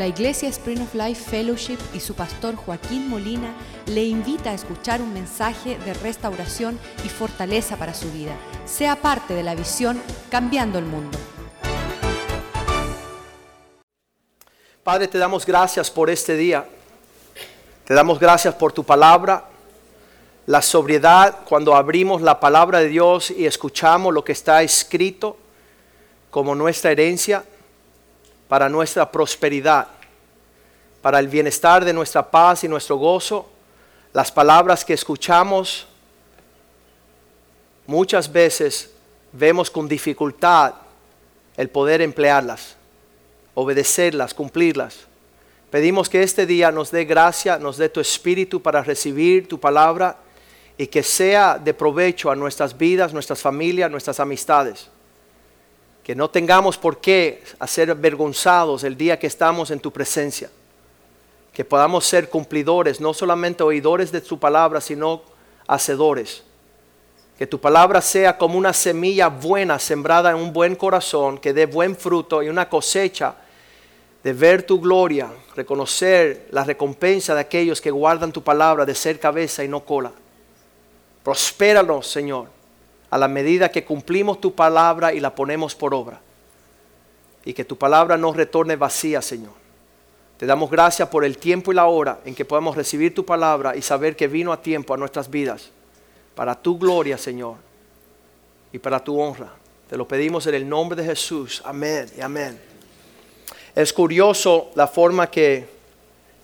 La 0.00 0.06
Iglesia 0.06 0.48
Spring 0.48 0.80
of 0.80 0.94
Life 0.94 1.28
Fellowship 1.30 1.76
y 1.92 2.00
su 2.00 2.14
pastor 2.14 2.56
Joaquín 2.56 3.10
Molina 3.10 3.52
le 3.84 4.02
invita 4.02 4.48
a 4.48 4.54
escuchar 4.54 5.02
un 5.02 5.12
mensaje 5.12 5.76
de 5.76 5.92
restauración 5.92 6.78
y 7.04 7.10
fortaleza 7.10 7.76
para 7.76 7.92
su 7.92 8.10
vida. 8.10 8.32
Sea 8.64 8.96
parte 8.96 9.34
de 9.34 9.42
la 9.42 9.54
visión 9.54 10.00
Cambiando 10.30 10.78
el 10.78 10.86
Mundo. 10.86 11.18
Padre, 14.82 15.06
te 15.06 15.18
damos 15.18 15.44
gracias 15.44 15.90
por 15.90 16.08
este 16.08 16.34
día. 16.34 16.66
Te 17.84 17.92
damos 17.92 18.18
gracias 18.18 18.54
por 18.54 18.72
tu 18.72 18.82
palabra. 18.82 19.44
La 20.46 20.62
sobriedad 20.62 21.40
cuando 21.46 21.76
abrimos 21.76 22.22
la 22.22 22.40
palabra 22.40 22.78
de 22.78 22.88
Dios 22.88 23.30
y 23.30 23.44
escuchamos 23.44 24.14
lo 24.14 24.24
que 24.24 24.32
está 24.32 24.62
escrito 24.62 25.36
como 26.30 26.54
nuestra 26.54 26.90
herencia 26.90 27.44
para 28.50 28.68
nuestra 28.68 29.12
prosperidad, 29.12 29.86
para 31.00 31.20
el 31.20 31.28
bienestar 31.28 31.84
de 31.84 31.92
nuestra 31.92 32.28
paz 32.32 32.64
y 32.64 32.68
nuestro 32.68 32.96
gozo. 32.96 33.48
Las 34.12 34.32
palabras 34.32 34.84
que 34.84 34.92
escuchamos 34.92 35.86
muchas 37.86 38.32
veces 38.32 38.90
vemos 39.30 39.70
con 39.70 39.86
dificultad 39.86 40.74
el 41.56 41.70
poder 41.70 42.02
emplearlas, 42.02 42.74
obedecerlas, 43.54 44.34
cumplirlas. 44.34 44.98
Pedimos 45.70 46.08
que 46.08 46.24
este 46.24 46.44
día 46.44 46.72
nos 46.72 46.90
dé 46.90 47.04
gracia, 47.04 47.56
nos 47.56 47.76
dé 47.76 47.88
tu 47.88 48.00
espíritu 48.00 48.60
para 48.60 48.82
recibir 48.82 49.48
tu 49.48 49.60
palabra 49.60 50.16
y 50.76 50.88
que 50.88 51.04
sea 51.04 51.56
de 51.56 51.72
provecho 51.72 52.32
a 52.32 52.34
nuestras 52.34 52.76
vidas, 52.76 53.12
nuestras 53.12 53.40
familias, 53.40 53.92
nuestras 53.92 54.18
amistades 54.18 54.90
que 56.10 56.16
no 56.16 56.28
tengamos 56.28 56.76
por 56.76 57.00
qué 57.00 57.40
hacer 57.60 57.88
avergonzados 57.88 58.82
el 58.82 58.96
día 58.96 59.16
que 59.16 59.28
estamos 59.28 59.70
en 59.70 59.78
tu 59.78 59.92
presencia, 59.92 60.50
que 61.52 61.64
podamos 61.64 62.04
ser 62.04 62.28
cumplidores, 62.28 63.00
no 63.00 63.14
solamente 63.14 63.62
oidores 63.62 64.10
de 64.10 64.20
tu 64.20 64.36
palabra, 64.36 64.80
sino 64.80 65.22
hacedores. 65.68 66.42
Que 67.38 67.46
tu 67.46 67.60
palabra 67.60 68.00
sea 68.00 68.36
como 68.36 68.58
una 68.58 68.72
semilla 68.72 69.28
buena 69.28 69.78
sembrada 69.78 70.32
en 70.32 70.38
un 70.38 70.52
buen 70.52 70.74
corazón, 70.74 71.38
que 71.38 71.52
dé 71.52 71.66
buen 71.66 71.94
fruto 71.94 72.42
y 72.42 72.48
una 72.48 72.68
cosecha 72.68 73.36
de 74.24 74.32
ver 74.32 74.64
tu 74.64 74.80
gloria, 74.80 75.30
reconocer 75.54 76.48
la 76.50 76.64
recompensa 76.64 77.36
de 77.36 77.42
aquellos 77.42 77.80
que 77.80 77.92
guardan 77.92 78.32
tu 78.32 78.42
palabra 78.42 78.84
de 78.84 78.96
ser 78.96 79.20
cabeza 79.20 79.62
y 79.62 79.68
no 79.68 79.84
cola. 79.84 80.10
Prospéranos, 81.22 82.08
Señor 82.08 82.59
a 83.10 83.18
la 83.18 83.28
medida 83.28 83.70
que 83.70 83.84
cumplimos 83.84 84.40
tu 84.40 84.54
palabra 84.54 85.12
y 85.12 85.20
la 85.20 85.34
ponemos 85.34 85.74
por 85.74 85.94
obra. 85.94 86.20
Y 87.44 87.52
que 87.52 87.64
tu 87.64 87.76
palabra 87.76 88.16
no 88.16 88.32
retorne 88.32 88.76
vacía, 88.76 89.20
Señor. 89.20 89.52
Te 90.36 90.46
damos 90.46 90.70
gracias 90.70 91.08
por 91.08 91.24
el 91.24 91.36
tiempo 91.36 91.72
y 91.72 91.74
la 91.74 91.86
hora 91.86 92.20
en 92.24 92.34
que 92.34 92.44
podemos 92.44 92.76
recibir 92.76 93.14
tu 93.14 93.26
palabra 93.26 93.76
y 93.76 93.82
saber 93.82 94.16
que 94.16 94.28
vino 94.28 94.52
a 94.52 94.62
tiempo 94.62 94.94
a 94.94 94.96
nuestras 94.96 95.28
vidas. 95.28 95.70
Para 96.34 96.54
tu 96.54 96.78
gloria, 96.78 97.18
Señor. 97.18 97.56
Y 98.72 98.78
para 98.78 99.02
tu 99.02 99.20
honra. 99.20 99.52
Te 99.88 99.96
lo 99.96 100.06
pedimos 100.06 100.46
en 100.46 100.54
el 100.54 100.68
nombre 100.68 101.02
de 101.02 101.08
Jesús. 101.08 101.60
Amén 101.64 102.08
y 102.16 102.20
amén. 102.20 102.58
Es 103.74 103.92
curioso 103.92 104.70
la 104.76 104.86
forma 104.86 105.30
que, 105.30 105.68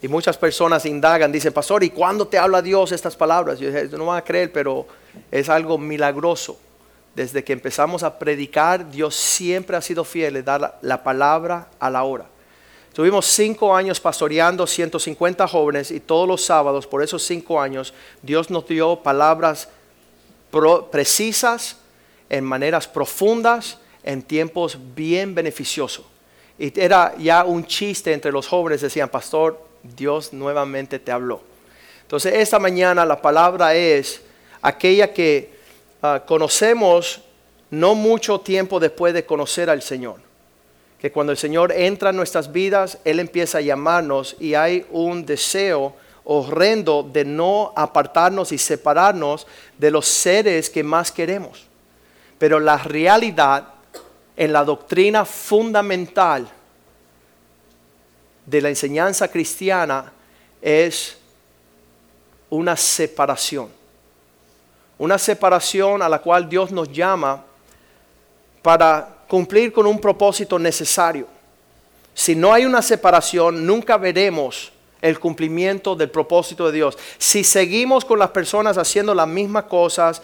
y 0.02 0.08
muchas 0.08 0.36
personas 0.36 0.84
indagan, 0.84 1.32
dicen, 1.32 1.52
pastor, 1.52 1.82
¿y 1.82 1.90
cuándo 1.90 2.26
te 2.26 2.38
habla 2.38 2.60
Dios 2.60 2.92
estas 2.92 3.16
palabras? 3.16 3.58
Yo 3.58 3.70
dije, 3.70 3.88
no 3.96 4.06
van 4.06 4.18
a 4.18 4.24
creer, 4.24 4.52
pero 4.52 4.86
es 5.30 5.48
algo 5.48 5.78
milagroso. 5.78 6.58
Desde 7.14 7.42
que 7.42 7.54
empezamos 7.54 8.02
a 8.02 8.18
predicar, 8.18 8.90
Dios 8.90 9.14
siempre 9.14 9.76
ha 9.76 9.80
sido 9.80 10.04
fiel 10.04 10.34
de 10.34 10.42
dar 10.42 10.78
la 10.82 11.02
palabra 11.02 11.68
a 11.80 11.88
la 11.88 12.04
hora. 12.04 12.26
Tuvimos 12.92 13.26
cinco 13.26 13.74
años 13.74 14.00
pastoreando 14.00 14.66
150 14.66 15.46
jóvenes 15.48 15.90
y 15.90 16.00
todos 16.00 16.28
los 16.28 16.44
sábados, 16.44 16.86
por 16.86 17.02
esos 17.02 17.22
cinco 17.22 17.60
años, 17.60 17.92
Dios 18.22 18.50
nos 18.50 18.66
dio 18.66 18.96
palabras 19.02 19.68
precisas, 20.90 21.78
en 22.28 22.44
maneras 22.44 22.88
profundas, 22.88 23.78
en 24.02 24.22
tiempos 24.22 24.78
bien 24.94 25.34
beneficiosos. 25.34 26.04
Y 26.58 26.78
era 26.80 27.14
ya 27.18 27.44
un 27.44 27.66
chiste 27.66 28.12
entre 28.12 28.32
los 28.32 28.46
jóvenes, 28.46 28.80
decían, 28.80 29.08
pastor, 29.08 29.60
Dios 29.94 30.32
nuevamente 30.32 30.98
te 30.98 31.12
habló. 31.12 31.42
Entonces, 32.02 32.34
esta 32.34 32.58
mañana 32.58 33.04
la 33.04 33.20
palabra 33.20 33.74
es 33.74 34.22
aquella 34.62 35.12
que 35.12 35.50
ah, 36.02 36.22
conocemos 36.26 37.20
no 37.70 37.94
mucho 37.94 38.40
tiempo 38.40 38.80
después 38.80 39.12
de 39.12 39.26
conocer 39.26 39.70
al 39.70 39.82
Señor. 39.82 40.20
Que 41.00 41.12
cuando 41.12 41.32
el 41.32 41.38
Señor 41.38 41.72
entra 41.72 42.10
en 42.10 42.16
nuestras 42.16 42.52
vidas, 42.52 42.98
Él 43.04 43.20
empieza 43.20 43.58
a 43.58 43.60
llamarnos 43.60 44.36
y 44.40 44.54
hay 44.54 44.86
un 44.90 45.26
deseo 45.26 45.94
horrendo 46.24 47.02
de 47.02 47.24
no 47.24 47.72
apartarnos 47.76 48.50
y 48.52 48.58
separarnos 48.58 49.46
de 49.78 49.90
los 49.90 50.06
seres 50.06 50.70
que 50.70 50.82
más 50.82 51.12
queremos. 51.12 51.66
Pero 52.38 52.60
la 52.60 52.78
realidad 52.78 53.68
en 54.36 54.52
la 54.52 54.64
doctrina 54.64 55.24
fundamental 55.24 56.48
de 58.46 58.60
la 58.60 58.68
enseñanza 58.68 59.28
cristiana 59.28 60.12
es 60.62 61.18
una 62.48 62.76
separación. 62.76 63.68
Una 64.98 65.18
separación 65.18 66.00
a 66.00 66.08
la 66.08 66.20
cual 66.20 66.48
Dios 66.48 66.70
nos 66.70 66.90
llama 66.90 67.44
para 68.62 69.16
cumplir 69.28 69.72
con 69.72 69.86
un 69.86 70.00
propósito 70.00 70.58
necesario. 70.58 71.26
Si 72.14 72.34
no 72.34 72.52
hay 72.52 72.64
una 72.64 72.80
separación, 72.80 73.66
nunca 73.66 73.98
veremos 73.98 74.72
el 75.02 75.20
cumplimiento 75.20 75.94
del 75.94 76.10
propósito 76.10 76.66
de 76.66 76.72
Dios. 76.72 76.96
Si 77.18 77.44
seguimos 77.44 78.04
con 78.04 78.18
las 78.18 78.30
personas 78.30 78.78
haciendo 78.78 79.14
las 79.14 79.28
mismas 79.28 79.64
cosas, 79.64 80.22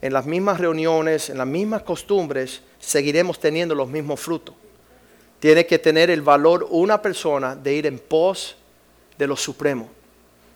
en 0.00 0.12
las 0.12 0.26
mismas 0.26 0.60
reuniones, 0.60 1.30
en 1.30 1.38
las 1.38 1.46
mismas 1.46 1.82
costumbres, 1.82 2.60
seguiremos 2.78 3.40
teniendo 3.40 3.74
los 3.74 3.88
mismos 3.88 4.20
frutos. 4.20 4.54
Tiene 5.44 5.66
que 5.66 5.78
tener 5.78 6.08
el 6.08 6.22
valor 6.22 6.66
una 6.70 7.02
persona 7.02 7.54
de 7.54 7.74
ir 7.74 7.84
en 7.84 7.98
pos 7.98 8.56
de 9.18 9.26
lo 9.26 9.36
supremo, 9.36 9.90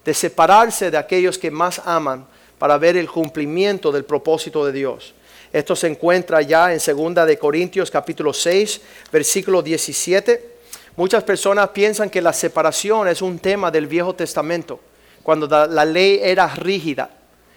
de 0.03 0.15
separarse 0.15 0.91
de 0.91 0.97
aquellos 0.97 1.37
que 1.37 1.51
más 1.51 1.83
aman 1.85 2.27
para 2.59 2.79
ver 2.79 2.97
el 2.97 3.07
cumplimiento 3.07 3.93
del 3.93 4.07
propósito 4.07 4.65
de 4.65 4.73
Dios. 4.73 5.13
Esto 5.53 5.77
se 5.77 5.89
encuentra 5.89 6.41
ya 6.41 6.73
en 6.73 6.79
2 6.79 7.27
de 7.27 7.39
Corintios 7.39 7.91
capítulo 7.91 8.33
6, 8.33 8.81
versículo 9.13 9.61
17. 9.61 10.57
Muchas 10.97 11.23
personas 11.23 11.69
piensan 11.69 12.09
que 12.09 12.23
la 12.23 12.33
separación 12.33 13.09
es 13.09 13.21
un 13.21 13.39
tema 13.39 13.71
del 13.71 13.89
Viejo 13.89 14.15
Testamento, 14.15 14.81
cuando 15.23 15.47
la 15.47 15.85
ley 15.85 16.19
era 16.23 16.49
rígida, 16.55 17.11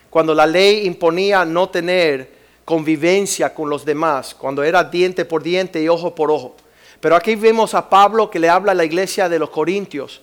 cuando 0.09 0.35
la 0.35 0.45
ley 0.45 0.85
imponía 0.85 1.45
no 1.45 1.69
tener 1.69 2.29
convivencia 2.65 3.53
con 3.53 3.69
los 3.69 3.85
demás, 3.85 4.35
cuando 4.35 4.65
era 4.65 4.83
diente 4.83 5.23
por 5.23 5.41
diente 5.41 5.81
y 5.81 5.87
ojo 5.87 6.13
por 6.13 6.29
ojo. 6.29 6.57
Pero 7.01 7.15
aquí 7.15 7.35
vemos 7.35 7.73
a 7.73 7.89
Pablo 7.89 8.29
que 8.29 8.39
le 8.39 8.47
habla 8.47 8.71
a 8.71 8.75
la 8.75 8.85
iglesia 8.85 9.27
de 9.27 9.39
los 9.39 9.49
Corintios 9.49 10.21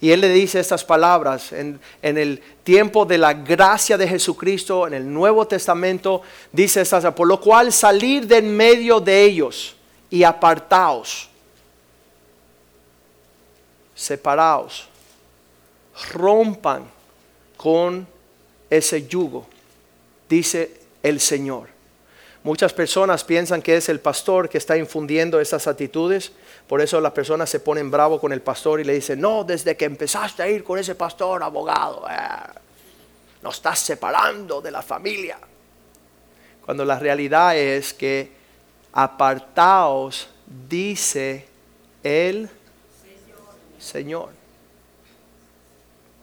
y 0.00 0.12
él 0.12 0.20
le 0.20 0.28
dice 0.28 0.60
estas 0.60 0.84
palabras 0.84 1.52
en, 1.52 1.80
el 2.02 2.40
tiempo 2.62 3.04
de 3.04 3.18
la 3.18 3.34
gracia 3.34 3.98
de 3.98 4.06
Jesucristo, 4.06 4.86
en 4.86 4.94
el 4.94 5.12
Nuevo 5.12 5.46
Testamento, 5.46 6.22
dice 6.52 6.82
estas, 6.82 7.12
por 7.14 7.26
lo 7.26 7.40
cual 7.40 7.72
salir 7.72 8.26
de 8.26 8.36
en 8.38 8.56
medio 8.56 9.00
de 9.00 9.24
ellos 9.24 9.74
y 10.08 10.22
apartaos, 10.22 11.28
separaos, 13.92 14.86
rompan 16.12 16.88
con 17.56 18.06
ese 18.70 19.08
yugo, 19.08 19.46
dice 20.28 20.80
el 21.02 21.18
Señor. 21.18 21.77
Muchas 22.44 22.72
personas 22.72 23.24
piensan 23.24 23.60
que 23.60 23.76
es 23.76 23.88
el 23.88 24.00
pastor 24.00 24.48
que 24.48 24.58
está 24.58 24.76
infundiendo 24.76 25.40
esas 25.40 25.66
actitudes, 25.66 26.32
por 26.68 26.80
eso 26.80 27.00
las 27.00 27.12
personas 27.12 27.50
se 27.50 27.60
ponen 27.60 27.90
bravo 27.90 28.20
con 28.20 28.32
el 28.32 28.40
pastor 28.40 28.80
y 28.80 28.84
le 28.84 28.94
dicen, 28.94 29.20
no, 29.20 29.42
desde 29.42 29.76
que 29.76 29.84
empezaste 29.84 30.42
a 30.42 30.48
ir 30.48 30.62
con 30.62 30.78
ese 30.78 30.94
pastor 30.94 31.42
abogado, 31.42 32.06
eh, 32.08 32.14
nos 33.42 33.56
estás 33.56 33.80
separando 33.80 34.60
de 34.60 34.70
la 34.70 34.82
familia. 34.82 35.38
Cuando 36.64 36.84
la 36.84 36.98
realidad 36.98 37.56
es 37.56 37.92
que 37.92 38.30
apartaos, 38.92 40.28
dice 40.68 41.46
el 42.02 42.48
Señor. 43.78 44.30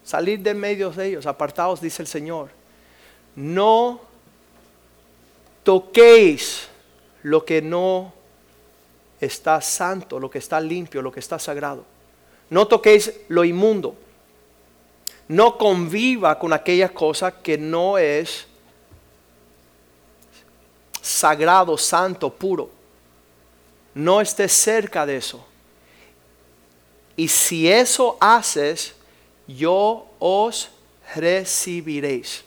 Salir 0.04 0.40
de 0.40 0.54
medio 0.54 0.92
de 0.92 1.08
ellos, 1.08 1.26
apartaos, 1.26 1.82
dice 1.82 2.04
el 2.04 2.08
Señor. 2.08 2.50
No 3.36 4.02
toquéis 5.66 6.70
lo 7.24 7.44
que 7.44 7.62
no 7.62 8.14
está 9.20 9.60
santo, 9.60 10.20
lo 10.20 10.30
que 10.30 10.38
está 10.38 10.62
limpio, 10.62 11.02
lo 11.02 11.12
que 11.12 11.20
está 11.20 11.40
sagrado. 11.40 11.84
No 12.50 12.68
toquéis 12.68 13.12
lo 13.28 13.44
inmundo. 13.44 13.96
No 15.28 15.58
conviva 15.58 16.38
con 16.38 16.54
aquella 16.54 16.90
cosa 16.90 17.42
que 17.42 17.58
no 17.58 17.98
es 17.98 18.46
sagrado, 21.02 21.78
santo, 21.80 22.32
puro. 22.32 22.70
No 23.96 24.22
esté 24.22 24.48
cerca 24.48 25.06
de 25.06 25.18
eso. 25.18 25.46
y 27.18 27.30
si 27.30 27.72
eso 27.72 28.18
haces, 28.20 28.94
yo 29.48 30.06
os 30.20 30.70
recibiréis. 31.16 32.44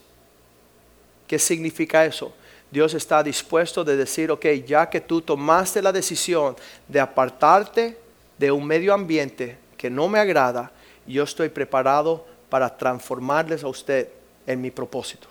¿Qué 1.26 1.38
significa 1.38 2.04
eso? 2.04 2.32
Dios 2.70 2.92
está 2.94 3.22
dispuesto 3.22 3.82
de 3.82 3.96
decir, 3.96 4.30
ok, 4.30 4.46
ya 4.66 4.90
que 4.90 5.00
tú 5.00 5.22
tomaste 5.22 5.80
la 5.80 5.92
decisión 5.92 6.54
de 6.86 7.00
apartarte 7.00 7.96
de 8.36 8.52
un 8.52 8.66
medio 8.66 8.92
ambiente 8.92 9.56
que 9.76 9.88
no 9.88 10.08
me 10.08 10.18
agrada, 10.18 10.70
yo 11.06 11.24
estoy 11.24 11.48
preparado 11.48 12.26
para 12.50 12.76
transformarles 12.76 13.64
a 13.64 13.68
usted 13.68 14.08
en 14.46 14.60
mi 14.60 14.70
propósito. 14.70 15.28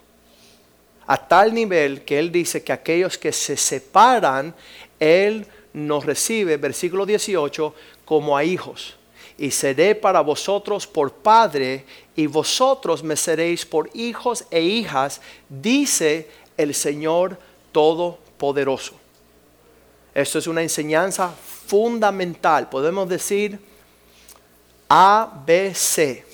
A 1.05 1.17
tal 1.17 1.53
nivel 1.53 2.03
que 2.03 2.19
Él 2.19 2.31
dice 2.31 2.63
que 2.63 2.73
aquellos 2.73 3.17
que 3.17 3.31
se 3.31 3.55
separan, 3.55 4.53
Él 4.99 5.45
nos 5.73 6.05
recibe, 6.05 6.57
versículo 6.57 7.05
18, 7.05 7.73
como 8.03 8.35
a 8.35 8.43
hijos. 8.43 8.95
Y 9.37 9.51
seré 9.51 9.93
para 9.93 10.21
vosotros 10.21 10.87
por 10.87 11.13
padre, 11.13 11.85
y 12.15 12.25
vosotros 12.25 13.03
me 13.03 13.15
seréis 13.15 13.65
por 13.65 13.89
hijos 13.93 14.45
e 14.49 14.61
hijas, 14.61 15.21
dice 15.47 16.27
el 16.57 16.73
Señor 16.73 17.37
Todopoderoso. 17.71 18.95
Esto 20.13 20.39
es 20.39 20.47
una 20.47 20.63
enseñanza 20.63 21.29
fundamental, 21.29 22.69
podemos 22.69 23.07
decir 23.07 23.59
ABC. 24.89 26.25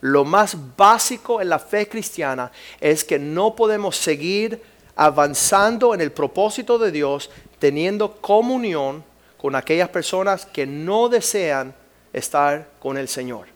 Lo 0.00 0.24
más 0.24 0.56
básico 0.76 1.40
en 1.40 1.48
la 1.48 1.58
fe 1.58 1.88
cristiana 1.88 2.50
es 2.80 3.04
que 3.04 3.18
no 3.18 3.54
podemos 3.54 3.96
seguir 3.96 4.60
avanzando 4.96 5.94
en 5.94 6.00
el 6.00 6.10
propósito 6.10 6.78
de 6.78 6.90
Dios 6.90 7.30
teniendo 7.58 8.12
comunión 8.20 9.04
con 9.36 9.54
aquellas 9.54 9.88
personas 9.90 10.46
que 10.46 10.66
no 10.66 11.08
desean 11.08 11.74
estar 12.12 12.68
con 12.80 12.96
el 12.96 13.08
Señor. 13.08 13.51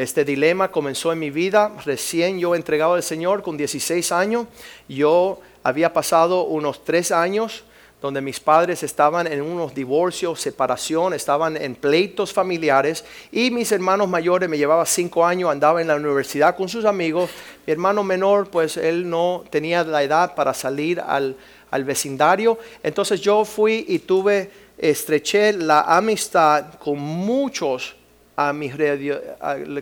Este 0.00 0.24
dilema 0.24 0.70
comenzó 0.70 1.12
en 1.12 1.18
mi 1.18 1.28
vida 1.28 1.72
recién 1.84 2.38
yo 2.38 2.54
entregado 2.54 2.94
al 2.94 3.02
Señor 3.02 3.42
con 3.42 3.58
16 3.58 4.12
años. 4.12 4.46
Yo 4.88 5.40
había 5.62 5.92
pasado 5.92 6.44
unos 6.44 6.86
tres 6.86 7.12
años 7.12 7.64
donde 8.00 8.22
mis 8.22 8.40
padres 8.40 8.82
estaban 8.82 9.26
en 9.26 9.42
unos 9.42 9.74
divorcios, 9.74 10.40
separación, 10.40 11.12
estaban 11.12 11.58
en 11.58 11.74
pleitos 11.74 12.32
familiares 12.32 13.04
y 13.30 13.50
mis 13.50 13.70
hermanos 13.72 14.08
mayores 14.08 14.48
me 14.48 14.56
llevaba 14.56 14.86
cinco 14.86 15.26
años, 15.26 15.50
andaba 15.50 15.82
en 15.82 15.88
la 15.88 15.96
universidad 15.96 16.56
con 16.56 16.70
sus 16.70 16.86
amigos. 16.86 17.28
Mi 17.66 17.72
hermano 17.74 18.02
menor, 18.02 18.48
pues 18.48 18.78
él 18.78 19.06
no 19.06 19.44
tenía 19.50 19.84
la 19.84 20.02
edad 20.02 20.34
para 20.34 20.54
salir 20.54 20.98
al, 20.98 21.36
al 21.70 21.84
vecindario. 21.84 22.58
Entonces 22.82 23.20
yo 23.20 23.44
fui 23.44 23.84
y 23.86 23.98
tuve, 23.98 24.50
estreché 24.78 25.52
la 25.52 25.82
amistad 25.82 26.72
con 26.78 26.98
muchos 26.98 27.99
a, 28.48 28.52
mis, 28.54 28.72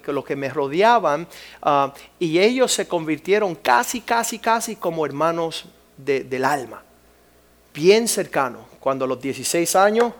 los 0.06 0.24
que 0.24 0.34
me 0.34 0.48
rodeaban 0.48 1.28
ah, 1.62 1.94
y 2.18 2.38
ellos 2.38 2.72
se 2.72 2.88
convirtieron 2.88 3.54
casi, 3.54 4.00
casi, 4.00 4.38
casi 4.38 4.74
como 4.76 5.06
hermanos 5.06 5.66
del 5.96 6.44
alma, 6.44 6.82
bien 7.72 8.08
cercano. 8.08 8.66
Cuando 8.80 9.04
a 9.04 9.08
los 9.08 9.20
16 9.20 9.76
años 9.76 10.12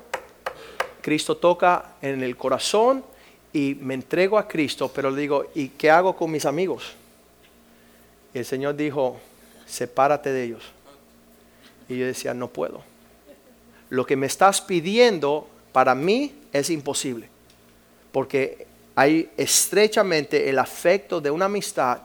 Cristo 1.00 1.36
toca 1.36 1.96
en 2.00 2.22
el 2.22 2.36
corazón 2.36 3.04
y 3.52 3.76
me 3.80 3.94
entrego 3.94 4.38
a 4.38 4.46
Cristo, 4.46 4.90
pero 4.94 5.10
le 5.10 5.20
digo, 5.20 5.46
¿y 5.54 5.68
qué 5.70 5.90
hago 5.90 6.14
con 6.14 6.30
mis 6.30 6.44
amigos? 6.44 6.94
Y 8.34 8.38
el 8.38 8.44
Señor 8.44 8.76
dijo, 8.76 9.18
sepárate 9.66 10.32
de 10.32 10.44
ellos. 10.44 10.62
Y 11.88 11.96
yo 11.96 12.06
decía, 12.06 12.34
no 12.34 12.48
puedo. 12.48 12.82
Lo 13.88 14.04
que 14.04 14.16
me 14.16 14.26
estás 14.26 14.60
pidiendo 14.60 15.48
para 15.72 15.94
mí 15.94 16.34
es 16.52 16.70
imposible 16.70 17.30
porque 18.18 18.66
hay 18.96 19.30
estrechamente 19.36 20.50
el 20.50 20.58
afecto 20.58 21.20
de 21.20 21.30
una 21.30 21.44
amistad, 21.44 21.98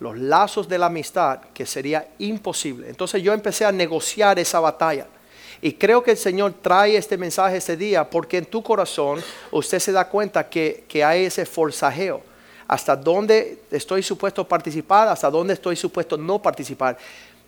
los 0.00 0.18
lazos 0.18 0.68
de 0.68 0.76
la 0.76 0.86
amistad, 0.86 1.38
que 1.54 1.64
sería 1.64 2.08
imposible. 2.18 2.88
Entonces 2.88 3.22
yo 3.22 3.32
empecé 3.32 3.64
a 3.64 3.70
negociar 3.70 4.40
esa 4.40 4.58
batalla. 4.58 5.06
Y 5.62 5.74
creo 5.74 6.02
que 6.02 6.10
el 6.10 6.16
Señor 6.16 6.54
trae 6.60 6.96
este 6.96 7.16
mensaje 7.16 7.58
este 7.58 7.76
día 7.76 8.10
porque 8.10 8.38
en 8.38 8.46
tu 8.46 8.60
corazón 8.60 9.22
usted 9.52 9.78
se 9.78 9.92
da 9.92 10.08
cuenta 10.08 10.48
que, 10.48 10.82
que 10.88 11.04
hay 11.04 11.26
ese 11.26 11.46
forzajeo. 11.46 12.22
Hasta 12.66 12.96
dónde 12.96 13.62
estoy 13.70 14.02
supuesto 14.02 14.48
participar, 14.48 15.06
hasta 15.06 15.30
dónde 15.30 15.54
estoy 15.54 15.76
supuesto 15.76 16.16
no 16.16 16.42
participar. 16.42 16.98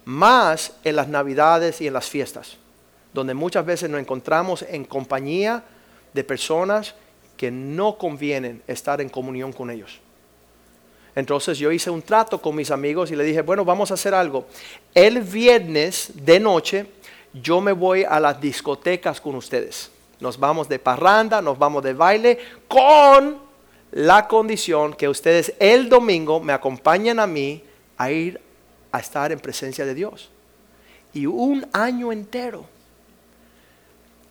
Más 0.04 0.70
en 0.84 0.94
las 0.94 1.08
navidades 1.08 1.80
y 1.80 1.88
en 1.88 1.94
las 1.94 2.08
fiestas, 2.08 2.58
donde 3.12 3.34
muchas 3.34 3.66
veces 3.66 3.90
nos 3.90 4.00
encontramos 4.00 4.64
en 4.68 4.84
compañía 4.84 5.64
de 6.12 6.22
personas 6.22 6.94
que 7.40 7.50
no 7.50 7.96
convienen 7.96 8.62
estar 8.66 9.00
en 9.00 9.08
comunión 9.08 9.50
con 9.50 9.70
ellos. 9.70 9.98
Entonces 11.14 11.56
yo 11.56 11.72
hice 11.72 11.88
un 11.88 12.02
trato 12.02 12.38
con 12.38 12.54
mis 12.54 12.70
amigos 12.70 13.10
y 13.10 13.16
le 13.16 13.24
dije, 13.24 13.40
bueno, 13.40 13.64
vamos 13.64 13.90
a 13.90 13.94
hacer 13.94 14.12
algo. 14.12 14.46
El 14.92 15.22
viernes 15.22 16.12
de 16.16 16.38
noche 16.38 16.84
yo 17.32 17.62
me 17.62 17.72
voy 17.72 18.04
a 18.04 18.20
las 18.20 18.38
discotecas 18.38 19.22
con 19.22 19.36
ustedes. 19.36 19.90
Nos 20.20 20.38
vamos 20.38 20.68
de 20.68 20.78
parranda, 20.78 21.40
nos 21.40 21.58
vamos 21.58 21.82
de 21.82 21.94
baile, 21.94 22.38
con 22.68 23.38
la 23.92 24.28
condición 24.28 24.92
que 24.92 25.08
ustedes 25.08 25.54
el 25.58 25.88
domingo 25.88 26.40
me 26.40 26.52
acompañen 26.52 27.18
a 27.18 27.26
mí 27.26 27.64
a 27.96 28.10
ir 28.10 28.38
a 28.92 28.98
estar 28.98 29.32
en 29.32 29.40
presencia 29.40 29.86
de 29.86 29.94
Dios. 29.94 30.28
Y 31.14 31.24
un 31.24 31.66
año 31.72 32.12
entero 32.12 32.66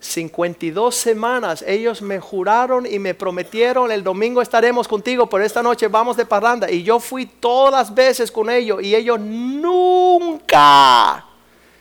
52 0.01 0.95
semanas 0.95 1.61
ellos 1.67 2.01
me 2.01 2.19
juraron 2.19 2.85
y 2.85 2.99
me 2.99 3.13
prometieron, 3.13 3.91
el 3.91 4.01
domingo 4.03 4.41
estaremos 4.41 4.87
contigo, 4.87 5.29
pero 5.29 5.43
esta 5.43 5.61
noche 5.61 5.89
vamos 5.89 6.15
de 6.15 6.25
parranda. 6.25 6.71
Y 6.71 6.83
yo 6.83 6.99
fui 6.99 7.25
todas 7.25 7.73
las 7.73 7.93
veces 7.93 8.31
con 8.31 8.49
ellos 8.49 8.81
y 8.81 8.95
ellos 8.95 9.19
nunca 9.19 10.49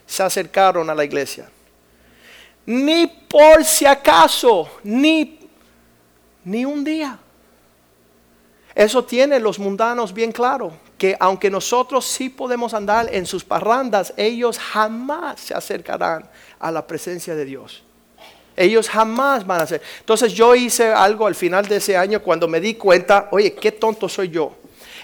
se 0.04 0.22
acercaron 0.22 0.90
a 0.90 0.94
la 0.94 1.04
iglesia. 1.04 1.48
Ni 2.66 3.06
por 3.06 3.64
si 3.64 3.86
acaso, 3.86 4.68
ni, 4.82 5.38
ni 6.44 6.64
un 6.64 6.82
día. 6.82 7.18
Eso 8.74 9.04
tiene 9.04 9.40
los 9.40 9.58
mundanos 9.58 10.12
bien 10.12 10.32
claro, 10.32 10.72
que 10.98 11.16
aunque 11.18 11.50
nosotros 11.50 12.04
sí 12.04 12.28
podemos 12.28 12.74
andar 12.74 13.12
en 13.12 13.26
sus 13.26 13.44
parrandas, 13.44 14.12
ellos 14.16 14.58
jamás 14.58 15.40
se 15.40 15.54
acercarán 15.54 16.28
a 16.58 16.70
la 16.70 16.86
presencia 16.86 17.34
de 17.34 17.44
Dios. 17.44 17.84
Ellos 18.58 18.88
jamás 18.88 19.46
van 19.46 19.60
a 19.60 19.62
hacer. 19.62 19.81
Entonces 20.00 20.32
yo 20.32 20.56
hice 20.56 20.88
algo 20.93 21.28
al 21.28 21.37
final 21.37 21.69
de 21.69 21.76
ese 21.76 21.96
año 21.96 22.20
cuando 22.20 22.49
me 22.49 22.61
di 22.61 22.75
cuenta, 22.75 23.28
oye, 23.30 23.54
qué 23.54 23.71
tonto 23.71 24.09
soy 24.09 24.30
yo. 24.30 24.52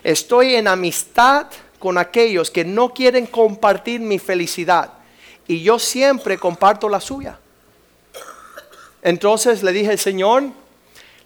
Estoy 0.02 0.56
en 0.56 0.66
amistad 0.66 1.46
con 1.78 1.96
aquellos 1.96 2.50
que 2.50 2.64
no 2.64 2.92
quieren 2.92 3.28
compartir 3.28 4.00
mi 4.00 4.18
felicidad 4.18 4.90
y 5.46 5.62
yo 5.62 5.78
siempre 5.78 6.36
comparto 6.36 6.88
la 6.88 7.00
suya. 7.00 7.38
Entonces 9.02 9.62
le 9.62 9.70
dije, 9.70 9.96
Señor, 9.98 10.42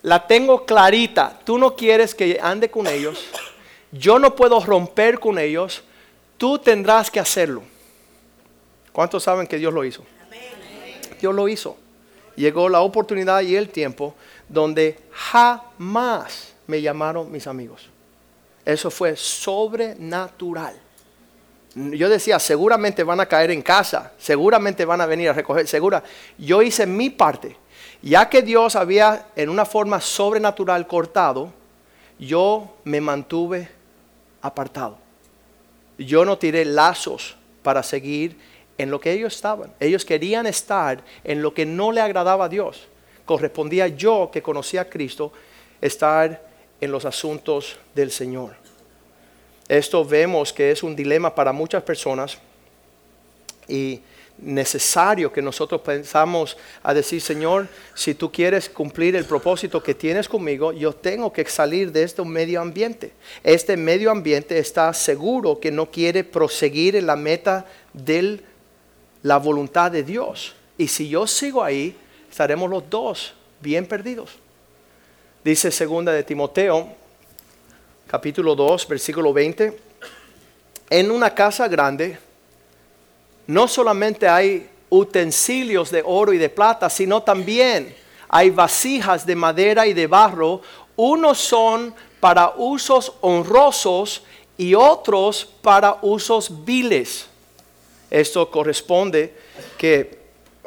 la 0.02 0.26
tengo 0.26 0.66
clarita, 0.66 1.40
tú 1.44 1.56
no 1.56 1.76
quieres 1.76 2.14
que 2.14 2.38
ande 2.42 2.70
con 2.70 2.86
ellos, 2.86 3.24
yo 3.90 4.18
no 4.18 4.36
puedo 4.36 4.60
romper 4.60 5.18
con 5.18 5.38
ellos, 5.38 5.82
tú 6.36 6.58
tendrás 6.58 7.10
que 7.10 7.20
hacerlo. 7.20 7.62
¿Cuántos 8.92 9.22
saben 9.22 9.46
que 9.46 9.56
Dios 9.56 9.72
lo 9.72 9.82
hizo? 9.82 10.04
Dios 11.20 11.34
lo 11.34 11.48
hizo 11.48 11.87
llegó 12.38 12.68
la 12.68 12.80
oportunidad 12.80 13.42
y 13.42 13.56
el 13.56 13.68
tiempo 13.68 14.14
donde 14.48 14.98
jamás 15.12 16.54
me 16.66 16.80
llamaron 16.80 17.30
mis 17.30 17.46
amigos. 17.46 17.88
Eso 18.64 18.90
fue 18.90 19.16
sobrenatural. 19.16 20.74
Yo 21.74 22.08
decía, 22.08 22.38
seguramente 22.38 23.04
van 23.04 23.20
a 23.20 23.26
caer 23.26 23.50
en 23.50 23.62
casa, 23.62 24.12
seguramente 24.18 24.84
van 24.84 25.00
a 25.00 25.06
venir 25.06 25.28
a 25.28 25.32
recoger, 25.32 25.66
segura. 25.66 26.02
Yo 26.36 26.62
hice 26.62 26.86
mi 26.86 27.10
parte. 27.10 27.56
Ya 28.00 28.28
que 28.28 28.42
Dios 28.42 28.76
había 28.76 29.26
en 29.34 29.48
una 29.48 29.64
forma 29.64 30.00
sobrenatural 30.00 30.86
cortado, 30.86 31.52
yo 32.18 32.76
me 32.84 33.00
mantuve 33.00 33.68
apartado. 34.40 34.98
Yo 35.98 36.24
no 36.24 36.38
tiré 36.38 36.64
lazos 36.64 37.36
para 37.62 37.82
seguir 37.82 38.36
en 38.78 38.90
lo 38.90 39.00
que 39.00 39.12
ellos 39.12 39.34
estaban. 39.34 39.72
Ellos 39.80 40.04
querían 40.04 40.46
estar 40.46 41.02
en 41.24 41.42
lo 41.42 41.52
que 41.52 41.66
no 41.66 41.92
le 41.92 42.00
agradaba 42.00 42.46
a 42.46 42.48
Dios. 42.48 42.86
Correspondía 43.26 43.88
yo, 43.88 44.30
que 44.32 44.40
conocía 44.40 44.82
a 44.82 44.84
Cristo, 44.88 45.32
estar 45.80 46.40
en 46.80 46.90
los 46.90 47.04
asuntos 47.04 47.76
del 47.94 48.10
Señor. 48.10 48.54
Esto 49.68 50.04
vemos 50.04 50.52
que 50.52 50.70
es 50.70 50.82
un 50.82 50.96
dilema 50.96 51.34
para 51.34 51.52
muchas 51.52 51.82
personas 51.82 52.38
y 53.66 54.00
necesario 54.38 55.32
que 55.32 55.42
nosotros 55.42 55.80
pensamos 55.80 56.56
a 56.82 56.94
decir, 56.94 57.20
Señor, 57.20 57.68
si 57.94 58.14
tú 58.14 58.30
quieres 58.30 58.68
cumplir 58.68 59.16
el 59.16 59.24
propósito 59.24 59.82
que 59.82 59.94
tienes 59.94 60.28
conmigo, 60.28 60.72
yo 60.72 60.92
tengo 60.92 61.32
que 61.32 61.44
salir 61.46 61.92
de 61.92 62.04
este 62.04 62.24
medio 62.24 62.60
ambiente. 62.60 63.12
Este 63.42 63.76
medio 63.76 64.10
ambiente 64.10 64.58
está 64.58 64.92
seguro 64.94 65.58
que 65.58 65.72
no 65.72 65.90
quiere 65.90 66.24
proseguir 66.24 66.96
en 66.96 67.06
la 67.06 67.16
meta 67.16 67.66
del 67.92 68.44
la 69.22 69.38
voluntad 69.38 69.90
de 69.90 70.02
Dios. 70.02 70.54
Y 70.76 70.88
si 70.88 71.08
yo 71.08 71.26
sigo 71.26 71.62
ahí, 71.62 71.96
estaremos 72.30 72.70
los 72.70 72.88
dos 72.88 73.34
bien 73.60 73.86
perdidos. 73.86 74.30
Dice 75.44 75.70
segunda 75.70 76.12
de 76.12 76.22
Timoteo, 76.22 76.88
capítulo 78.06 78.54
2, 78.54 78.88
versículo 78.88 79.32
20. 79.32 79.78
En 80.90 81.10
una 81.10 81.34
casa 81.34 81.68
grande 81.68 82.18
no 83.46 83.66
solamente 83.66 84.28
hay 84.28 84.68
utensilios 84.90 85.90
de 85.90 86.02
oro 86.04 86.32
y 86.32 86.38
de 86.38 86.48
plata, 86.48 86.88
sino 86.90 87.22
también 87.22 87.94
hay 88.28 88.50
vasijas 88.50 89.24
de 89.24 89.36
madera 89.36 89.86
y 89.86 89.94
de 89.94 90.06
barro. 90.06 90.60
Unos 90.96 91.38
son 91.38 91.94
para 92.20 92.54
usos 92.56 93.12
honrosos 93.20 94.22
y 94.56 94.74
otros 94.74 95.46
para 95.62 95.98
usos 96.02 96.64
viles. 96.64 97.26
Esto 98.10 98.50
corresponde 98.50 99.34
que 99.76 100.18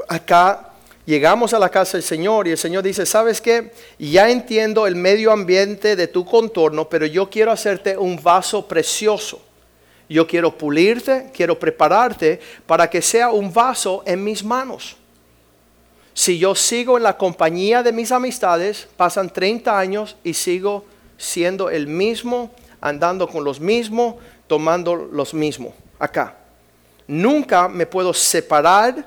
acá 0.07 0.69
llegamos 1.05 1.53
a 1.53 1.59
la 1.59 1.69
casa 1.69 1.97
del 1.97 2.03
Señor 2.03 2.47
y 2.47 2.51
el 2.51 2.57
Señor 2.57 2.83
dice, 2.83 3.05
¿sabes 3.05 3.41
qué? 3.41 3.71
Ya 3.97 4.29
entiendo 4.29 4.85
el 4.85 4.95
medio 4.95 5.31
ambiente 5.31 5.95
de 5.95 6.07
tu 6.07 6.25
contorno, 6.25 6.87
pero 6.89 7.05
yo 7.05 7.29
quiero 7.29 7.51
hacerte 7.51 7.97
un 7.97 8.21
vaso 8.21 8.67
precioso. 8.67 9.41
Yo 10.07 10.27
quiero 10.27 10.57
pulirte, 10.57 11.31
quiero 11.33 11.57
prepararte 11.57 12.39
para 12.65 12.89
que 12.89 13.01
sea 13.01 13.31
un 13.31 13.51
vaso 13.53 14.03
en 14.05 14.23
mis 14.23 14.43
manos. 14.43 14.97
Si 16.13 16.37
yo 16.37 16.53
sigo 16.53 16.97
en 16.97 17.03
la 17.03 17.17
compañía 17.17 17.81
de 17.81 17.93
mis 17.93 18.11
amistades, 18.11 18.87
pasan 18.97 19.31
30 19.31 19.79
años 19.79 20.17
y 20.23 20.33
sigo 20.33 20.85
siendo 21.17 21.69
el 21.69 21.87
mismo, 21.87 22.51
andando 22.81 23.27
con 23.27 23.45
los 23.45 23.61
mismos, 23.61 24.15
tomando 24.47 24.95
los 24.95 25.33
mismos. 25.33 25.73
Acá. 25.97 26.40
Nunca 27.11 27.67
me 27.67 27.85
puedo 27.85 28.13
separar 28.13 29.05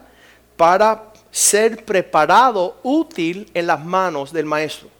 para 0.59 1.11
ser 1.31 1.87
preparado, 1.87 2.77
útil 2.83 3.51
en 3.55 3.67
las 3.67 3.83
manos 3.83 4.31
del 4.31 4.45
maestro. 4.45 4.91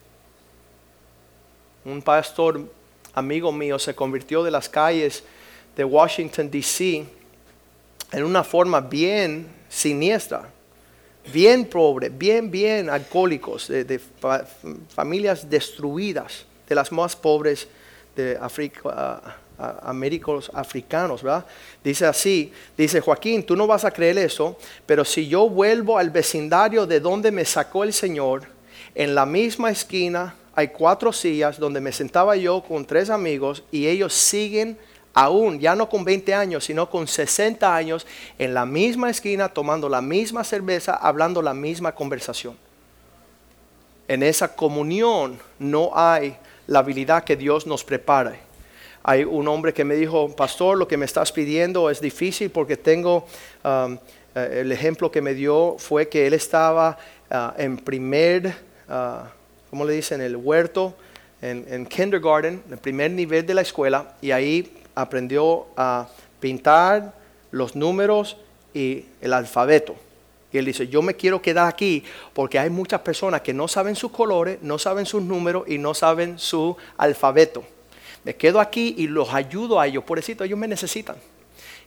Un 1.85 2.01
pastor 2.01 2.63
amigo 3.13 3.53
mío 3.53 3.79
se 3.79 3.95
convirtió 3.95 4.43
de 4.43 4.51
las 4.51 4.71
calles 4.71 5.23
de 5.77 5.85
Washington, 5.85 6.51
D.C. 6.51 7.05
en 8.11 8.25
una 8.25 8.43
forma 8.43 8.81
bien 8.81 9.49
siniestra, 9.69 10.49
bien 11.31 11.67
pobre, 11.67 12.09
bien, 12.09 12.51
bien 12.51 12.89
alcohólicos, 12.89 13.69
de, 13.69 14.01
familias 14.95 15.51
destruidas, 15.51 16.47
de 16.67 16.75
las 16.75 16.91
más 16.91 17.15
pobres 17.15 17.69
de 18.17 18.39
África 18.41 19.37
américos 19.59 20.51
africanos, 20.55 21.23
¿verdad? 21.23 21.45
Dice 21.83 22.07
así, 22.07 22.53
dice 22.77 23.01
Joaquín, 23.01 23.45
tú 23.45 23.57
no 23.57 23.67
vas 23.67 23.85
a 23.85 23.91
creer 23.91 24.19
eso, 24.19 24.57
pero 24.87 25.05
si 25.05 25.29
yo 25.29 25.49
vuelvo 25.49 25.99
al 25.99 26.11
vecindario 26.11 26.87
de 26.87 27.01
donde 27.01 27.31
me 27.31 27.45
sacó 27.45 27.85
el 27.85 27.93
Señor, 27.93 28.43
en 28.95 29.15
la 29.15 29.27
misma 29.27 29.71
esquina 29.71 30.35
hay 30.55 30.69
cuatro 30.69 31.13
sillas 31.13 31.59
donde 31.59 31.81
me 31.81 31.93
sentaba 31.93 32.37
yo 32.37 32.63
con 32.63 32.85
tres 32.85 33.11
amigos 33.11 33.65
y 33.73 33.87
ellos 33.87 34.13
siguen 34.13 34.79
aún, 35.15 35.61
ya 35.61 35.75
no 35.77 35.89
con 35.89 36.05
20 36.05 36.35
años, 36.35 36.65
sino 36.65 36.91
con 36.91 37.07
60 37.07 37.75
años, 37.75 38.07
en 38.39 38.53
la 38.53 38.67
misma 38.67 39.11
esquina, 39.11 39.49
tomando 39.49 39.89
la 39.89 40.03
misma 40.03 40.45
cerveza, 40.45 40.95
hablando 40.95 41.41
la 41.41 41.55
misma 41.55 41.95
conversación. 41.95 42.57
En 44.09 44.23
esa 44.23 44.55
comunión 44.55 45.39
no 45.59 45.93
hay 45.95 46.37
la 46.67 46.81
habilidad 46.81 47.25
que 47.25 47.37
Dios 47.37 47.67
nos 47.67 47.85
prepara. 47.85 48.37
Hay 49.07 49.23
un 49.23 49.47
hombre 49.49 49.75
que 49.75 49.85
me 49.85 49.97
dijo, 49.97 50.35
pastor, 50.35 50.79
lo 50.79 50.89
que 50.89 50.97
me 50.97 51.05
estás 51.05 51.31
pidiendo 51.31 51.91
es 51.91 52.01
difícil 52.01 52.49
porque 52.49 52.79
tengo, 52.79 53.27
um, 53.63 53.99
eh, 54.35 54.61
el 54.63 54.73
ejemplo 54.73 55.13
que 55.13 55.21
me 55.21 55.35
dio 55.35 55.77
fue 55.79 56.09
que 56.09 56.27
él 56.27 56.33
estaba 56.33 56.97
uh, 57.31 57.61
en 57.61 57.77
primer, 57.77 58.55
uh, 58.89 59.27
¿cómo 59.69 59.85
le 59.85 59.93
dicen? 59.93 60.23
El 60.23 60.37
huerto, 60.37 60.95
en, 61.43 61.67
en 61.69 61.85
kindergarten, 61.85 62.63
el 62.71 62.79
primer 62.79 63.11
nivel 63.11 63.45
de 63.45 63.53
la 63.53 63.61
escuela, 63.61 64.15
y 64.23 64.31
ahí 64.31 64.73
aprendió 64.95 65.67
a 65.77 66.09
pintar 66.41 67.13
los 67.51 67.77
números 67.77 68.39
y 68.73 69.05
el 69.21 69.35
alfabeto. 69.35 69.97
Y 70.51 70.57
él 70.57 70.65
dice, 70.65 70.89
yo 70.89 71.03
me 71.03 71.13
quiero 71.13 71.43
quedar 71.43 71.69
aquí 71.69 72.05
porque 72.33 72.59
hay 72.59 72.71
muchas 72.71 73.03
personas 73.03 73.43
que 73.43 73.53
no 73.53 73.69
saben 73.69 73.97
sus 73.97 74.13
colores, 74.13 74.61
no 74.63 74.79
saben 74.79 75.05
sus 75.05 75.23
números 75.23 75.65
y 75.67 75.77
no 75.77 75.93
saben 75.93 76.39
su 76.39 76.75
alfabeto 76.97 77.65
me 78.25 78.35
quedo 78.35 78.59
aquí 78.59 78.95
y 78.99 79.07
los 79.07 79.33
ayudo 79.33 79.79
a 79.79 79.87
ellos, 79.87 80.03
pobrecito, 80.03 80.45
ellos 80.45 80.59
me 80.59 80.67
necesitan. 80.67 81.17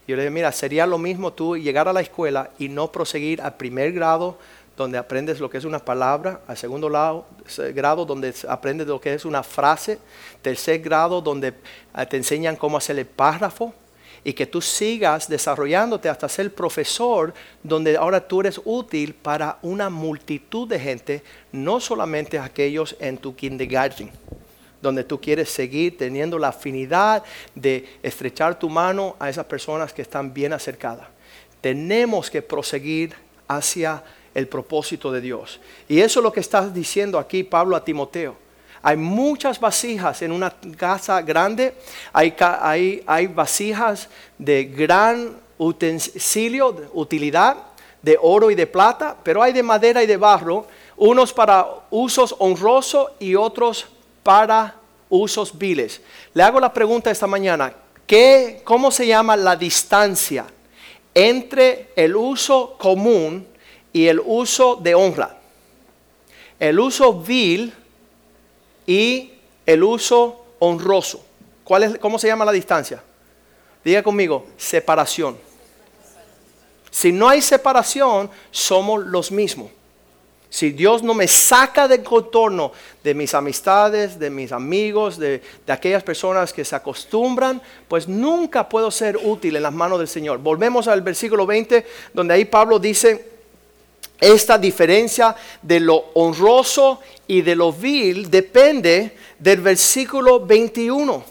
Y 0.05 0.11
yo 0.11 0.15
le 0.15 0.23
dije, 0.23 0.31
mira, 0.31 0.51
sería 0.51 0.85
lo 0.85 0.97
mismo 0.97 1.33
tú 1.33 1.57
llegar 1.57 1.87
a 1.87 1.93
la 1.93 2.01
escuela 2.01 2.51
y 2.59 2.69
no 2.69 2.91
proseguir 2.91 3.41
al 3.41 3.55
primer 3.55 3.91
grado 3.91 4.37
donde 4.77 4.99
aprendes 4.99 5.39
lo 5.39 5.49
que 5.49 5.57
es 5.57 5.65
una 5.65 5.79
palabra, 5.79 6.41
al 6.47 6.55
segundo 6.55 6.87
grado 6.87 8.05
donde 8.05 8.33
aprendes 8.47 8.85
lo 8.85 9.01
que 9.01 9.15
es 9.15 9.25
una 9.25 9.41
frase, 9.41 9.97
tercer 10.43 10.79
grado 10.79 11.19
donde 11.19 11.55
ah, 11.93 12.05
te 12.05 12.15
enseñan 12.15 12.55
cómo 12.55 12.77
hacer 12.77 12.99
el 12.99 13.07
párrafo 13.07 13.73
y 14.23 14.33
que 14.33 14.45
tú 14.45 14.61
sigas 14.61 15.27
desarrollándote 15.27 16.09
hasta 16.09 16.29
ser 16.29 16.53
profesor 16.53 17.33
donde 17.63 17.97
ahora 17.97 18.25
tú 18.25 18.41
eres 18.41 18.61
útil 18.63 19.15
para 19.15 19.57
una 19.63 19.89
multitud 19.89 20.67
de 20.67 20.79
gente, 20.79 21.23
no 21.51 21.79
solamente 21.79 22.37
aquellos 22.37 22.95
en 22.99 23.17
tu 23.17 23.35
kindergarten 23.35 24.11
donde 24.87 25.03
tú 25.03 25.19
quieres 25.19 25.49
seguir 25.49 25.97
teniendo 25.97 26.39
la 26.39 26.47
afinidad 26.47 27.23
de 27.53 27.99
estrechar 28.01 28.57
tu 28.57 28.69
mano 28.69 29.17
a 29.19 29.29
esas 29.29 29.45
personas 29.45 29.91
que 29.91 30.01
están 30.01 30.33
bien 30.33 30.53
acercadas. 30.53 31.07
Tenemos 31.59 32.31
que 32.31 32.41
proseguir 32.41 33.13
hacia 33.49 34.01
el 34.33 34.47
propósito 34.47 35.11
de 35.11 35.19
Dios. 35.19 35.59
Y 35.89 35.99
eso 35.99 36.21
es 36.21 36.23
lo 36.23 36.31
que 36.31 36.39
está 36.39 36.69
diciendo 36.69 37.19
aquí 37.19 37.43
Pablo 37.43 37.75
a 37.75 37.83
Timoteo. 37.83 38.37
Hay 38.81 38.95
muchas 38.95 39.59
vasijas 39.59 40.21
en 40.21 40.31
una 40.31 40.53
casa 40.77 41.21
grande, 41.21 41.73
hay, 42.13 42.33
hay, 42.39 43.03
hay 43.05 43.27
vasijas 43.27 44.07
de 44.37 44.63
gran 44.63 45.35
utensilio, 45.57 46.89
utilidad, 46.93 47.57
de 48.01 48.17
oro 48.21 48.49
y 48.51 48.55
de 48.55 48.67
plata, 48.67 49.17
pero 49.21 49.43
hay 49.43 49.51
de 49.51 49.63
madera 49.63 50.01
y 50.01 50.07
de 50.07 50.15
barro, 50.15 50.65
unos 50.95 51.33
para 51.33 51.67
usos 51.89 52.33
honrosos 52.39 53.11
y 53.19 53.35
otros 53.35 53.87
para 54.23 54.76
usos 55.09 55.57
viles. 55.57 56.01
Le 56.33 56.43
hago 56.43 56.59
la 56.59 56.73
pregunta 56.73 57.11
esta 57.11 57.27
mañana, 57.27 57.73
¿qué, 58.05 58.61
¿cómo 58.63 58.91
se 58.91 59.07
llama 59.07 59.35
la 59.35 59.55
distancia 59.55 60.45
entre 61.13 61.91
el 61.95 62.15
uso 62.15 62.75
común 62.77 63.47
y 63.93 64.07
el 64.07 64.21
uso 64.23 64.75
de 64.75 64.95
honra? 64.95 65.37
El 66.59 66.79
uso 66.79 67.13
vil 67.13 67.73
y 68.85 69.33
el 69.65 69.83
uso 69.83 70.45
honroso. 70.59 71.23
¿Cuál 71.63 71.83
es, 71.83 71.97
¿Cómo 71.99 72.17
se 72.17 72.27
llama 72.27 72.45
la 72.45 72.51
distancia? 72.51 73.03
Diga 73.83 74.01
conmigo, 74.01 74.45
separación. 74.57 75.37
Si 76.89 77.11
no 77.11 77.29
hay 77.29 77.41
separación, 77.41 78.29
somos 78.49 79.05
los 79.05 79.31
mismos. 79.31 79.71
Si 80.49 80.71
Dios 80.71 81.03
no 81.03 81.13
me 81.13 81.27
saca 81.27 81.87
del 81.87 82.03
contorno 82.03 82.71
de 83.03 83.13
mis 83.13 83.33
amistades, 83.33 84.17
de 84.17 84.29
mis 84.29 84.51
amigos, 84.51 85.17
de, 85.17 85.41
aquellas 85.67 86.03
personas 86.03 86.53
que 86.53 86.63
se 86.63 86.75
acostumbran, 86.75 87.61
pues 87.87 88.07
nunca 88.07 88.67
puedo 88.69 88.89
ser 88.89 89.17
útil 89.17 89.57
en 89.57 89.63
las 89.63 89.73
manos 89.73 89.99
del 89.99 90.07
Señor. 90.07 90.39
Volvemos 90.39 90.87
al 90.87 91.01
versículo 91.01 91.45
20, 91.45 91.85
donde 92.13 92.33
ahí 92.33 92.45
Pablo 92.45 92.79
dice, 92.79 93.37
esta 94.19 94.57
diferencia 94.57 95.35
de 95.61 95.79
lo 95.79 96.05
honroso 96.15 97.01
y 97.27 97.41
de 97.41 97.55
lo 97.55 97.71
vil 97.71 98.31
depende 98.31 99.15
del 99.37 99.61
versículo 99.61 100.39
21. 100.39 101.23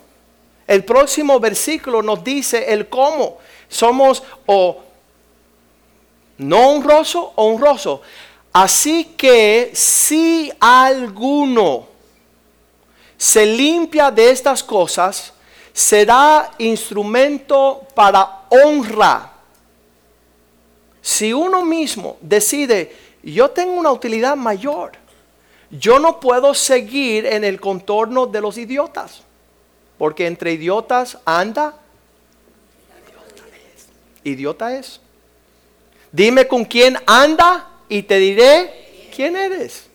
El 0.67 0.85
próximo 0.85 1.41
versículo 1.41 2.03
nos 2.03 2.23
dice 2.23 2.73
el 2.73 2.89
cómo. 2.89 3.39
Somos 3.69 4.23
o 4.47 4.83
no 6.39 6.71
honroso 6.71 7.33
o 7.35 7.45
honroso. 7.47 8.03
Así 8.59 9.05
que 9.19 9.71
si 9.75 10.51
alguno 10.59 11.87
se 13.19 13.45
limpia 13.45 14.11
de 14.11 14.31
estas 14.31 14.65
cosas, 14.65 15.35
será 15.75 16.53
instrumento 16.57 17.87
para 17.95 18.47
honra. 18.49 19.31
Si 21.03 21.35
uno 21.35 21.67
mismo 21.67 22.17
decide, 22.23 22.97
yo 23.23 23.51
tengo 23.51 23.75
una 23.75 23.93
utilidad 23.93 24.37
mayor, 24.37 24.93
yo 25.71 25.99
no 25.99 26.19
puedo 26.19 26.55
seguir 26.55 27.27
en 27.27 27.45
el 27.45 27.61
contorno 27.61 28.27
de 28.27 28.41
los 28.41 28.57
idiotas, 28.57 29.21
porque 29.99 30.27
entre 30.27 30.55
idiotas 30.55 31.19
anda, 31.27 31.75
idiota 34.25 34.75
es. 34.75 34.99
Dime 36.11 36.49
con 36.49 36.65
quién 36.65 36.97
anda 37.05 37.75
y 37.89 38.03
te 38.03 38.19
diré 38.19 39.09
quién 39.15 39.37
eres. 39.37 39.87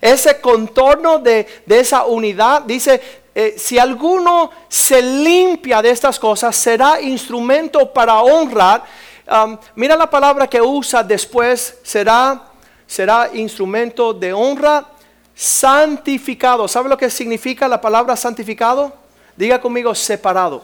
Ese 0.00 0.40
contorno 0.40 1.18
de, 1.18 1.46
esa 1.66 2.04
unidad 2.04 2.62
dice, 2.62 3.00
eh, 3.34 3.54
si 3.58 3.78
alguno 3.78 4.50
se 4.68 5.00
limpia 5.00 5.82
de 5.82 5.90
estas 5.90 6.18
cosas, 6.18 6.54
será 6.54 7.00
instrumento 7.00 7.92
para 7.92 8.20
honrar. 8.20 8.84
Um, 9.28 9.58
mira 9.74 9.96
la 9.96 10.08
palabra 10.08 10.46
que 10.46 10.60
usa 10.60 11.02
después, 11.02 11.78
será, 11.82 12.42
será 12.86 13.30
instrumento 13.32 14.12
de 14.12 14.32
honra. 14.32 14.86
santificado. 15.34 16.66
¿Sabe 16.66 16.88
lo 16.88 16.96
que 16.96 17.10
significa 17.10 17.68
la 17.68 17.78
palabra 17.78 18.16
santificado? 18.16 18.90
Diga 19.36 19.60
conmigo 19.60 19.94
separado. 19.94 20.62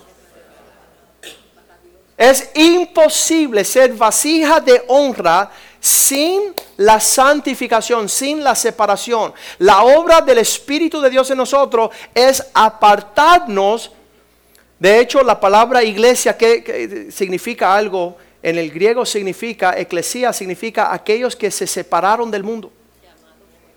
Es 2.16 2.50
imposible 2.54 3.64
ser 3.64 3.92
vasija 3.92 4.60
de 4.60 4.82
honra 4.88 5.50
sin 5.82 6.54
la 6.76 7.00
santificación, 7.00 8.08
sin 8.08 8.44
la 8.44 8.54
separación. 8.54 9.34
La 9.58 9.82
obra 9.82 10.20
del 10.20 10.38
Espíritu 10.38 11.00
de 11.00 11.10
Dios 11.10 11.28
en 11.32 11.38
nosotros 11.38 11.90
es 12.14 12.46
apartarnos. 12.54 13.90
De 14.78 15.00
hecho, 15.00 15.24
la 15.24 15.40
palabra 15.40 15.82
iglesia 15.82 16.38
que, 16.38 17.08
significa 17.10 17.74
algo, 17.74 18.16
en 18.44 18.58
el 18.58 18.70
griego 18.70 19.04
significa, 19.04 19.76
eclesía 19.76 20.32
significa 20.32 20.94
aquellos 20.94 21.34
que 21.34 21.50
se 21.50 21.66
separaron 21.66 22.30
del 22.30 22.44
mundo. 22.44 22.72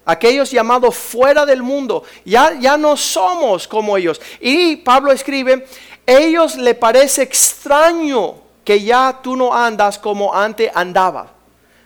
Aquellos 0.06 0.52
llamados 0.52 0.96
fuera 0.96 1.44
del 1.44 1.64
mundo, 1.64 2.04
ya, 2.24 2.56
ya 2.60 2.78
no 2.78 2.96
somos 2.96 3.68
como 3.68 3.98
ellos. 3.98 4.22
Y 4.40 4.76
Pablo 4.76 5.12
escribe, 5.12 5.66
ellos 6.06 6.56
le 6.56 6.76
parece 6.76 7.24
extraño 7.24 8.36
que 8.64 8.84
ya 8.84 9.22
tú 9.24 9.36
no 9.36 9.52
andas 9.52 9.98
como 9.98 10.36
antes 10.36 10.70
andabas. 10.76 11.35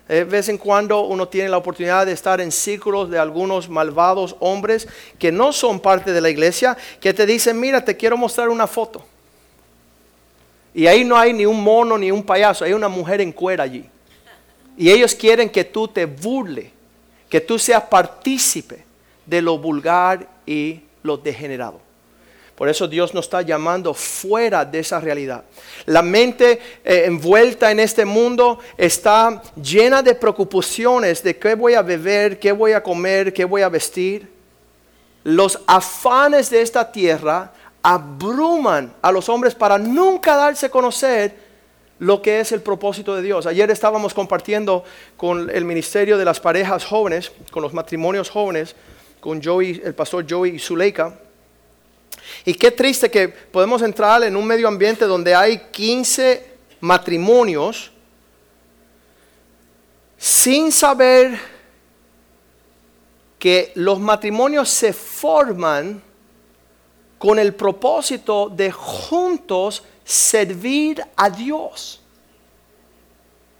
De 0.09 0.23
vez 0.23 0.49
en 0.49 0.57
cuando 0.57 1.01
uno 1.01 1.27
tiene 1.27 1.49
la 1.49 1.57
oportunidad 1.57 2.07
de 2.07 2.13
estar 2.13 2.41
en 2.41 2.51
círculos 2.51 3.11
de 3.11 3.19
algunos 3.19 3.69
malvados 3.69 4.35
hombres 4.39 4.87
que 5.19 5.31
no 5.31 5.53
son 5.53 5.79
parte 5.79 6.11
de 6.11 6.19
la 6.19 6.31
iglesia, 6.31 6.75
que 6.99 7.13
te 7.13 7.27
dicen, 7.27 7.59
mira, 7.59 7.85
te 7.85 7.95
quiero 7.95 8.17
mostrar 8.17 8.49
una 8.49 8.65
foto. 8.65 9.05
Y 10.73 10.87
ahí 10.87 11.03
no 11.03 11.15
hay 11.15 11.31
ni 11.31 11.45
un 11.45 11.63
mono 11.63 11.95
ni 11.95 12.11
un 12.11 12.23
payaso, 12.23 12.65
hay 12.65 12.73
una 12.73 12.87
mujer 12.87 13.21
en 13.21 13.31
cuera 13.31 13.63
allí. 13.65 13.85
Y 14.75 14.89
ellos 14.89 15.13
quieren 15.13 15.47
que 15.47 15.63
tú 15.63 15.87
te 15.87 16.05
burle, 16.05 16.71
que 17.29 17.39
tú 17.39 17.59
seas 17.59 17.83
partícipe 17.83 18.83
de 19.27 19.43
lo 19.43 19.59
vulgar 19.59 20.27
y 20.43 20.81
lo 21.03 21.17
degenerado. 21.17 21.79
Por 22.59 22.67
eso 22.67 22.89
Dios 22.89 23.13
nos 23.13 23.23
está 23.23 23.41
llamando 23.41 23.93
fuera 23.93 24.65
de 24.65 24.79
esa 24.79 24.99
realidad. 24.99 25.45
La 25.85 26.01
mente 26.01 26.59
eh, 26.83 27.03
envuelta 27.05 27.71
en 27.71 27.79
este 27.79 28.03
mundo 28.03 28.59
está 28.77 29.41
llena 29.55 30.03
de 30.03 30.13
preocupaciones 30.13 31.23
de 31.23 31.37
qué 31.37 31.55
voy 31.55 31.75
a 31.75 31.81
beber, 31.81 32.37
qué 32.37 32.51
voy 32.51 32.73
a 32.73 32.83
comer, 32.83 33.31
qué 33.31 33.45
voy 33.45 33.61
a 33.61 33.69
vestir. 33.69 34.29
Los 35.23 35.61
afanes 35.67 36.49
de 36.49 36.61
esta 36.61 36.91
tierra 36.91 37.53
abruman 37.81 38.93
a 39.01 39.13
los 39.13 39.29
hombres 39.29 39.55
para 39.55 39.77
nunca 39.77 40.35
darse 40.35 40.65
a 40.65 40.69
conocer 40.69 41.33
lo 41.97 42.21
que 42.21 42.41
es 42.41 42.51
el 42.51 42.59
propósito 42.61 43.15
de 43.15 43.21
Dios. 43.21 43.45
Ayer 43.45 43.71
estábamos 43.71 44.13
compartiendo 44.13 44.83
con 45.15 45.49
el 45.49 45.63
ministerio 45.63 46.17
de 46.17 46.25
las 46.25 46.41
parejas 46.41 46.83
jóvenes, 46.83 47.31
con 47.51 47.63
los 47.63 47.73
matrimonios 47.73 48.29
jóvenes, 48.29 48.75
con 49.21 49.41
Joey, 49.41 49.81
el 49.81 49.95
pastor 49.95 50.25
Joey 50.29 50.57
y 50.57 50.59
Zuleika 50.59 51.19
y 52.45 52.53
qué 52.53 52.71
triste 52.71 53.09
que 53.09 53.29
podemos 53.29 53.81
entrar 53.81 54.23
en 54.23 54.35
un 54.35 54.45
medio 54.45 54.67
ambiente 54.67 55.05
donde 55.05 55.35
hay 55.35 55.59
15 55.71 56.47
matrimonios 56.81 57.91
sin 60.17 60.71
saber 60.71 61.39
que 63.37 63.71
los 63.75 63.99
matrimonios 63.99 64.69
se 64.69 64.91
forman 64.91 66.03
con 67.17 67.39
el 67.39 67.53
propósito 67.53 68.49
de 68.49 68.71
juntos 68.71 69.83
servir 70.03 71.03
a 71.15 71.29
Dios. 71.29 72.01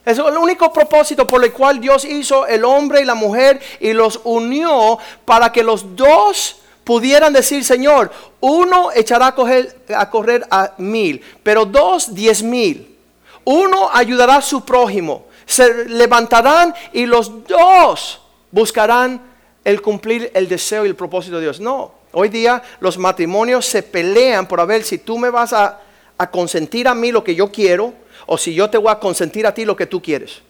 Es 0.05 0.17
el 0.17 0.38
único 0.38 0.71
propósito 0.73 1.27
por 1.27 1.43
el 1.43 1.53
cual 1.53 1.79
Dios 1.79 2.03
hizo 2.03 2.47
el 2.47 2.63
hombre 2.65 3.01
y 3.01 3.05
la 3.05 3.15
mujer 3.15 3.61
y 3.79 3.93
los 3.93 4.19
unió 4.23 4.97
para 5.25 5.51
que 5.51 5.61
los 5.61 5.95
dos 5.95 6.58
pudieran 6.89 7.31
decir, 7.31 7.63
Señor, 7.63 8.12
uno 8.39 8.89
echará 8.91 9.27
a, 9.27 10.09
correr 10.09 10.48
a 10.50 10.74
mil, 10.79 11.22
pero 11.44 11.63
dos, 11.63 12.16
diez 12.16 12.42
mil. 12.42 12.98
Uno 13.44 13.92
ayudará 13.94 14.37
a 14.37 14.42
su 14.42 14.66
prójimo. 14.66 15.27
Se 15.46 15.87
levantarán 15.87 16.74
y 16.92 17.05
los 17.05 17.46
dos 17.46 18.20
buscarán 18.50 19.22
el 19.63 19.83
cumplir 19.83 20.31
el 20.33 20.50
deseo 20.50 20.83
y 20.83 20.90
el 20.90 20.96
propósito 20.96 21.35
de 21.35 21.44
Dios. 21.44 21.59
No, 21.59 21.92
hoy 22.11 22.29
día 22.29 22.63
los 22.79 22.98
matrimonios 22.98 23.68
se 23.68 23.83
pelean 23.83 24.48
por 24.48 24.59
a 24.59 24.66
ver 24.66 24.83
si 24.83 24.98
tú 24.98 25.20
me 25.20 25.29
vas 25.29 25.53
a, 25.53 25.79
a 26.18 26.31
consentir 26.31 26.87
a 26.87 26.96
mí 26.96 27.11
lo 27.11 27.24
que 27.24 27.35
yo 27.35 27.51
quiero 27.51 27.94
o 28.25 28.35
si 28.35 28.55
yo 28.55 28.68
te 28.68 28.79
voy 28.79 28.92
a 28.92 28.98
consentir 28.98 29.46
a 29.46 29.53
ti 29.53 29.63
lo 29.63 29.75
que 29.75 29.85
tú 29.85 30.01
quieres 30.01 30.42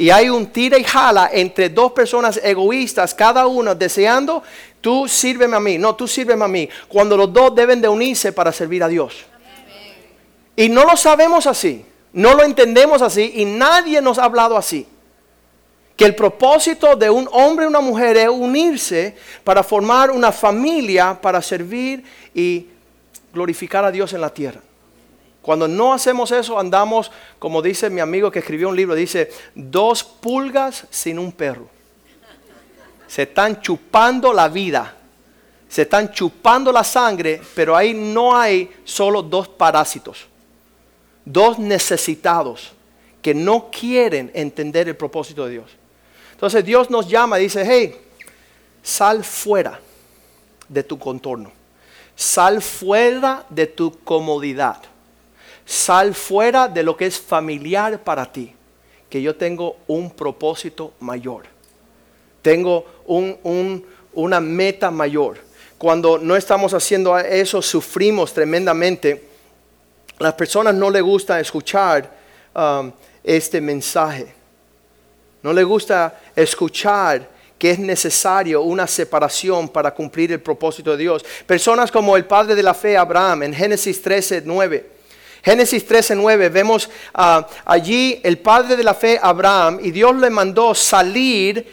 y 0.00 0.08
hay 0.08 0.30
un 0.30 0.46
tira 0.46 0.78
y 0.78 0.84
jala 0.84 1.28
entre 1.30 1.68
dos 1.68 1.92
personas 1.92 2.40
egoístas, 2.42 3.14
cada 3.14 3.46
uno 3.46 3.74
deseando, 3.74 4.42
tú 4.80 5.08
sírveme 5.08 5.56
a 5.56 5.60
mí, 5.60 5.78
no, 5.78 5.94
tú 5.94 6.06
sírveme 6.08 6.44
a 6.44 6.48
mí, 6.48 6.68
cuando 6.88 7.16
los 7.16 7.32
dos 7.32 7.54
deben 7.54 7.80
de 7.80 7.88
unirse 7.88 8.32
para 8.32 8.52
servir 8.52 8.82
a 8.82 8.88
Dios. 8.88 9.24
Y 10.56 10.68
no 10.68 10.84
lo 10.84 10.96
sabemos 10.96 11.46
así, 11.46 11.84
no 12.12 12.34
lo 12.34 12.42
entendemos 12.42 13.02
así 13.02 13.32
y 13.36 13.44
nadie 13.44 14.00
nos 14.02 14.18
ha 14.18 14.24
hablado 14.24 14.56
así. 14.56 14.86
Que 15.96 16.06
el 16.06 16.14
propósito 16.14 16.96
de 16.96 17.10
un 17.10 17.28
hombre 17.30 17.66
y 17.66 17.68
una 17.68 17.80
mujer 17.80 18.16
es 18.16 18.28
unirse 18.28 19.16
para 19.44 19.62
formar 19.62 20.10
una 20.10 20.32
familia, 20.32 21.18
para 21.20 21.42
servir 21.42 22.02
y 22.34 22.68
glorificar 23.32 23.84
a 23.84 23.90
Dios 23.90 24.12
en 24.12 24.22
la 24.22 24.32
tierra. 24.32 24.60
Cuando 25.42 25.68
no 25.68 25.92
hacemos 25.92 26.30
eso, 26.32 26.58
andamos, 26.58 27.10
como 27.38 27.62
dice 27.62 27.88
mi 27.90 28.00
amigo 28.00 28.30
que 28.30 28.40
escribió 28.40 28.68
un 28.68 28.76
libro, 28.76 28.94
dice, 28.94 29.30
dos 29.54 30.04
pulgas 30.04 30.86
sin 30.90 31.18
un 31.18 31.32
perro. 31.32 31.68
Se 33.10 33.22
están 33.22 33.60
chupando 33.60 34.32
la 34.32 34.48
vida, 34.48 34.94
se 35.68 35.82
están 35.82 36.12
chupando 36.12 36.70
la 36.70 36.84
sangre, 36.84 37.42
pero 37.54 37.76
ahí 37.76 37.92
no 37.92 38.36
hay 38.36 38.70
solo 38.84 39.22
dos 39.22 39.48
parásitos, 39.48 40.26
dos 41.24 41.58
necesitados 41.58 42.70
que 43.20 43.34
no 43.34 43.70
quieren 43.70 44.30
entender 44.34 44.88
el 44.88 44.96
propósito 44.96 45.46
de 45.46 45.52
Dios. 45.52 45.70
Entonces 46.32 46.64
Dios 46.64 46.88
nos 46.88 47.08
llama 47.08 47.40
y 47.40 47.44
dice, 47.44 47.64
hey, 47.66 47.96
sal 48.82 49.24
fuera 49.24 49.80
de 50.68 50.84
tu 50.84 50.98
contorno, 50.98 51.50
sal 52.14 52.62
fuera 52.62 53.44
de 53.50 53.66
tu 53.66 53.98
comodidad 54.04 54.80
Sal 55.70 56.16
fuera 56.16 56.66
de 56.66 56.82
lo 56.82 56.96
que 56.96 57.06
es 57.06 57.20
familiar 57.20 58.02
para 58.02 58.32
ti, 58.32 58.52
que 59.08 59.22
yo 59.22 59.36
tengo 59.36 59.76
un 59.86 60.10
propósito 60.10 60.94
mayor. 60.98 61.44
Tengo 62.42 62.84
una 64.14 64.40
meta 64.40 64.90
mayor. 64.90 65.38
Cuando 65.78 66.18
no 66.18 66.36
estamos 66.36 66.74
haciendo 66.74 67.18
eso, 67.18 67.62
sufrimos 67.62 68.32
tremendamente. 68.32 69.24
Las 70.18 70.34
personas 70.34 70.74
no 70.74 70.90
les 70.90 71.02
gusta 71.02 71.40
escuchar 71.40 72.10
um, 72.54 72.92
este 73.24 73.60
mensaje. 73.60 74.34
No 75.42 75.52
les 75.52 75.64
gusta 75.64 76.20
escuchar 76.36 77.28
que 77.58 77.70
es 77.70 77.78
necesario 77.78 78.62
una 78.62 78.86
separación 78.86 79.68
para 79.68 79.94
cumplir 79.94 80.32
el 80.32 80.40
propósito 80.40 80.92
de 80.92 80.98
Dios. 80.98 81.24
Personas 81.46 81.90
como 81.90 82.16
el 82.16 82.24
padre 82.24 82.54
de 82.54 82.62
la 82.62 82.74
fe, 82.74 82.96
Abraham, 82.96 83.44
en 83.44 83.54
Génesis 83.54 84.00
13, 84.02 84.42
9 84.44 85.00
Génesis 85.42 85.88
13:9 85.88 86.50
vemos 86.50 86.90
ah, 87.14 87.46
allí 87.64 88.20
el 88.22 88.38
padre 88.38 88.76
de 88.76 88.84
la 88.84 88.94
fe, 88.94 89.18
Abraham, 89.20 89.80
y 89.82 89.90
Dios 89.90 90.14
le 90.16 90.30
mandó 90.30 90.74
salir 90.74 91.66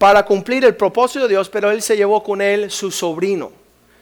para 0.00 0.24
cumplir 0.24 0.64
el 0.64 0.74
propósito 0.74 1.24
de 1.24 1.34
Dios, 1.34 1.50
pero 1.50 1.70
él 1.70 1.82
se 1.82 1.94
llevó 1.94 2.22
con 2.22 2.40
él 2.40 2.70
su 2.70 2.90
sobrino. 2.90 3.52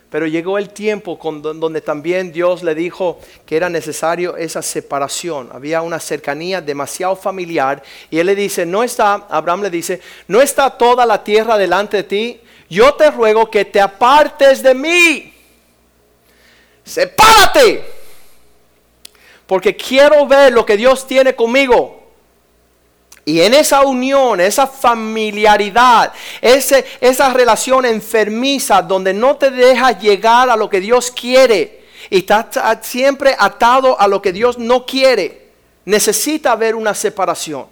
Pero 0.08 0.28
llegó 0.28 0.56
el 0.56 0.70
tiempo 0.70 1.18
con, 1.18 1.42
donde 1.42 1.80
también 1.80 2.30
Dios 2.30 2.62
le 2.62 2.76
dijo 2.76 3.18
que 3.44 3.56
era 3.56 3.68
necesario 3.68 4.36
esa 4.36 4.62
separación. 4.62 5.50
Había 5.52 5.82
una 5.82 5.98
cercanía 5.98 6.60
demasiado 6.60 7.16
familiar. 7.16 7.82
Y 8.10 8.20
él 8.20 8.26
le 8.28 8.36
dice, 8.36 8.64
no 8.64 8.84
está, 8.84 9.26
Abraham 9.28 9.62
le 9.62 9.70
dice, 9.70 10.00
no 10.28 10.40
está 10.40 10.70
toda 10.70 11.04
la 11.04 11.24
tierra 11.24 11.58
delante 11.58 11.96
de 11.96 12.04
ti. 12.04 12.40
Yo 12.70 12.94
te 12.94 13.10
ruego 13.10 13.50
que 13.50 13.64
te 13.64 13.80
apartes 13.80 14.62
de 14.62 14.74
mí. 14.74 15.34
Sepárate 16.84 17.98
porque 19.48 19.74
quiero 19.74 20.26
ver 20.26 20.52
lo 20.52 20.64
que 20.64 20.76
Dios 20.76 21.06
tiene 21.06 21.34
conmigo. 21.34 21.97
Y 23.28 23.42
en 23.42 23.52
esa 23.52 23.82
unión, 23.82 24.40
esa 24.40 24.66
familiaridad, 24.66 26.14
ese, 26.40 26.86
esa 26.98 27.28
relación 27.28 27.84
enfermiza 27.84 28.80
donde 28.80 29.12
no 29.12 29.36
te 29.36 29.50
deja 29.50 29.92
llegar 29.92 30.48
a 30.48 30.56
lo 30.56 30.70
que 30.70 30.80
Dios 30.80 31.10
quiere 31.10 31.84
y 32.08 32.20
estás 32.20 32.78
siempre 32.80 33.36
atado 33.38 34.00
a 34.00 34.08
lo 34.08 34.22
que 34.22 34.32
Dios 34.32 34.56
no 34.56 34.86
quiere, 34.86 35.50
necesita 35.84 36.52
haber 36.52 36.74
una 36.74 36.94
separación. 36.94 37.66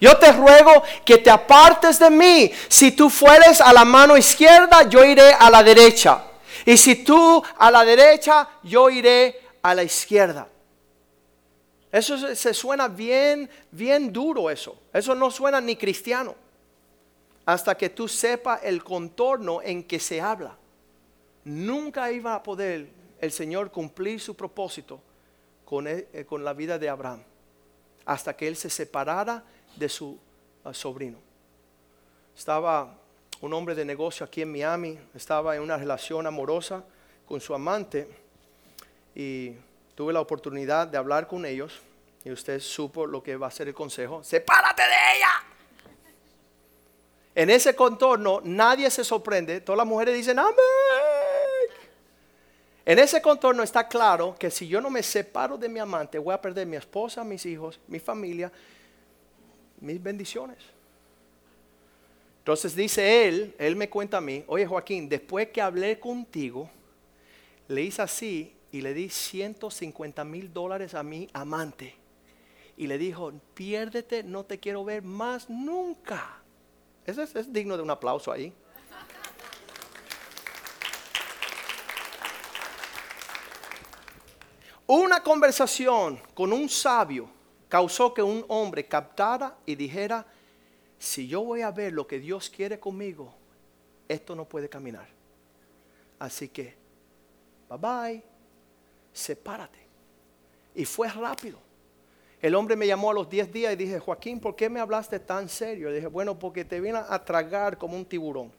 Yo 0.00 0.16
te 0.18 0.30
ruego 0.30 0.84
que 1.04 1.18
te 1.18 1.30
apartes 1.30 1.98
de 1.98 2.10
mí. 2.10 2.52
Si 2.68 2.92
tú 2.92 3.10
fueres 3.10 3.60
a 3.60 3.72
la 3.72 3.84
mano 3.84 4.16
izquierda, 4.16 4.88
yo 4.88 5.04
iré 5.04 5.32
a 5.32 5.50
la 5.50 5.64
derecha. 5.64 6.22
Y 6.64 6.76
si 6.76 7.02
tú 7.02 7.42
a 7.58 7.68
la 7.68 7.84
derecha, 7.84 8.48
yo 8.62 8.88
iré 8.90 9.40
a 9.60 9.74
la 9.74 9.82
izquierda. 9.82 10.46
Eso 11.92 12.34
se, 12.34 12.54
suena 12.54 12.88
bien, 12.88 13.50
bien 13.70 14.10
duro 14.10 14.48
eso. 14.48 14.76
Eso 14.94 15.14
no 15.14 15.30
suena 15.30 15.60
ni 15.60 15.76
cristiano. 15.76 16.34
hasta 17.44 17.76
que 17.76 17.90
tú 17.90 18.06
sepas 18.06 18.60
el 18.62 18.84
contorno 18.84 19.60
en 19.62 19.82
que 19.82 19.98
se 19.98 20.20
habla. 20.20 20.56
Nunca 21.44 22.10
iba 22.12 22.36
a 22.36 22.42
poder 22.42 22.88
el 23.20 23.32
Señor 23.32 23.72
cumplir 23.72 24.20
su 24.20 24.36
propósito 24.36 25.00
con, 25.64 25.88
eh, 25.88 26.24
con 26.28 26.44
la 26.44 26.52
vida 26.52 26.78
de 26.78 26.88
Abraham, 26.88 27.20
hasta 28.04 28.36
que 28.36 28.46
él 28.46 28.54
se 28.54 28.70
separara 28.70 29.42
de 29.74 29.88
su 29.88 30.18
uh, 30.64 30.72
sobrino. 30.72 31.18
Estaba 32.36 32.96
un 33.40 33.52
hombre 33.52 33.74
de 33.74 33.84
negocio 33.84 34.24
aquí 34.24 34.42
en 34.42 34.52
Miami, 34.52 34.98
estaba 35.12 35.56
en 35.56 35.62
una 35.62 35.76
relación 35.76 36.26
amorosa 36.28 36.84
con 37.26 37.40
su 37.40 37.54
amante 37.54 38.08
y 39.16 39.52
tuve 39.94 40.12
la 40.12 40.20
oportunidad 40.20 40.86
de 40.86 40.98
hablar 40.98 41.26
con 41.26 41.44
ellos 41.44 41.80
y 42.24 42.30
usted 42.30 42.60
supo 42.60 43.06
lo 43.06 43.22
que 43.22 43.36
va 43.36 43.48
a 43.48 43.50
ser 43.50 43.68
el 43.68 43.74
consejo, 43.74 44.22
sepárate 44.22 44.82
de 44.82 45.16
ella. 45.16 45.52
En 47.34 47.50
ese 47.50 47.74
contorno 47.74 48.40
nadie 48.44 48.90
se 48.90 49.04
sorprende, 49.04 49.60
todas 49.60 49.78
las 49.78 49.86
mujeres 49.86 50.14
dicen, 50.14 50.38
amén. 50.38 50.56
En 52.84 52.98
ese 52.98 53.22
contorno 53.22 53.62
está 53.62 53.86
claro 53.86 54.34
que 54.38 54.50
si 54.50 54.66
yo 54.66 54.80
no 54.80 54.90
me 54.90 55.02
separo 55.02 55.56
de 55.56 55.68
mi 55.68 55.78
amante, 55.78 56.18
voy 56.18 56.34
a 56.34 56.40
perder 56.40 56.66
mi 56.66 56.76
esposa, 56.76 57.22
mis 57.22 57.46
hijos, 57.46 57.78
mi 57.86 58.00
familia, 58.00 58.50
mis 59.80 60.02
bendiciones. 60.02 60.58
Entonces 62.38 62.74
dice 62.74 63.28
él, 63.28 63.54
él 63.56 63.76
me 63.76 63.88
cuenta 63.88 64.16
a 64.18 64.20
mí, 64.20 64.44
oye 64.48 64.66
Joaquín, 64.66 65.08
después 65.08 65.48
que 65.48 65.62
hablé 65.62 66.00
contigo, 66.00 66.68
le 67.68 67.82
hice 67.82 68.02
así 68.02 68.52
y 68.72 68.80
le 68.80 68.94
di 68.94 69.10
150 69.10 70.24
mil 70.24 70.52
dólares 70.52 70.94
a 70.94 71.02
mi 71.02 71.28
amante. 71.34 71.94
Y 72.76 72.86
le 72.86 72.96
dijo, 72.96 73.30
piérdete, 73.54 74.22
no 74.22 74.44
te 74.44 74.58
quiero 74.58 74.82
ver 74.82 75.02
más 75.02 75.50
nunca. 75.50 76.42
Eso 77.04 77.22
es, 77.22 77.52
digno 77.52 77.76
de 77.76 77.82
un 77.82 77.90
aplauso 77.90 78.32
ahí. 78.32 78.52
Una 84.86 85.22
conversación 85.22 86.20
con 86.34 86.52
un 86.52 86.68
sabio 86.68 87.28
causó 87.68 88.12
que 88.12 88.22
un 88.22 88.44
hombre 88.48 88.88
captara 88.88 89.56
y 89.66 89.74
dijera, 89.74 90.26
si 90.98 91.28
yo 91.28 91.42
voy 91.42 91.60
a 91.60 91.70
ver 91.70 91.92
lo 91.92 92.06
que 92.06 92.18
Dios 92.18 92.48
quiere 92.48 92.80
conmigo, 92.80 93.34
esto 94.08 94.34
no 94.34 94.46
puede 94.46 94.68
caminar. 94.68 95.08
Así 96.18 96.48
que, 96.48 96.74
bye 97.68 97.78
bye, 97.78 98.31
sepárate. 99.12 99.78
Y 100.74 100.84
fue 100.84 101.08
rápido. 101.08 101.58
El 102.40 102.56
hombre 102.56 102.74
me 102.74 102.86
llamó 102.86 103.10
a 103.10 103.14
los 103.14 103.30
10 103.30 103.52
días 103.52 103.72
y 103.72 103.76
dije, 103.76 104.00
Joaquín, 104.00 104.40
¿por 104.40 104.56
qué 104.56 104.68
me 104.68 104.80
hablaste 104.80 105.20
tan 105.20 105.48
serio? 105.48 105.90
Y 105.90 105.94
dije, 105.94 106.08
bueno, 106.08 106.36
porque 106.36 106.64
te 106.64 106.80
viene 106.80 107.00
a 107.08 107.24
tragar 107.24 107.78
como 107.78 107.96
un 107.96 108.04
tiburón. 108.04 108.52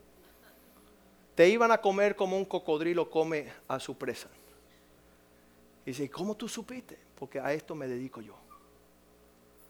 Te 1.36 1.50
iban 1.50 1.72
a 1.72 1.80
comer 1.80 2.16
como 2.16 2.38
un 2.38 2.46
cocodrilo 2.46 3.10
come 3.10 3.52
a 3.68 3.80
su 3.80 3.98
presa. 3.98 4.30
Y 5.86 5.92
dice, 5.92 6.10
¿cómo 6.10 6.36
tú 6.36 6.48
supiste? 6.48 6.98
Porque 7.20 7.40
a 7.40 7.52
esto 7.52 7.76
me 7.76 7.88
dedico 7.88 8.22
yo. 8.22 8.36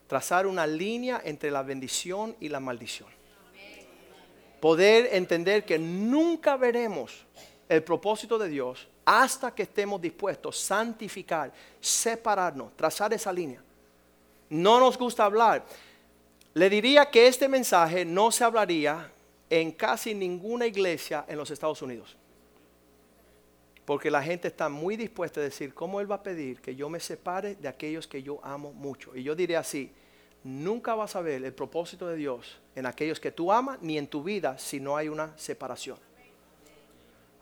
Trazar 0.06 0.46
una 0.46 0.66
línea 0.66 1.20
entre 1.24 1.50
la 1.50 1.62
bendición 1.62 2.36
y 2.38 2.50
la 2.50 2.60
maldición. 2.60 3.08
Poder 4.60 5.08
entender 5.12 5.64
que 5.64 5.78
nunca 5.78 6.56
veremos 6.56 7.26
el 7.68 7.82
propósito 7.82 8.38
de 8.38 8.48
Dios 8.48 8.86
hasta 9.04 9.54
que 9.54 9.64
estemos 9.64 10.00
dispuestos 10.00 10.56
a 10.56 10.66
santificar, 10.66 11.52
separarnos, 11.80 12.76
trazar 12.76 13.12
esa 13.12 13.32
línea 13.32 13.60
no 14.54 14.78
nos 14.78 14.96
gusta 14.96 15.24
hablar. 15.24 15.64
Le 16.54 16.70
diría 16.70 17.10
que 17.10 17.26
este 17.26 17.48
mensaje 17.48 18.04
no 18.04 18.30
se 18.30 18.44
hablaría 18.44 19.10
en 19.50 19.72
casi 19.72 20.14
ninguna 20.14 20.66
iglesia 20.66 21.24
en 21.28 21.36
los 21.36 21.50
Estados 21.50 21.82
Unidos. 21.82 22.16
Porque 23.84 24.10
la 24.10 24.22
gente 24.22 24.48
está 24.48 24.68
muy 24.68 24.96
dispuesta 24.96 25.40
a 25.40 25.42
decir, 25.42 25.74
¿cómo 25.74 26.00
Él 26.00 26.10
va 26.10 26.16
a 26.16 26.22
pedir 26.22 26.60
que 26.60 26.74
yo 26.74 26.88
me 26.88 27.00
separe 27.00 27.56
de 27.56 27.68
aquellos 27.68 28.06
que 28.06 28.22
yo 28.22 28.40
amo 28.42 28.72
mucho? 28.72 29.14
Y 29.14 29.22
yo 29.22 29.34
diré 29.34 29.56
así, 29.56 29.92
nunca 30.42 30.94
vas 30.94 31.16
a 31.16 31.20
ver 31.20 31.44
el 31.44 31.52
propósito 31.52 32.06
de 32.06 32.16
Dios 32.16 32.58
en 32.74 32.86
aquellos 32.86 33.20
que 33.20 33.32
tú 33.32 33.52
amas 33.52 33.82
ni 33.82 33.98
en 33.98 34.06
tu 34.06 34.22
vida 34.22 34.56
si 34.56 34.80
no 34.80 34.96
hay 34.96 35.08
una 35.08 35.36
separación. 35.36 35.98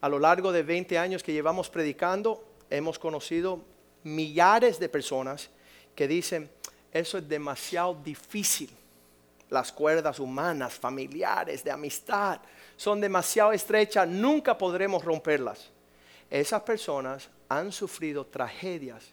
A 0.03 0.09
lo 0.09 0.19
largo 0.19 0.51
de 0.51 0.65
20 0.65 0.99
años 0.99 1.23
que 1.23 1.33
llevamos 1.33 1.71
predicando, 1.71 2.45
hemos 2.69 2.99
conocido 2.99 3.65
millares 4.03 4.81
de 4.81 4.89
personas 4.89 5.49
que 5.95 6.09
dicen, 6.09 6.51
eso 6.93 7.19
es 7.19 7.29
demasiado 7.29 7.95
difícil. 7.95 8.69
Las 9.49 9.71
cuerdas 9.71 10.19
humanas, 10.19 10.75
familiares, 10.75 11.63
de 11.63 11.71
amistad, 11.71 12.41
son 12.77 13.01
demasiado 13.01 13.53
estrechas, 13.53 14.09
nunca 14.09 14.59
podremos 14.59 15.05
romperlas. 15.05 15.71
Esas 16.29 16.63
personas 16.63 17.29
han 17.49 17.71
sufrido 17.71 18.27
tragedias 18.27 19.05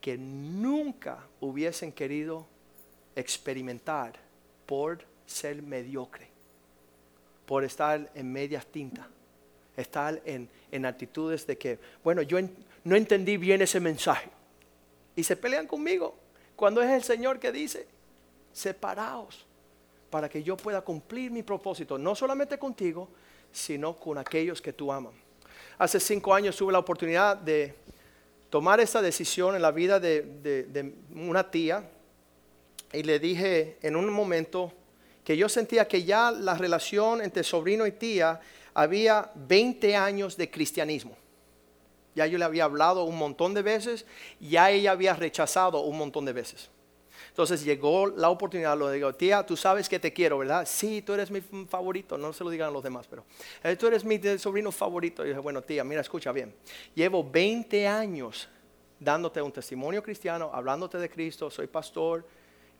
que 0.00 0.16
nunca 0.16 1.26
hubiesen 1.40 1.90
querido 1.90 2.46
experimentar 3.16 4.12
por 4.64 5.04
ser 5.26 5.60
mediocre, 5.60 6.28
por 7.46 7.64
estar 7.64 8.08
en 8.14 8.32
medias 8.32 8.64
tintas, 8.66 9.06
estar 9.76 10.20
en, 10.24 10.48
en 10.70 10.86
actitudes 10.86 11.46
de 11.46 11.56
que, 11.56 11.78
bueno, 12.02 12.22
yo 12.22 12.38
no 12.84 12.96
entendí 12.96 13.36
bien 13.36 13.62
ese 13.62 13.80
mensaje. 13.80 14.30
Y 15.16 15.22
se 15.22 15.36
pelean 15.36 15.66
conmigo. 15.66 16.16
Cuando 16.56 16.82
es 16.82 16.90
el 16.90 17.02
Señor 17.02 17.38
que 17.38 17.52
dice, 17.52 17.86
separaos 18.52 19.46
para 20.10 20.28
que 20.28 20.42
yo 20.42 20.56
pueda 20.56 20.80
cumplir 20.80 21.30
mi 21.30 21.42
propósito, 21.42 21.96
no 21.96 22.14
solamente 22.14 22.58
contigo, 22.58 23.08
sino 23.52 23.96
con 23.96 24.18
aquellos 24.18 24.60
que 24.60 24.72
tú 24.72 24.92
amas. 24.92 25.12
Hace 25.78 26.00
cinco 26.00 26.34
años 26.34 26.56
tuve 26.56 26.72
la 26.72 26.80
oportunidad 26.80 27.36
de 27.36 27.74
tomar 28.50 28.80
esta 28.80 29.00
decisión 29.00 29.54
en 29.54 29.62
la 29.62 29.70
vida 29.70 30.00
de, 30.00 30.22
de 30.42 30.94
una 31.14 31.48
tía 31.48 31.88
y 32.92 33.02
le 33.04 33.20
dije 33.20 33.78
en 33.82 33.94
un 33.94 34.10
momento 34.10 34.72
que 35.24 35.36
yo 35.36 35.48
sentía 35.48 35.86
que 35.86 36.02
ya 36.02 36.32
la 36.32 36.54
relación 36.54 37.22
entre 37.22 37.44
sobrino 37.44 37.86
y 37.86 37.92
tía 37.92 38.40
había 38.74 39.30
20 39.34 39.96
años 39.96 40.36
de 40.36 40.50
cristianismo. 40.50 41.16
Ya 42.14 42.26
yo 42.26 42.38
le 42.38 42.44
había 42.44 42.64
hablado 42.64 43.04
un 43.04 43.16
montón 43.16 43.54
de 43.54 43.62
veces, 43.62 44.04
ya 44.40 44.70
ella 44.70 44.92
había 44.92 45.14
rechazado 45.14 45.80
un 45.80 45.96
montón 45.96 46.24
de 46.24 46.32
veces. 46.32 46.70
Entonces 47.28 47.62
llegó 47.64 48.06
la 48.08 48.28
oportunidad, 48.28 48.76
lo 48.76 48.90
digo, 48.90 49.14
tía, 49.14 49.44
tú 49.44 49.56
sabes 49.56 49.88
que 49.88 49.98
te 49.98 50.12
quiero, 50.12 50.38
¿verdad? 50.38 50.66
Sí, 50.66 51.02
tú 51.02 51.12
eres 51.12 51.30
mi 51.30 51.40
favorito, 51.40 52.18
no 52.18 52.32
se 52.32 52.42
lo 52.42 52.50
digan 52.50 52.68
a 52.68 52.72
los 52.72 52.82
demás, 52.82 53.06
pero 53.08 53.24
eh, 53.62 53.76
tú 53.76 53.86
eres 53.86 54.04
mi 54.04 54.20
sobrino 54.38 54.72
favorito. 54.72 55.24
Y 55.24 55.28
dije, 55.28 55.40
bueno, 55.40 55.62
tía, 55.62 55.84
mira, 55.84 56.00
escucha 56.00 56.32
bien. 56.32 56.54
Llevo 56.94 57.22
20 57.22 57.86
años 57.86 58.48
dándote 58.98 59.40
un 59.40 59.52
testimonio 59.52 60.02
cristiano, 60.02 60.50
hablándote 60.52 60.98
de 60.98 61.08
Cristo, 61.08 61.50
soy 61.50 61.66
pastor, 61.66 62.26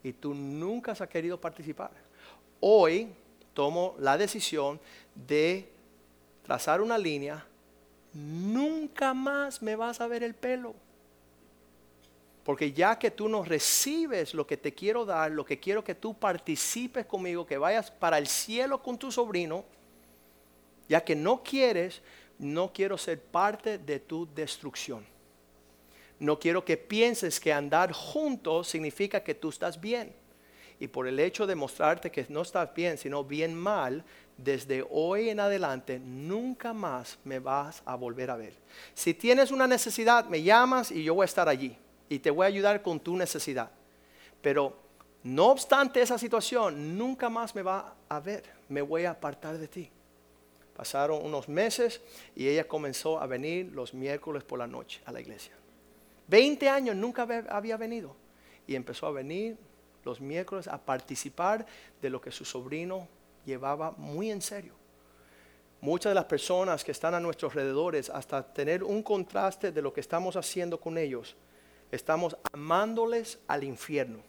y 0.03 0.13
tú 0.13 0.35
nunca 0.35 0.93
has 0.93 1.01
querido 1.09 1.41
participar. 1.41 1.93
Hoy 2.61 3.09
tomo 3.55 3.95
la 3.99 4.19
decisión 4.19 4.81
de 5.15 5.71
trazar 6.51 6.81
una 6.81 6.99
línea 6.99 7.47
nunca 8.13 9.15
más 9.15 9.63
me 9.63 9.77
vas 9.77 10.01
a 10.01 10.09
ver 10.09 10.25
el 10.25 10.35
pelo. 10.35 10.75
Porque 12.43 12.73
ya 12.73 12.99
que 12.99 13.13
tú 13.13 13.29
no 13.29 13.45
recibes 13.45 14.35
lo 14.35 14.45
que 14.45 14.57
te 14.57 14.75
quiero 14.75 15.05
dar, 15.05 15.31
lo 15.31 15.45
que 15.45 15.61
quiero 15.61 15.85
que 15.85 15.95
tú 15.95 16.13
participes 16.13 17.07
conmigo, 17.07 17.47
que 17.47 17.57
vayas 17.57 17.93
para 17.93 18.19
el 18.19 18.27
cielo 18.27 18.83
con 18.83 18.99
tu 18.99 19.13
sobrino, 19.13 19.65
ya 20.89 21.05
que 21.05 21.15
no 21.15 21.41
quieres, 21.41 22.03
no 22.41 22.73
quiero 22.73 22.99
ser 22.99 23.21
parte 23.21 23.79
de 23.79 24.01
tu 24.01 24.27
destrucción. 24.35 25.07
No 26.19 26.41
quiero 26.41 26.65
que 26.65 26.77
pienses 26.77 27.39
que 27.39 27.53
andar 27.53 27.93
juntos 27.93 28.67
significa 28.67 29.23
que 29.23 29.37
tú 29.37 29.51
estás 29.51 29.81
bien. 29.81 30.13
Y 30.81 30.89
por 30.89 31.07
el 31.07 31.21
hecho 31.21 31.47
de 31.47 31.55
mostrarte 31.55 32.11
que 32.11 32.27
no 32.29 32.43
estás 32.43 32.75
bien, 32.75 32.99
sino 32.99 33.23
bien 33.23 33.55
mal, 33.55 34.05
desde 34.43 34.87
hoy 34.91 35.29
en 35.29 35.41
adelante 35.41 35.99
nunca 35.99 36.73
más 36.73 37.19
me 37.25 37.39
vas 37.39 37.83
a 37.85 37.95
volver 37.95 38.31
a 38.31 38.37
ver. 38.37 38.55
Si 38.95 39.15
tienes 39.15 39.51
una 39.51 39.67
necesidad, 39.67 40.25
me 40.27 40.43
llamas 40.43 40.91
y 40.91 41.03
yo 41.05 41.15
voy 41.15 41.25
a 41.25 41.27
estar 41.27 41.49
allí 41.49 41.77
y 42.09 42.19
te 42.19 42.31
voy 42.31 42.45
a 42.45 42.49
ayudar 42.49 42.83
con 42.83 43.01
tu 43.01 43.17
necesidad. 43.17 43.71
Pero 44.41 44.77
no 45.23 45.49
obstante 45.49 46.01
esa 46.01 46.19
situación, 46.19 46.97
nunca 46.97 47.29
más 47.29 47.55
me 47.55 47.63
va 47.63 47.95
a 48.09 48.21
ver, 48.21 48.45
me 48.69 48.83
voy 48.83 49.05
a 49.05 49.11
apartar 49.11 49.59
de 49.59 49.69
ti. 49.69 49.91
Pasaron 50.75 51.25
unos 51.25 51.49
meses 51.49 52.01
y 52.35 52.49
ella 52.49 52.67
comenzó 52.67 53.21
a 53.21 53.27
venir 53.27 53.71
los 53.73 53.93
miércoles 53.93 54.45
por 54.45 54.59
la 54.59 54.67
noche 54.67 55.03
a 55.05 55.13
la 55.13 55.21
iglesia. 55.21 55.53
Veinte 56.27 56.69
años 56.69 56.97
nunca 56.97 57.27
había 57.51 57.77
venido 57.77 58.17
y 58.67 58.77
empezó 58.77 59.07
a 59.07 59.11
venir 59.11 59.59
los 60.05 60.21
miércoles 60.21 60.69
a 60.69 60.79
participar 60.79 61.67
de 62.01 62.09
lo 62.09 62.21
que 62.21 62.31
su 62.31 62.45
sobrino 62.45 63.09
llevaba 63.45 63.93
muy 63.93 64.31
en 64.31 64.41
serio. 64.43 64.75
Muchas 65.81 66.11
de 66.11 66.15
las 66.15 66.27
personas 66.27 66.85
que 66.85 66.93
están 66.93 67.15
a 67.15 67.21
nuestros 67.21 67.53
alrededores, 67.53 68.11
hasta 68.11 68.53
tener 68.53 68.85
un 68.85 69.03
contraste 69.03 69.73
de 69.73 69.81
lo 69.81 69.93
que 69.93 70.01
estamos 70.01 70.37
haciendo 70.37 70.79
con 70.79 70.99
ellos, 70.99 71.37
estamos 71.91 72.37
amándoles 72.53 73.39
al 73.49 73.65
infierno. 73.65 74.23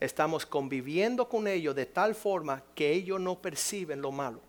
estamos 0.00 0.46
conviviendo 0.46 1.28
con 1.28 1.48
ellos 1.48 1.74
de 1.74 1.86
tal 1.86 2.14
forma 2.14 2.62
que 2.74 2.92
ellos 2.92 3.20
no 3.20 3.42
perciben 3.42 4.00
lo 4.00 4.12
malo. 4.12 4.40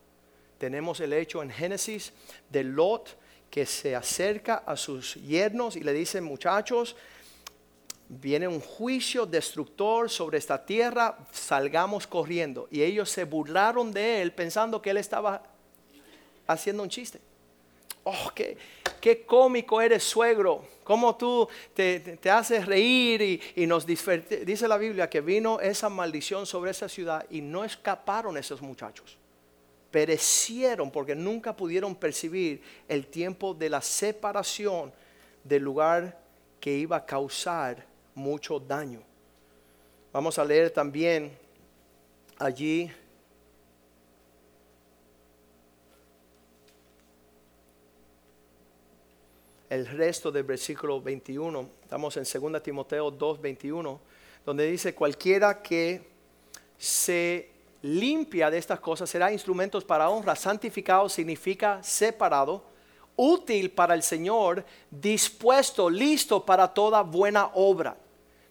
Tenemos 0.60 1.00
el 1.00 1.12
hecho 1.14 1.42
en 1.42 1.50
Génesis 1.50 2.14
de 2.50 2.64
Lot 2.64 3.18
que 3.50 3.66
se 3.66 3.96
acerca 3.96 4.58
a 4.58 4.76
sus 4.76 5.16
yernos 5.16 5.76
y 5.76 5.82
le 5.82 5.92
dice, 5.94 6.22
muchachos, 6.22 6.96
viene 8.10 8.48
un 8.48 8.60
juicio 8.60 9.28
destructor 9.28 10.10
sobre 10.10 10.40
esta 10.40 10.66
tierra, 10.66 11.18
salgamos 11.32 12.08
corriendo. 12.08 12.68
Y 12.72 12.82
ellos 12.82 13.10
se 13.10 13.24
burlaron 13.24 13.92
de 13.94 14.22
él 14.22 14.34
pensando 14.34 14.82
que 14.82 14.90
él 14.90 14.98
estaba 14.98 15.44
haciendo 16.48 16.82
un 16.84 16.90
chiste. 16.90 17.22
Oh, 18.04 18.32
qué, 18.34 19.26
cómico 19.26 19.80
eres, 19.80 20.04
suegro. 20.04 20.66
Cómo 20.84 21.16
tú 21.16 21.48
te, 21.76 22.18
haces 22.30 22.66
reír 22.66 23.42
y, 23.56 23.68
nos 23.68 23.86
Dice 23.86 24.68
la 24.68 24.78
Biblia 24.78 25.08
que 25.08 25.22
vino 25.22 25.60
esa 25.60 25.90
maldición 25.90 26.48
sobre 26.48 26.72
esa 26.72 26.90
ciudad 26.90 27.26
y 27.30 27.42
no 27.42 27.64
escaparon 27.64 28.38
esos 28.38 28.62
muchachos. 28.62 29.18
Perecieron 29.92 30.90
porque 30.90 31.14
nunca 31.14 31.56
pudieron 31.56 31.96
percibir 31.96 32.62
el 32.88 33.06
tiempo 33.06 33.54
de 33.54 33.70
la 33.70 33.82
separación 33.82 34.92
del 35.44 35.64
lugar 35.64 36.20
que 36.60 36.74
iba 36.76 36.98
a 36.98 37.06
causar 37.06 37.89
mucho 38.20 38.60
daño. 38.60 39.02
Vamos 40.12 40.38
a 40.38 40.44
leer 40.44 40.70
también 40.72 41.32
allí 42.38 42.92
el 49.70 49.88
resto 49.88 50.32
del 50.32 50.44
versículo 50.44 51.02
21. 51.02 51.70
Estamos 51.84 52.18
en 52.18 52.24
2 52.24 52.62
Timoteo 52.62 53.10
2, 53.10 53.42
21, 53.42 54.00
donde 54.46 54.66
dice, 54.70 54.94
cualquiera 54.94 55.62
que 55.62 56.10
se 56.78 57.52
limpia 57.82 58.50
de 58.50 58.58
estas 58.58 58.80
cosas 58.80 59.10
será 59.10 59.32
instrumentos 59.32 59.86
para 59.86 60.10
honra. 60.10 60.36
Santificado 60.36 61.08
significa 61.08 61.82
separado, 61.84 62.64
útil 63.16 63.72
para 63.72 63.94
el 63.94 64.04
Señor, 64.04 64.66
dispuesto, 64.90 65.90
listo 65.90 66.46
para 66.46 66.68
toda 66.68 67.02
buena 67.02 67.52
obra. 67.54 67.96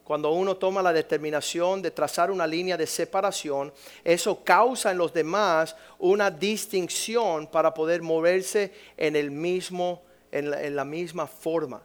Cuando 0.09 0.31
uno 0.31 0.57
toma 0.57 0.81
la 0.81 0.94
determinación 0.94 1.83
de 1.83 1.90
trazar 1.90 2.31
una 2.31 2.47
línea 2.47 2.79
de 2.79 2.87
separación, 2.87 3.71
eso 4.03 4.42
causa 4.42 4.90
en 4.90 4.97
los 4.97 5.12
demás 5.12 5.77
una 5.99 6.31
distinción 6.31 7.47
para 7.47 7.75
poder 7.75 8.01
moverse 8.01 8.73
en 8.97 9.16
el 9.16 9.31
mismo 9.31 10.01
en 10.33 10.75
la, 10.75 10.85
misma 10.87 11.27
forma. 11.27 11.83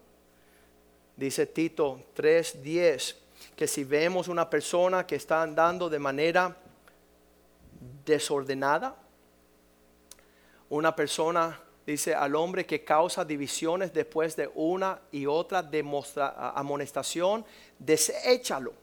Dice 1.18 1.46
Tito 1.48 2.00
3:10 2.16 3.18
que 3.58 3.68
si 3.68 3.84
vemos 3.84 4.30
una 4.30 4.50
persona 4.50 5.06
que 5.06 5.18
está 5.18 5.42
andando 5.42 5.90
de 5.90 6.00
manera 6.00 6.56
desordenada, 8.06 8.96
una 10.70 10.96
persona 10.96 11.60
dice 11.86 12.16
al 12.16 12.36
hombre 12.36 12.66
que 12.66 12.84
causa 12.84 13.26
divisiones 13.26 13.94
después 13.94 14.36
de 14.36 14.50
una 14.56 15.00
y 15.12 15.26
otra 15.26 15.70
amonestación, 16.56 17.46
deséchalo. 17.80 18.74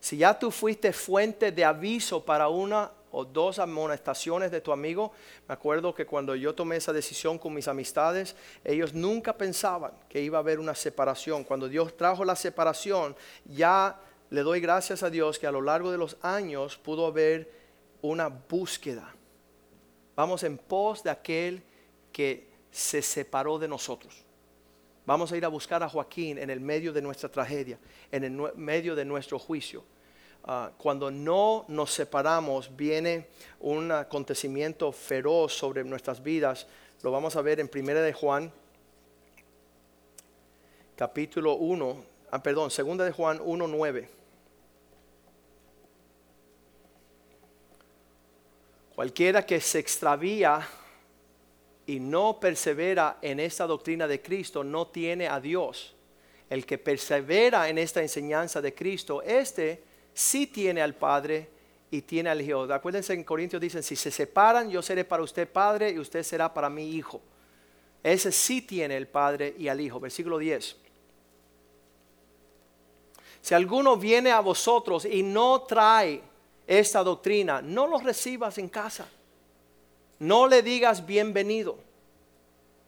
Si 0.00 0.18
ya 0.18 0.38
tú 0.38 0.50
fuiste 0.50 0.92
fuente 0.92 1.52
de 1.52 1.64
aviso 1.64 2.24
para 2.24 2.48
una 2.48 2.90
o 3.16 3.24
dos 3.24 3.58
amonestaciones 3.58 4.50
de 4.50 4.60
tu 4.60 4.72
amigo. 4.72 5.10
Me 5.48 5.54
acuerdo 5.54 5.94
que 5.94 6.04
cuando 6.04 6.34
yo 6.34 6.54
tomé 6.54 6.76
esa 6.76 6.92
decisión 6.92 7.38
con 7.38 7.54
mis 7.54 7.66
amistades, 7.66 8.36
ellos 8.62 8.92
nunca 8.92 9.32
pensaban 9.32 9.92
que 10.10 10.20
iba 10.20 10.36
a 10.36 10.42
haber 10.42 10.60
una 10.60 10.74
separación. 10.74 11.42
Cuando 11.42 11.66
Dios 11.66 11.96
trajo 11.96 12.26
la 12.26 12.36
separación, 12.36 13.16
ya 13.46 13.98
le 14.28 14.42
doy 14.42 14.60
gracias 14.60 15.02
a 15.02 15.08
Dios 15.08 15.38
que 15.38 15.46
a 15.46 15.50
lo 15.50 15.62
largo 15.62 15.90
de 15.90 15.96
los 15.96 16.18
años 16.20 16.76
pudo 16.76 17.06
haber 17.06 17.50
una 18.02 18.28
búsqueda. 18.28 19.15
Vamos 20.16 20.42
en 20.42 20.58
pos 20.58 21.02
de 21.02 21.10
aquel 21.10 21.62
que 22.12 22.48
se 22.70 23.02
separó 23.02 23.58
de 23.58 23.68
nosotros. 23.68 24.24
Vamos 25.04 25.30
a 25.30 25.36
ir 25.36 25.44
a 25.44 25.48
buscar 25.48 25.82
a 25.82 25.88
Joaquín 25.88 26.38
en 26.38 26.50
el 26.50 26.58
medio 26.58 26.92
de 26.92 27.02
nuestra 27.02 27.28
tragedia, 27.28 27.78
en 28.10 28.24
el 28.24 28.32
medio 28.56 28.96
de 28.96 29.04
nuestro 29.04 29.38
juicio 29.38 29.84
Ah, 30.48 30.70
cuando 30.78 31.10
no 31.10 31.64
nos 31.66 31.92
separamos, 31.92 32.76
viene 32.76 33.26
un 33.58 33.90
acontecimiento 33.90 34.92
feroz 34.92 35.52
sobre 35.52 35.82
nuestras 35.82 36.22
vidas. 36.22 36.68
Lo 37.02 37.10
vamos 37.10 37.34
a 37.34 37.42
ver 37.42 37.58
en 37.58 37.66
Primera 37.66 38.00
de 38.00 38.12
Juan, 38.12 38.52
capítulo 40.94 41.54
1, 41.54 42.04
ah, 42.30 42.40
perdón, 42.40 42.70
Segunda 42.70 43.04
de 43.04 43.10
Juan 43.10 43.40
1, 43.44 43.66
9. 43.66 44.15
Cualquiera 48.96 49.44
que 49.44 49.60
se 49.60 49.78
extravía 49.78 50.66
y 51.84 52.00
no 52.00 52.40
persevera 52.40 53.18
en 53.20 53.40
esta 53.40 53.66
doctrina 53.66 54.08
de 54.08 54.22
Cristo 54.22 54.64
no 54.64 54.86
tiene 54.86 55.28
a 55.28 55.38
Dios. 55.38 55.94
El 56.48 56.64
que 56.64 56.78
persevera 56.78 57.68
en 57.68 57.76
esta 57.76 58.00
enseñanza 58.00 58.62
de 58.62 58.72
Cristo, 58.72 59.20
este 59.20 59.84
sí 60.14 60.46
tiene 60.46 60.80
al 60.80 60.94
Padre 60.94 61.46
y 61.90 62.00
tiene 62.00 62.30
al 62.30 62.40
Hijo. 62.40 62.62
Acuérdense 62.72 63.12
en 63.12 63.22
Corintios 63.22 63.60
dicen, 63.60 63.82
si 63.82 63.96
se 63.96 64.10
separan, 64.10 64.70
yo 64.70 64.80
seré 64.80 65.04
para 65.04 65.22
usted 65.22 65.46
Padre 65.46 65.90
y 65.90 65.98
usted 65.98 66.22
será 66.22 66.54
para 66.54 66.70
mí 66.70 66.88
Hijo. 66.96 67.20
Ese 68.02 68.32
sí 68.32 68.62
tiene 68.62 68.96
el 68.96 69.08
Padre 69.08 69.54
y 69.58 69.68
al 69.68 69.78
Hijo. 69.78 70.00
Versículo 70.00 70.38
10. 70.38 70.74
Si 73.42 73.52
alguno 73.52 73.98
viene 73.98 74.30
a 74.30 74.40
vosotros 74.40 75.04
y 75.04 75.22
no 75.22 75.64
trae 75.64 76.22
esta 76.66 77.02
doctrina, 77.02 77.62
no 77.62 77.86
lo 77.86 77.98
recibas 77.98 78.58
en 78.58 78.68
casa. 78.68 79.08
No 80.18 80.46
le 80.46 80.62
digas 80.62 81.06
bienvenido. 81.06 81.78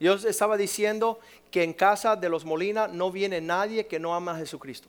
Yo 0.00 0.14
estaba 0.14 0.56
diciendo 0.56 1.18
que 1.50 1.62
en 1.62 1.72
casa 1.72 2.16
de 2.16 2.28
los 2.28 2.44
Molina 2.44 2.88
no 2.88 3.10
viene 3.10 3.40
nadie 3.40 3.86
que 3.86 3.98
no 3.98 4.14
ama 4.14 4.32
a 4.32 4.38
Jesucristo. 4.38 4.88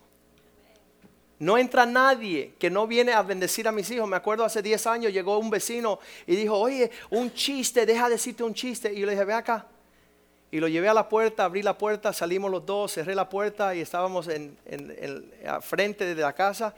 No 1.38 1.56
entra 1.56 1.86
nadie 1.86 2.54
que 2.58 2.68
no 2.68 2.86
viene 2.86 3.12
a 3.12 3.22
bendecir 3.22 3.66
a 3.66 3.72
mis 3.72 3.90
hijos. 3.90 4.08
Me 4.08 4.16
acuerdo 4.16 4.44
hace 4.44 4.60
10 4.60 4.86
años 4.86 5.12
llegó 5.12 5.38
un 5.38 5.50
vecino 5.50 5.98
y 6.26 6.36
dijo, 6.36 6.56
oye, 6.56 6.90
un 7.08 7.32
chiste, 7.32 7.86
deja 7.86 8.08
decirte 8.08 8.44
un 8.44 8.54
chiste. 8.54 8.92
Y 8.92 9.00
yo 9.00 9.06
le 9.06 9.12
dije, 9.12 9.24
ve 9.24 9.32
acá. 9.32 9.66
Y 10.50 10.60
lo 10.60 10.68
llevé 10.68 10.88
a 10.88 10.94
la 10.94 11.08
puerta, 11.08 11.44
abrí 11.44 11.62
la 11.62 11.78
puerta, 11.78 12.12
salimos 12.12 12.50
los 12.50 12.66
dos, 12.66 12.92
cerré 12.92 13.14
la 13.14 13.28
puerta 13.28 13.74
y 13.74 13.80
estábamos 13.80 14.28
en, 14.28 14.56
en, 14.66 15.32
frente 15.62 16.14
de 16.14 16.20
la 16.20 16.34
casa. 16.34 16.74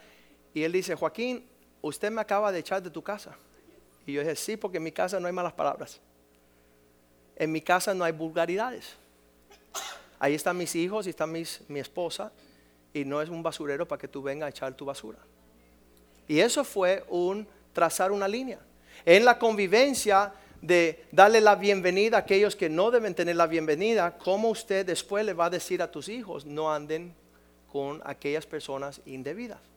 Y 0.54 0.62
él 0.62 0.72
dice, 0.72 0.94
Joaquín, 0.94 1.44
usted 1.82 2.10
me 2.10 2.20
acaba 2.20 2.50
de 2.50 2.60
echar 2.60 2.82
de 2.82 2.90
tu 2.90 3.02
casa. 3.02 3.36
Y 4.06 4.14
yo 4.14 4.22
dije, 4.22 4.34
sí, 4.36 4.56
porque 4.56 4.78
en 4.78 4.84
mi 4.84 4.92
casa 4.92 5.20
no 5.20 5.26
hay 5.26 5.32
malas 5.32 5.52
palabras. 5.52 6.00
En 7.36 7.52
mi 7.52 7.60
casa 7.60 7.92
no 7.92 8.04
hay 8.04 8.12
vulgaridades. 8.12 8.94
Ahí 10.18 10.34
están 10.34 10.56
mis 10.56 10.74
hijos 10.76 11.06
y 11.06 11.10
está 11.10 11.26
mis, 11.26 11.60
mi 11.68 11.80
esposa 11.80 12.32
y 12.94 13.04
no 13.04 13.20
es 13.20 13.28
un 13.28 13.42
basurero 13.42 13.86
para 13.86 14.00
que 14.00 14.08
tú 14.08 14.22
vengas 14.22 14.46
a 14.46 14.50
echar 14.50 14.74
tu 14.74 14.84
basura. 14.84 15.18
Y 16.28 16.40
eso 16.40 16.64
fue 16.64 17.04
un 17.08 17.46
trazar 17.72 18.12
una 18.12 18.28
línea. 18.28 18.60
En 19.04 19.24
la 19.24 19.38
convivencia 19.38 20.32
de 20.60 21.04
darle 21.10 21.40
la 21.40 21.56
bienvenida 21.56 22.18
a 22.18 22.20
aquellos 22.20 22.54
que 22.54 22.68
no 22.68 22.92
deben 22.92 23.14
tener 23.14 23.34
la 23.34 23.48
bienvenida, 23.48 24.16
¿cómo 24.16 24.48
usted 24.50 24.86
después 24.86 25.24
le 25.24 25.32
va 25.32 25.46
a 25.46 25.50
decir 25.50 25.82
a 25.82 25.90
tus 25.90 26.08
hijos 26.08 26.46
no 26.46 26.72
anden 26.72 27.14
con 27.72 28.00
aquellas 28.04 28.46
personas 28.46 29.00
indebidas? 29.04 29.71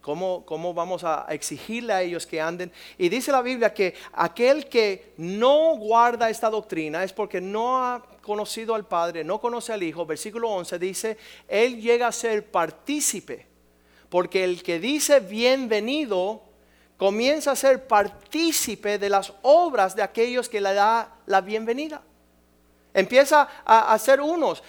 ¿Cómo, 0.00 0.46
¿Cómo, 0.46 0.72
vamos 0.72 1.04
a 1.04 1.26
exigirle 1.28 1.92
a 1.92 2.00
ellos 2.00 2.26
que 2.26 2.40
anden? 2.40 2.72
Y 2.96 3.10
dice 3.10 3.30
la 3.30 3.42
Biblia 3.42 3.74
que 3.74 3.94
aquel 4.12 4.66
que 4.66 5.12
no 5.18 5.76
guarda 5.76 6.30
esta 6.30 6.48
doctrina 6.48 7.04
es 7.04 7.12
porque 7.12 7.38
no 7.40 7.84
ha 7.84 8.02
conocido 8.22 8.74
al 8.74 8.86
Padre, 8.86 9.24
no 9.24 9.38
conoce 9.38 9.74
al 9.74 9.82
Hijo. 9.82 10.06
Versículo 10.06 10.48
11 10.50 10.78
dice, 10.78 11.18
Él 11.46 11.80
llega 11.82 12.06
a 12.06 12.12
ser 12.12 12.50
partícipe. 12.50 13.46
Porque 14.08 14.42
el 14.42 14.62
que 14.62 14.80
dice 14.80 15.20
bienvenido 15.20 16.42
comienza 16.96 17.52
a 17.52 17.56
ser 17.56 17.86
partícipe 17.86 18.98
de 18.98 19.10
las 19.10 19.34
obras 19.42 19.94
de 19.94 20.02
aquellos 20.02 20.48
que 20.48 20.62
le 20.62 20.72
da 20.72 21.14
la 21.26 21.42
bienvenida. 21.42 22.02
Empieza 22.92 23.48
a, 23.64 23.96
ser 23.98 24.20
unos. 24.20 24.62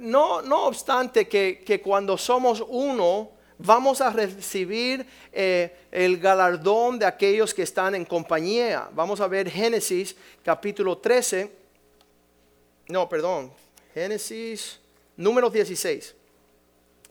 No, 0.00 0.42
no 0.42 0.64
obstante 0.64 1.28
que, 1.28 1.62
que 1.64 1.80
cuando 1.80 2.18
somos 2.18 2.64
uno, 2.66 3.30
vamos 3.58 4.00
a 4.00 4.10
recibir 4.10 5.06
eh, 5.32 5.74
el 5.90 6.18
galardón 6.18 6.98
de 6.98 7.06
aquellos 7.06 7.54
que 7.54 7.62
están 7.62 7.94
en 7.94 8.04
compañía. 8.04 8.88
Vamos 8.92 9.20
a 9.20 9.28
ver 9.28 9.50
Génesis 9.50 10.16
capítulo 10.42 10.98
13. 10.98 11.50
No, 12.88 13.08
perdón. 13.08 13.52
Génesis 13.94 14.80
número 15.16 15.50
16. 15.50 16.14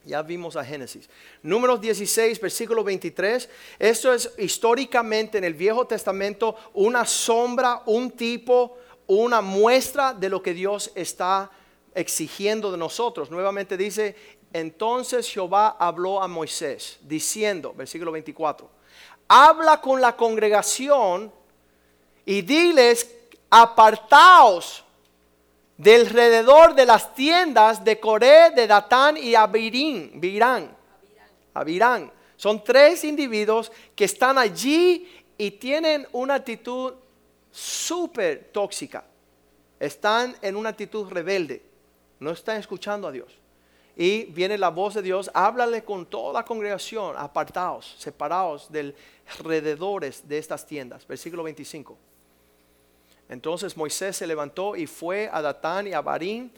Ya 0.05 0.21
vimos 0.21 0.57
a 0.57 0.65
Génesis. 0.65 1.09
Números 1.41 1.79
16, 1.79 2.39
versículo 2.41 2.83
23. 2.83 3.49
Esto 3.79 4.13
es 4.13 4.31
históricamente 4.37 5.37
en 5.37 5.45
el 5.45 5.53
Viejo 5.53 5.87
Testamento 5.87 6.57
una 6.73 7.05
sombra, 7.05 7.83
un 7.85 8.11
tipo, 8.11 8.77
una 9.07 9.39
muestra 9.39 10.13
de 10.13 10.27
lo 10.27 10.43
que 10.43 10.53
Dios 10.53 10.91
está 10.93 11.49
exigiendo 11.95 12.69
de 12.69 12.77
nosotros. 12.77 13.31
Nuevamente 13.31 13.77
dice, 13.77 14.15
Entonces 14.53 15.27
Jehová 15.27 15.75
habló 15.79 16.21
a 16.21 16.27
Moisés, 16.27 16.99
diciendo, 17.01 17.73
versículo 17.75 18.11
24, 18.11 18.69
habla 19.27 19.81
con 19.81 19.99
la 19.99 20.15
congregación 20.15 21.33
y 22.23 22.43
diles, 22.43 23.09
apartaos 23.49 24.83
del 25.75 26.01
alrededor 26.01 26.75
de 26.75 26.85
las 26.85 27.15
tiendas 27.15 27.83
de 27.83 27.99
Coré, 27.99 28.51
de 28.51 28.67
Datán 28.67 29.17
y 29.17 29.33
Abirín, 29.33 30.11
Virán, 30.21 30.75
Abirán. 31.55 32.11
Son 32.37 32.63
tres 32.63 33.03
individuos 33.03 33.71
que 33.95 34.05
están 34.05 34.37
allí 34.37 35.07
y 35.37 35.51
tienen 35.51 36.07
una 36.11 36.35
actitud 36.35 36.93
súper 37.51 38.49
tóxica. 38.51 39.03
Están 39.79 40.35
en 40.41 40.55
una 40.55 40.69
actitud 40.69 41.09
rebelde. 41.09 41.61
No 42.19 42.31
están 42.31 42.57
escuchando 42.57 43.07
a 43.07 43.11
Dios. 43.11 43.42
Y 43.95 44.25
viene 44.25 44.57
la 44.57 44.69
voz 44.69 44.95
de 44.95 45.03
Dios, 45.03 45.29
háblale 45.33 45.83
con 45.83 46.07
toda 46.07 46.33
la 46.33 46.45
congregación, 46.45 47.15
apartados, 47.15 47.95
separados 47.99 48.71
del 48.71 48.95
alrededores 49.39 50.27
de 50.27 50.37
estas 50.37 50.65
tiendas. 50.65 51.05
Versículo 51.07 51.43
25. 51.43 51.97
Entonces 53.29 53.77
Moisés 53.77 54.17
se 54.17 54.27
levantó 54.27 54.75
y 54.75 54.87
fue 54.87 55.29
a 55.31 55.41
Datán 55.41 55.87
y 55.87 55.93
a 55.93 56.01
Barín 56.01 56.51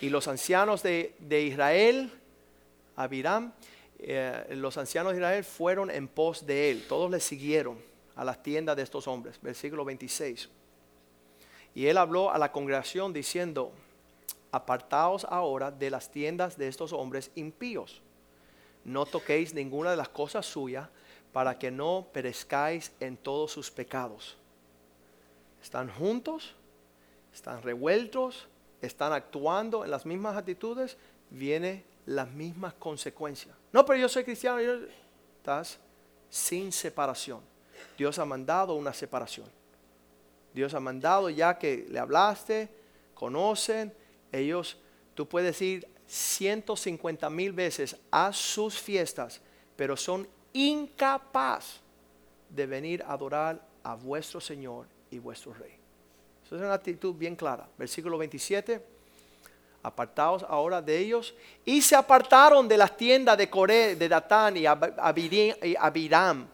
y 0.00 0.08
los 0.08 0.28
ancianos 0.28 0.82
de, 0.82 1.14
Israel, 1.30 2.12
a 2.96 3.08
eh, 4.00 4.46
los 4.50 4.78
ancianos 4.78 5.12
de 5.12 5.18
Israel 5.18 5.44
fueron 5.44 5.90
en 5.90 6.06
pos 6.06 6.46
de 6.46 6.70
él. 6.70 6.86
Todos 6.88 7.10
le 7.10 7.20
siguieron 7.20 7.78
a 8.14 8.24
las 8.24 8.42
tiendas 8.42 8.76
de 8.76 8.82
estos 8.82 9.08
hombres. 9.08 9.38
Versículo 9.42 9.84
26. 9.84 10.48
Y 11.74 11.86
él 11.86 11.98
habló 11.98 12.32
a 12.32 12.38
la 12.38 12.52
congregación 12.52 13.12
diciendo, 13.12 13.72
apartaos 14.50 15.24
ahora 15.24 15.70
de 15.70 15.90
las 15.90 16.10
tiendas 16.10 16.56
de 16.56 16.68
estos 16.68 16.92
hombres 16.92 17.30
impíos. 17.34 18.00
No 18.84 19.06
toquéis 19.06 19.54
ninguna 19.54 19.90
de 19.90 19.96
las 19.96 20.08
cosas 20.08 20.46
suyas 20.46 20.88
para 21.32 21.58
que 21.58 21.70
no 21.70 22.06
perezcáis 22.12 22.92
en 23.00 23.16
todos 23.16 23.52
sus 23.52 23.70
pecados. 23.70 24.36
Están 25.62 25.90
juntos, 25.90 26.54
están 27.34 27.62
revueltos, 27.62 28.46
están 28.80 29.12
actuando 29.12 29.84
en 29.84 29.90
las 29.90 30.06
mismas 30.06 30.36
actitudes, 30.36 30.96
viene 31.30 31.84
las 32.06 32.30
mismas 32.30 32.74
consecuencias. 32.74 33.54
No, 33.72 33.84
pero 33.84 33.98
yo 33.98 34.08
soy 34.08 34.24
cristiano, 34.24 34.58
estás 35.38 35.78
sin 36.30 36.72
separación. 36.72 37.40
Dios 37.96 38.18
ha 38.18 38.24
mandado 38.24 38.74
una 38.74 38.92
separación. 38.92 39.46
Dios 40.54 40.74
ha 40.74 40.80
mandado 40.80 41.28
ya 41.30 41.58
que 41.58 41.86
le 41.88 41.98
hablaste, 41.98 42.68
conocen, 43.14 43.92
ellos, 44.32 44.76
tú 45.14 45.28
puedes 45.28 45.60
ir 45.62 45.88
150 46.06 47.28
mil 47.30 47.52
veces 47.52 47.96
a 48.10 48.32
sus 48.32 48.78
fiestas, 48.78 49.40
pero 49.76 49.96
son 49.96 50.26
incapaz 50.52 51.80
de 52.48 52.66
venir 52.66 53.02
a 53.02 53.12
adorar 53.12 53.64
a 53.82 53.94
vuestro 53.94 54.40
Señor 54.40 54.86
y 55.10 55.18
vuestro 55.18 55.52
Rey. 55.52 55.72
Esa 56.44 56.56
es 56.56 56.62
una 56.62 56.74
actitud 56.74 57.14
bien 57.14 57.36
clara. 57.36 57.68
Versículo 57.76 58.16
27. 58.16 58.82
Apartaos 59.82 60.42
ahora 60.48 60.80
de 60.80 60.98
ellos. 60.98 61.34
Y 61.64 61.82
se 61.82 61.94
apartaron 61.94 62.66
de 62.66 62.78
las 62.78 62.96
tiendas 62.96 63.36
de 63.36 63.50
Coré, 63.50 63.96
de 63.96 64.08
Datán 64.08 64.56
y 64.56 64.64
Abiram. 64.66 66.48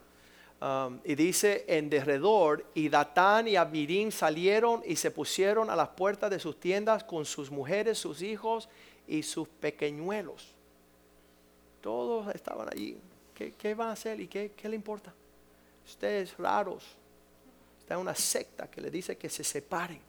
Um, 0.61 1.01
y 1.05 1.15
dice 1.15 1.65
en 1.69 1.91
derredor, 1.91 2.65
y 2.75 2.89
Datán 2.89 3.49
y 3.49 3.57
Abirim 3.57 4.11
salieron 4.11 4.83
y 4.87 4.97
se 4.97 5.11
pusieron 5.11 5.69
a 5.69 5.77
las 5.77 5.89
puertas 5.89 6.31
de 6.31 6.39
sus 6.39 6.59
tiendas 6.59 7.05
con 7.05 7.25
sus 7.25 7.51
mujeres, 7.51 7.99
sus 7.99 8.23
hijos 8.23 8.69
y 9.07 9.23
sus 9.23 9.49
pequeñuelos. 9.49 10.55
Todos 11.83 12.35
estaban 12.35 12.69
allí. 12.73 12.97
¿Qué, 13.35 13.75
van 13.75 13.89
a 13.89 13.93
hacer 13.93 14.21
y 14.21 14.29
qué, 14.29 14.53
le 14.63 14.77
importa? 14.77 15.13
Ustedes 15.85 16.35
raros. 16.39 16.85
Está 17.81 17.99
una 17.99 18.15
secta 18.15 18.71
que 18.71 18.81
le 18.81 18.91
dice 18.91 19.19
que 19.19 19.29
se 19.29 19.45
separen. 19.45 20.01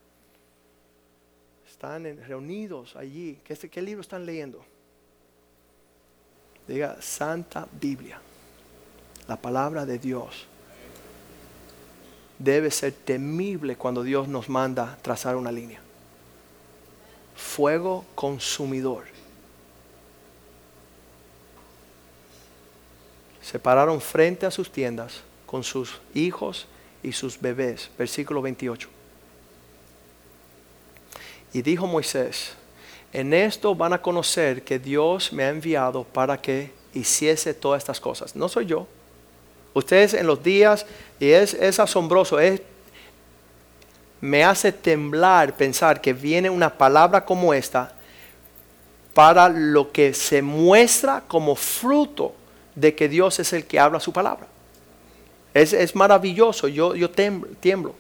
Están 1.67 2.05
reunidos 2.25 2.95
allí. 2.95 3.41
¿Qué, 3.43 3.55
¿Qué 3.55 3.81
libro 3.81 4.01
están 4.01 4.25
leyendo? 4.25 4.63
Diga 6.65 7.01
Santa 7.01 7.67
Biblia 7.73 8.21
la 9.27 9.35
palabra 9.37 9.85
de 9.85 9.97
Dios 9.97 10.47
debe 12.37 12.69
ser 12.71 12.93
temible 12.93 13.75
cuando 13.75 14.03
Dios 14.03 14.27
nos 14.27 14.49
manda 14.49 14.97
trazar 15.01 15.35
una 15.35 15.51
línea. 15.51 15.79
Fuego 17.35 18.05
consumidor. 18.15 19.05
Se 23.41 23.59
pararon 23.59 24.01
frente 24.01 24.45
a 24.45 24.51
sus 24.51 24.71
tiendas 24.71 25.21
con 25.45 25.63
sus 25.63 25.99
hijos 26.13 26.67
y 27.03 27.11
sus 27.11 27.39
bebés. 27.39 27.89
Versículo 27.97 28.41
28. 28.41 28.89
Y 31.53 31.61
dijo 31.61 31.87
Moisés, 31.87 32.53
en 33.13 33.33
esto 33.33 33.75
van 33.75 33.93
a 33.93 34.01
conocer 34.01 34.63
que 34.63 34.77
Dios 34.77 35.31
me 35.31 35.43
ha 35.43 35.49
enviado 35.49 36.03
para 36.03 36.41
que 36.41 36.73
hiciese 36.93 37.53
todas 37.53 37.81
estas 37.81 38.01
cosas. 38.01 38.35
No 38.35 38.49
soy 38.49 38.65
yo, 38.65 38.87
Ustedes 39.75 40.15
en 40.15 40.25
los 40.25 40.41
días, 40.41 40.87
y 41.19 41.29
es, 41.29 41.53
es 41.53 41.79
asombroso, 41.79 42.39
es, 42.39 42.61
me 44.21 44.43
hace 44.43 44.71
temblar 44.71 45.55
pensar 45.55 46.01
que 46.01 46.13
viene 46.13 46.49
una 46.49 46.75
palabra 46.75 47.23
como 47.23 47.53
esta 47.53 47.93
para 49.13 49.49
lo 49.49 49.91
que 49.91 50.13
se 50.13 50.41
muestra 50.41 51.23
como 51.27 51.55
fruto 51.55 52.33
de 52.73 52.95
que 52.95 53.07
Dios 53.07 53.39
es 53.39 53.53
el 53.53 53.65
que 53.65 53.79
habla 53.79 53.99
su 53.99 54.11
palabra. 54.11 54.47
Es, 55.53 55.95
maravilloso, 55.95 56.67
yo, 56.67 56.95
yo 56.95 57.09
tiemblo. 57.09 57.95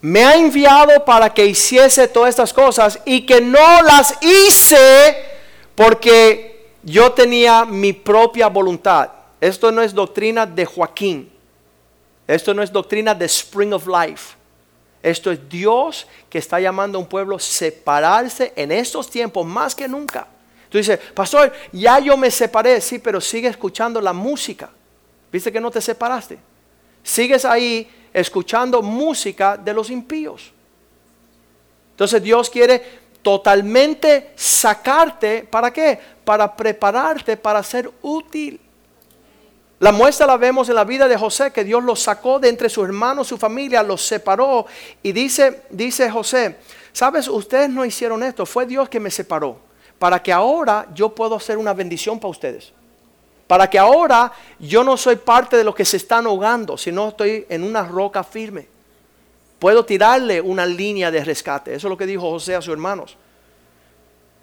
Me 0.00 0.24
ha 0.24 0.34
enviado 0.34 1.04
para 1.04 1.32
que 1.32 1.46
hiciese 1.46 2.08
todas 2.08 2.30
estas 2.30 2.52
cosas 2.52 2.98
y 3.04 3.24
que 3.24 3.40
no 3.40 3.82
las 3.82 4.18
hice 4.20 5.16
porque 5.76 6.70
yo 6.82 7.12
tenía 7.12 7.64
mi 7.64 7.92
propia 7.92 8.48
voluntad. 8.48 9.10
Esto 9.46 9.70
no 9.70 9.80
es 9.80 9.94
doctrina 9.94 10.44
de 10.44 10.66
Joaquín. 10.66 11.30
Esto 12.26 12.52
no 12.52 12.64
es 12.64 12.72
doctrina 12.72 13.14
de 13.14 13.26
Spring 13.26 13.72
of 13.72 13.86
Life. 13.86 14.34
Esto 15.00 15.30
es 15.30 15.48
Dios 15.48 16.04
que 16.28 16.38
está 16.38 16.58
llamando 16.58 16.98
a 16.98 17.00
un 17.00 17.06
pueblo 17.06 17.36
a 17.36 17.38
separarse 17.38 18.52
en 18.56 18.72
estos 18.72 19.08
tiempos 19.08 19.46
más 19.46 19.72
que 19.72 19.86
nunca. 19.86 20.26
Tú 20.68 20.78
dices, 20.78 20.98
pastor, 21.14 21.52
ya 21.70 22.00
yo 22.00 22.16
me 22.16 22.28
separé, 22.28 22.80
sí, 22.80 22.98
pero 22.98 23.20
sigue 23.20 23.46
escuchando 23.46 24.00
la 24.00 24.12
música. 24.12 24.68
¿Viste 25.30 25.52
que 25.52 25.60
no 25.60 25.70
te 25.70 25.80
separaste? 25.80 26.40
Sigues 27.04 27.44
ahí 27.44 27.88
escuchando 28.12 28.82
música 28.82 29.56
de 29.56 29.72
los 29.72 29.90
impíos. 29.90 30.50
Entonces 31.92 32.20
Dios 32.20 32.50
quiere 32.50 32.82
totalmente 33.22 34.32
sacarte, 34.34 35.46
¿para 35.48 35.72
qué? 35.72 36.00
Para 36.24 36.56
prepararte 36.56 37.36
para 37.36 37.62
ser 37.62 37.88
útil. 38.02 38.60
La 39.78 39.92
muestra 39.92 40.26
la 40.26 40.38
vemos 40.38 40.68
en 40.70 40.74
la 40.74 40.84
vida 40.84 41.06
de 41.06 41.18
José, 41.18 41.52
que 41.52 41.62
Dios 41.62 41.84
lo 41.84 41.94
sacó 41.94 42.38
de 42.38 42.48
entre 42.48 42.70
sus 42.70 42.84
hermanos, 42.84 43.28
su 43.28 43.36
familia, 43.36 43.82
los 43.82 44.06
separó. 44.06 44.66
Y 45.02 45.12
dice, 45.12 45.62
dice 45.68 46.10
José, 46.10 46.56
sabes, 46.92 47.28
ustedes 47.28 47.68
no 47.68 47.84
hicieron 47.84 48.22
esto, 48.22 48.46
fue 48.46 48.64
Dios 48.64 48.88
que 48.88 48.98
me 48.98 49.10
separó, 49.10 49.58
para 49.98 50.22
que 50.22 50.32
ahora 50.32 50.86
yo 50.94 51.14
pueda 51.14 51.38
ser 51.40 51.58
una 51.58 51.74
bendición 51.74 52.18
para 52.18 52.30
ustedes. 52.30 52.72
Para 53.46 53.68
que 53.68 53.78
ahora 53.78 54.32
yo 54.58 54.82
no 54.82 54.96
soy 54.96 55.16
parte 55.16 55.56
de 55.56 55.62
los 55.62 55.74
que 55.74 55.84
se 55.84 55.98
están 55.98 56.26
ahogando, 56.26 56.76
sino 56.78 57.10
estoy 57.10 57.46
en 57.48 57.62
una 57.62 57.82
roca 57.84 58.24
firme. 58.24 58.66
Puedo 59.58 59.84
tirarle 59.84 60.40
una 60.40 60.66
línea 60.66 61.10
de 61.10 61.22
rescate. 61.22 61.74
Eso 61.74 61.86
es 61.86 61.90
lo 61.90 61.96
que 61.96 62.06
dijo 62.06 62.28
José 62.28 62.56
a 62.56 62.62
sus 62.62 62.72
hermanos. 62.72 63.16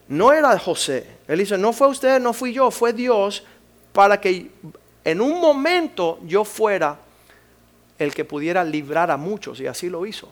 No 0.08 0.32
era 0.32 0.58
José. 0.58 1.06
Él 1.28 1.40
dice, 1.40 1.58
no 1.58 1.74
fue 1.74 1.88
usted, 1.88 2.20
no 2.20 2.34
fui 2.34 2.54
yo, 2.54 2.72
fue 2.72 2.94
Dios 2.94 3.44
para 3.92 4.20
que 4.22 4.50
en 5.04 5.22
un 5.22 5.40
momento 5.40 6.20
yo 6.26 6.46
fuera 6.46 7.00
el 8.00 8.14
que 8.14 8.26
pudiera 8.26 8.64
librar 8.64 9.12
a 9.12 9.18
muchos, 9.18 9.60
y 9.60 9.68
así 9.68 9.90
lo 9.90 10.06
hizo. 10.06 10.32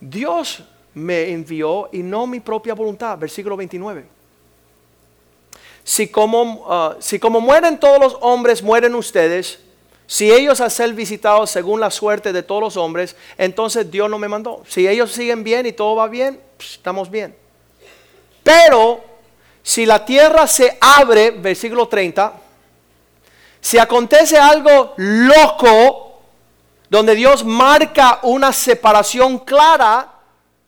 Dios 0.00 0.62
me 0.94 1.30
envió 1.30 1.88
y 1.92 2.02
no 2.02 2.26
mi 2.26 2.40
propia 2.40 2.74
voluntad, 2.74 3.16
versículo 3.18 3.56
29. 3.56 4.04
Si 5.84 6.08
como, 6.08 6.64
ah, 6.68 6.96
si 7.00 7.18
como 7.18 7.40
mueren 7.40 7.78
todos 7.78 7.98
los 7.98 8.16
hombres, 8.20 8.62
mueren 8.62 8.94
ustedes, 8.94 9.60
si 10.06 10.30
ellos 10.30 10.60
al 10.60 10.70
ser 10.70 10.92
visitados 10.92 11.50
según 11.50 11.80
la 11.80 11.90
suerte 11.90 12.32
de 12.32 12.42
todos 12.42 12.60
los 12.60 12.76
hombres, 12.76 13.16
entonces 13.38 13.90
Dios 13.90 14.10
no 14.10 14.18
me 14.18 14.28
mandó. 14.28 14.62
Si 14.68 14.86
ellos 14.86 15.12
siguen 15.12 15.42
bien 15.42 15.66
y 15.66 15.72
todo 15.72 15.96
va 15.96 16.08
bien, 16.08 16.38
pues, 16.56 16.72
estamos 16.72 17.10
bien. 17.10 17.34
Pero 18.42 19.00
si 19.62 19.86
la 19.86 20.04
tierra 20.04 20.46
se 20.46 20.76
abre, 20.80 21.30
versículo 21.30 21.88
30, 21.88 22.41
si 23.62 23.78
acontece 23.78 24.36
algo 24.36 24.92
loco, 24.96 26.20
donde 26.90 27.14
Dios 27.14 27.44
marca 27.44 28.18
una 28.24 28.52
separación 28.52 29.38
clara, 29.38 30.12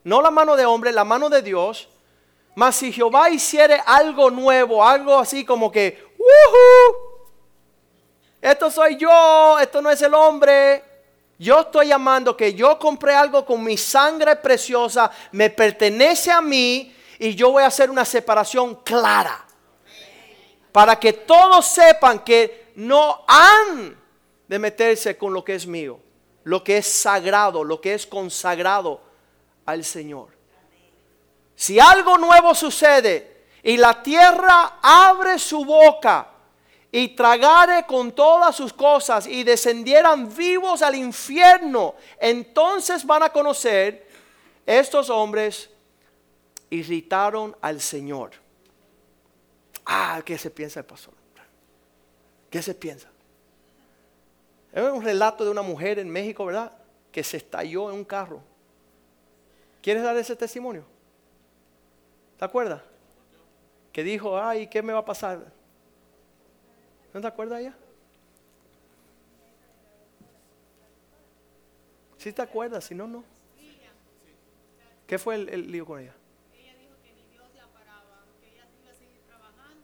no 0.05 0.23
la 0.23 0.31
mano 0.31 0.57
de 0.57 0.65
hombre, 0.65 0.93
la 0.93 1.05
mano 1.05 1.29
de 1.29 1.43
Dios, 1.43 1.89
Mas 2.55 2.77
si 2.77 2.93
Jehová 2.93 3.31
hiciere 3.31 3.83
algo 3.85 4.31
nuevo, 4.31 4.85
algo 4.85 5.19
así 5.19 5.45
como 5.45 5.73
que, 5.73 6.07
¡Woohoo! 6.17 7.29
Esto 8.41 8.71
soy 8.71 8.97
yo, 8.97 9.59
esto 9.59 9.83
no 9.83 9.91
es 9.91 10.01
el 10.03 10.15
hombre. 10.15 10.85
Yo 11.37 11.63
estoy 11.63 11.89
llamando 11.89 12.37
que 12.37 12.55
yo 12.55 12.79
compré 12.79 13.13
algo 13.13 13.45
con 13.45 13.65
mi 13.65 13.77
sangre 13.77 14.37
preciosa, 14.37 15.11
me 15.33 15.51
pertenece 15.51 16.31
a 16.31 16.41
mí 16.41 16.95
y 17.19 17.35
yo 17.35 17.51
voy 17.51 17.65
a 17.65 17.67
hacer 17.67 17.91
una 17.91 18.05
separación 18.05 18.77
clara. 18.85 19.45
Para 20.71 20.95
que 20.95 21.13
todos 21.13 21.67
sepan 21.67 22.21
que 22.21 22.64
no 22.75 23.25
han 23.27 23.97
de 24.49 24.59
meterse 24.59 25.17
con 25.17 25.33
lo 25.33 25.45
que 25.45 25.55
es 25.55 25.67
mío, 25.67 26.01
lo 26.45 26.63
que 26.63 26.79
es 26.79 26.87
sagrado, 26.87 27.65
lo 27.65 27.81
que 27.81 27.95
es 27.95 28.07
consagrado 28.07 29.01
al 29.67 29.85
Señor. 29.85 30.29
Si 31.57 31.79
algo 31.79 32.19
nuevo 32.19 32.55
sucede 32.55 33.47
y 33.63 33.77
la 33.77 34.03
tierra 34.03 34.79
abre 34.83 35.39
su 35.39 35.65
boca 35.65 36.29
y 36.91 37.09
tragare 37.09 37.87
con 37.87 38.13
todas 38.13 38.55
sus 38.55 38.73
cosas 38.73 39.27
y 39.27 39.43
descendieran 39.45 40.35
vivos 40.35 40.83
al 40.83 40.95
infierno, 40.95 41.95
entonces 42.19 43.05
van 43.05 43.23
a 43.23 43.31
conocer, 43.31 44.09
estos 44.67 45.11
hombres 45.11 45.71
irritaron 46.71 47.57
al 47.61 47.81
Señor. 47.81 48.33
Ah, 49.87 50.23
¿qué 50.25 50.39
se 50.39 50.51
piensa 50.51 50.81
el 50.81 50.87
pastor? 50.87 51.14
¿Qué 52.55 52.63
se 52.63 52.73
piensa? 52.73 53.09
Es 54.73 54.81
un 54.81 55.03
relato 55.03 55.45
de 55.45 55.51
una 55.51 55.63
mujer 55.63 55.99
en 55.99 56.09
México, 56.09 56.47
¿verdad? 56.47 56.71
Que 57.11 57.25
se 57.25 57.39
estalló 57.39 57.91
en 57.91 57.97
un 57.97 58.05
carro. 58.05 58.43
¿Quieres 59.83 60.05
dar 60.05 60.17
ese 60.17 60.37
testimonio? 60.37 60.85
¿Te 62.39 62.45
acuerdas? 62.45 62.81
Que 63.93 64.05
dijo, 64.05 64.39
ay, 64.39 64.69
¿qué 64.69 64.83
me 64.85 64.93
va 64.93 65.01
a 65.01 65.05
pasar? 65.05 65.51
¿No 67.13 67.21
te 67.21 67.27
acuerdas 67.27 67.61
ya? 67.61 67.75
¿Sí 72.19 72.33
te 72.33 72.43
acuerdas? 72.43 72.85
Si 72.85 72.95
no, 72.95 73.09
no. 73.09 73.25
¿Qué 75.09 75.19
fue 75.19 75.35
el, 75.35 75.73
lío 75.73 75.85
con 75.85 75.99
ella? 75.99 76.15
Ella 76.57 76.75
dijo 76.79 76.95
que 77.03 77.15
ni 77.15 77.33
Dios 77.33 77.47
la 77.57 77.67
paraba, 77.67 78.23
que 78.41 78.47
ella 78.47 78.69
iba 78.81 78.93
a 78.93 78.95
seguir 78.95 79.23
trabajando. 79.27 79.84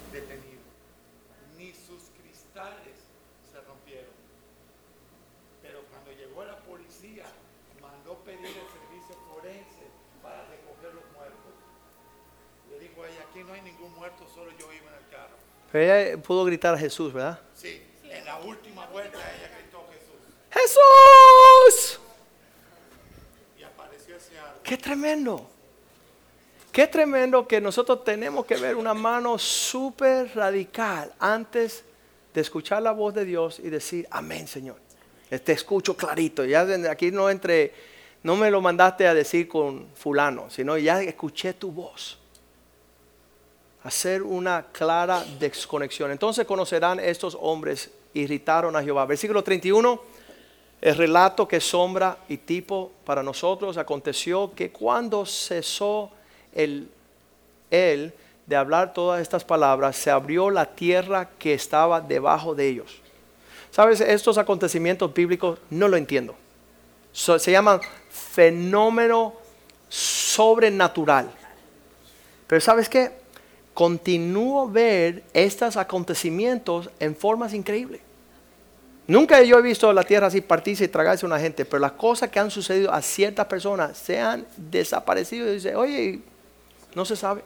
aquí 13.91 13.99
no 13.99 13.99
hay 13.99 13.99
ningún 13.99 13.99
muerto, 13.99 14.27
solo 14.33 14.51
yo 14.51 14.71
iba 14.71 14.89
en 14.89 15.03
el 15.03 15.09
carro. 15.09 15.35
Pero 15.71 15.83
ella 15.83 16.21
pudo 16.21 16.45
gritar 16.45 16.73
a 16.73 16.77
Jesús, 16.77 17.13
¿verdad? 17.13 17.39
Sí, 17.55 17.81
en 18.03 18.25
la 18.25 18.39
última 18.39 18.85
vuelta 18.87 19.17
ella 19.17 19.51
gritó 19.57 19.85
Jesús. 19.91 20.79
Jesús. 21.71 21.99
Y 23.59 23.63
apareció 23.63 24.15
ese 24.15 24.37
árbol. 24.39 24.61
Qué 24.63 24.77
tremendo. 24.77 25.47
Qué 26.71 26.87
tremendo 26.87 27.45
que 27.47 27.59
nosotros 27.59 28.03
tenemos 28.05 28.45
que 28.45 28.55
ver 28.55 28.77
una 28.77 28.93
mano 28.93 29.37
súper 29.37 30.33
radical 30.33 31.13
antes 31.19 31.83
de 32.33 32.39
escuchar 32.39 32.81
la 32.81 32.93
voz 32.93 33.13
de 33.13 33.25
Dios 33.25 33.59
y 33.59 33.69
decir, 33.69 34.07
amén 34.09 34.47
Señor. 34.47 34.77
Te 35.29 35.51
escucho 35.51 35.97
clarito. 35.97 36.45
Ya 36.45 36.61
aquí 36.89 37.11
no 37.11 37.29
entre, 37.29 37.73
no 38.23 38.37
me 38.37 38.49
lo 38.49 38.61
mandaste 38.61 39.05
a 39.05 39.13
decir 39.13 39.49
con 39.49 39.89
fulano, 39.95 40.49
sino 40.49 40.77
ya 40.77 41.01
escuché 41.01 41.53
tu 41.53 41.71
voz. 41.71 42.20
Hacer 43.83 44.21
una 44.21 44.65
clara 44.71 45.25
desconexión. 45.39 46.11
Entonces 46.11 46.45
conocerán 46.45 46.99
estos 46.99 47.37
hombres, 47.39 47.89
irritaron 48.13 48.75
a 48.75 48.83
Jehová. 48.83 49.05
Versículo 49.05 49.43
31, 49.43 50.01
el 50.81 50.95
relato 50.95 51.47
que 51.47 51.59
sombra 51.59 52.17
y 52.27 52.37
tipo 52.37 52.91
para 53.05 53.21
nosotros 53.21 53.77
aconteció 53.77 54.53
que 54.53 54.71
cuando 54.71 55.25
cesó 55.25 56.11
el, 56.53 56.89
él 57.69 58.13
de 58.47 58.55
hablar 58.55 58.93
todas 58.93 59.21
estas 59.21 59.43
palabras, 59.43 59.95
se 59.95 60.11
abrió 60.11 60.49
la 60.49 60.65
tierra 60.65 61.29
que 61.37 61.53
estaba 61.53 62.01
debajo 62.01 62.55
de 62.55 62.67
ellos. 62.67 63.01
¿Sabes? 63.69 64.01
Estos 64.01 64.37
acontecimientos 64.37 65.13
bíblicos 65.13 65.59
no 65.69 65.87
lo 65.87 65.97
entiendo. 65.97 66.35
se 67.13 67.51
llaman 67.51 67.79
fenómeno 68.09 69.33
sobrenatural. 69.87 71.31
Pero 72.47 72.59
¿sabes 72.59 72.89
qué? 72.89 73.20
Continúo 73.81 74.69
ver 74.69 75.23
estos 75.33 75.75
acontecimientos 75.75 76.91
en 76.99 77.15
formas 77.15 77.51
increíbles. 77.51 77.99
Nunca 79.07 79.41
yo 79.41 79.57
he 79.57 79.61
visto 79.63 79.91
la 79.91 80.03
tierra 80.03 80.27
así 80.27 80.39
partirse 80.39 80.83
y 80.83 80.87
tragarse 80.87 81.25
a 81.25 81.27
una 81.27 81.39
gente, 81.39 81.65
pero 81.65 81.79
las 81.79 81.93
cosas 81.93 82.29
que 82.29 82.39
han 82.39 82.51
sucedido 82.51 82.93
a 82.93 83.01
ciertas 83.01 83.47
personas 83.47 83.97
se 83.97 84.19
han 84.19 84.45
desaparecido 84.55 85.49
y 85.49 85.53
dice, 85.55 85.75
oye, 85.75 86.19
no 86.93 87.05
se 87.05 87.15
sabe. 87.15 87.41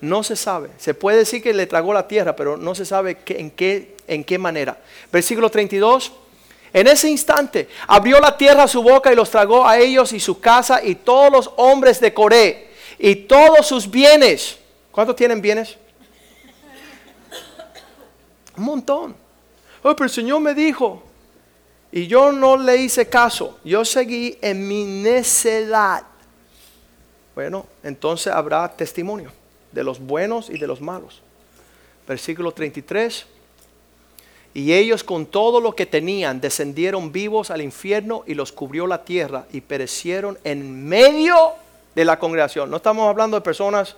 No 0.00 0.22
se 0.22 0.34
sabe. 0.34 0.70
Se 0.78 0.94
puede 0.94 1.18
decir 1.18 1.42
que 1.42 1.52
le 1.52 1.66
tragó 1.66 1.92
la 1.92 2.08
tierra, 2.08 2.34
pero 2.34 2.56
no 2.56 2.74
se 2.74 2.86
sabe 2.86 3.18
en, 3.26 3.50
qué, 3.50 3.94
en 4.06 4.24
qué 4.24 4.38
manera. 4.38 4.78
Versículo 5.12 5.50
32. 5.50 6.10
En 6.72 6.86
ese 6.86 7.10
instante 7.10 7.68
abrió 7.86 8.18
la 8.18 8.34
tierra 8.38 8.66
su 8.66 8.82
boca 8.82 9.12
y 9.12 9.16
los 9.16 9.28
tragó 9.28 9.68
a 9.68 9.76
ellos 9.76 10.14
y 10.14 10.20
su 10.20 10.40
casa 10.40 10.82
y 10.82 10.94
todos 10.94 11.30
los 11.30 11.50
hombres 11.56 12.00
de 12.00 12.14
Coré 12.14 12.70
y 12.98 13.14
todos 13.14 13.66
sus 13.66 13.90
bienes. 13.90 14.61
¿Cuántos 14.92 15.16
tienen 15.16 15.40
bienes? 15.40 15.76
Un 18.56 18.64
montón. 18.64 19.16
Oh, 19.82 19.96
pero 19.96 20.04
el 20.04 20.10
Señor 20.10 20.40
me 20.40 20.54
dijo, 20.54 21.02
y 21.90 22.06
yo 22.06 22.30
no 22.30 22.56
le 22.56 22.76
hice 22.76 23.08
caso, 23.08 23.58
yo 23.64 23.84
seguí 23.84 24.38
en 24.40 24.68
mi 24.68 24.84
necedad. 24.84 26.04
Bueno, 27.34 27.66
entonces 27.82 28.32
habrá 28.32 28.68
testimonio 28.68 29.32
de 29.72 29.82
los 29.82 29.98
buenos 29.98 30.50
y 30.50 30.58
de 30.58 30.66
los 30.66 30.80
malos. 30.80 31.22
Versículo 32.06 32.52
33. 32.52 33.26
Y 34.54 34.74
ellos 34.74 35.02
con 35.02 35.24
todo 35.24 35.60
lo 35.60 35.74
que 35.74 35.86
tenían 35.86 36.38
descendieron 36.38 37.10
vivos 37.10 37.50
al 37.50 37.62
infierno 37.62 38.22
y 38.26 38.34
los 38.34 38.52
cubrió 38.52 38.86
la 38.86 39.02
tierra 39.02 39.46
y 39.50 39.62
perecieron 39.62 40.38
en 40.44 40.86
medio 40.86 41.34
de 41.94 42.04
la 42.04 42.18
congregación. 42.18 42.70
No 42.70 42.76
estamos 42.76 43.08
hablando 43.08 43.38
de 43.38 43.40
personas 43.40 43.96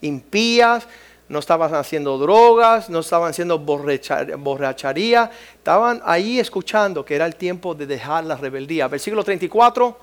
impías, 0.00 0.86
no 1.28 1.40
estaban 1.40 1.74
haciendo 1.74 2.18
drogas, 2.18 2.88
no 2.88 3.00
estaban 3.00 3.30
haciendo 3.30 3.58
borracharía, 3.58 5.30
estaban 5.56 6.00
ahí 6.04 6.38
escuchando 6.38 7.04
que 7.04 7.16
era 7.16 7.26
el 7.26 7.36
tiempo 7.36 7.74
de 7.74 7.86
dejar 7.86 8.24
la 8.24 8.36
rebeldía. 8.36 8.86
Versículo 8.88 9.24
34. 9.24 9.98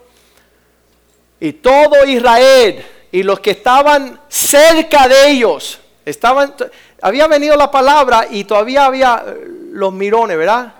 Y 1.40 1.54
todo 1.54 2.06
Israel 2.06 2.84
y 3.12 3.24
los 3.24 3.40
que 3.40 3.52
estaban 3.52 4.20
cerca 4.28 5.08
de 5.08 5.30
ellos, 5.30 5.80
estaban, 6.04 6.56
había 7.02 7.28
venido 7.28 7.56
la 7.56 7.70
palabra 7.70 8.28
y 8.30 8.44
todavía 8.44 8.86
había 8.86 9.24
eh, 9.28 9.48
los 9.72 9.94
mirones, 9.94 10.36
¿verdad? 10.36 10.74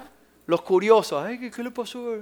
Los 0.48 0.62
curiosos. 0.62 1.24
Ay, 1.24 1.52
¿qué, 1.52 1.64
le 1.64 1.72
pasó? 1.72 2.18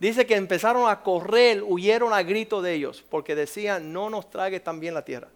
Dice 0.00 0.26
que 0.26 0.36
empezaron 0.36 0.88
a 0.88 1.02
correr, 1.02 1.62
huyeron 1.62 2.12
a 2.12 2.22
grito 2.22 2.62
de 2.62 2.74
ellos, 2.74 3.04
porque 3.08 3.34
decían, 3.34 3.92
no 3.92 4.10
nos 4.10 4.30
trague 4.30 4.58
también 4.58 4.94
la 4.94 5.04
tierra. 5.04 5.28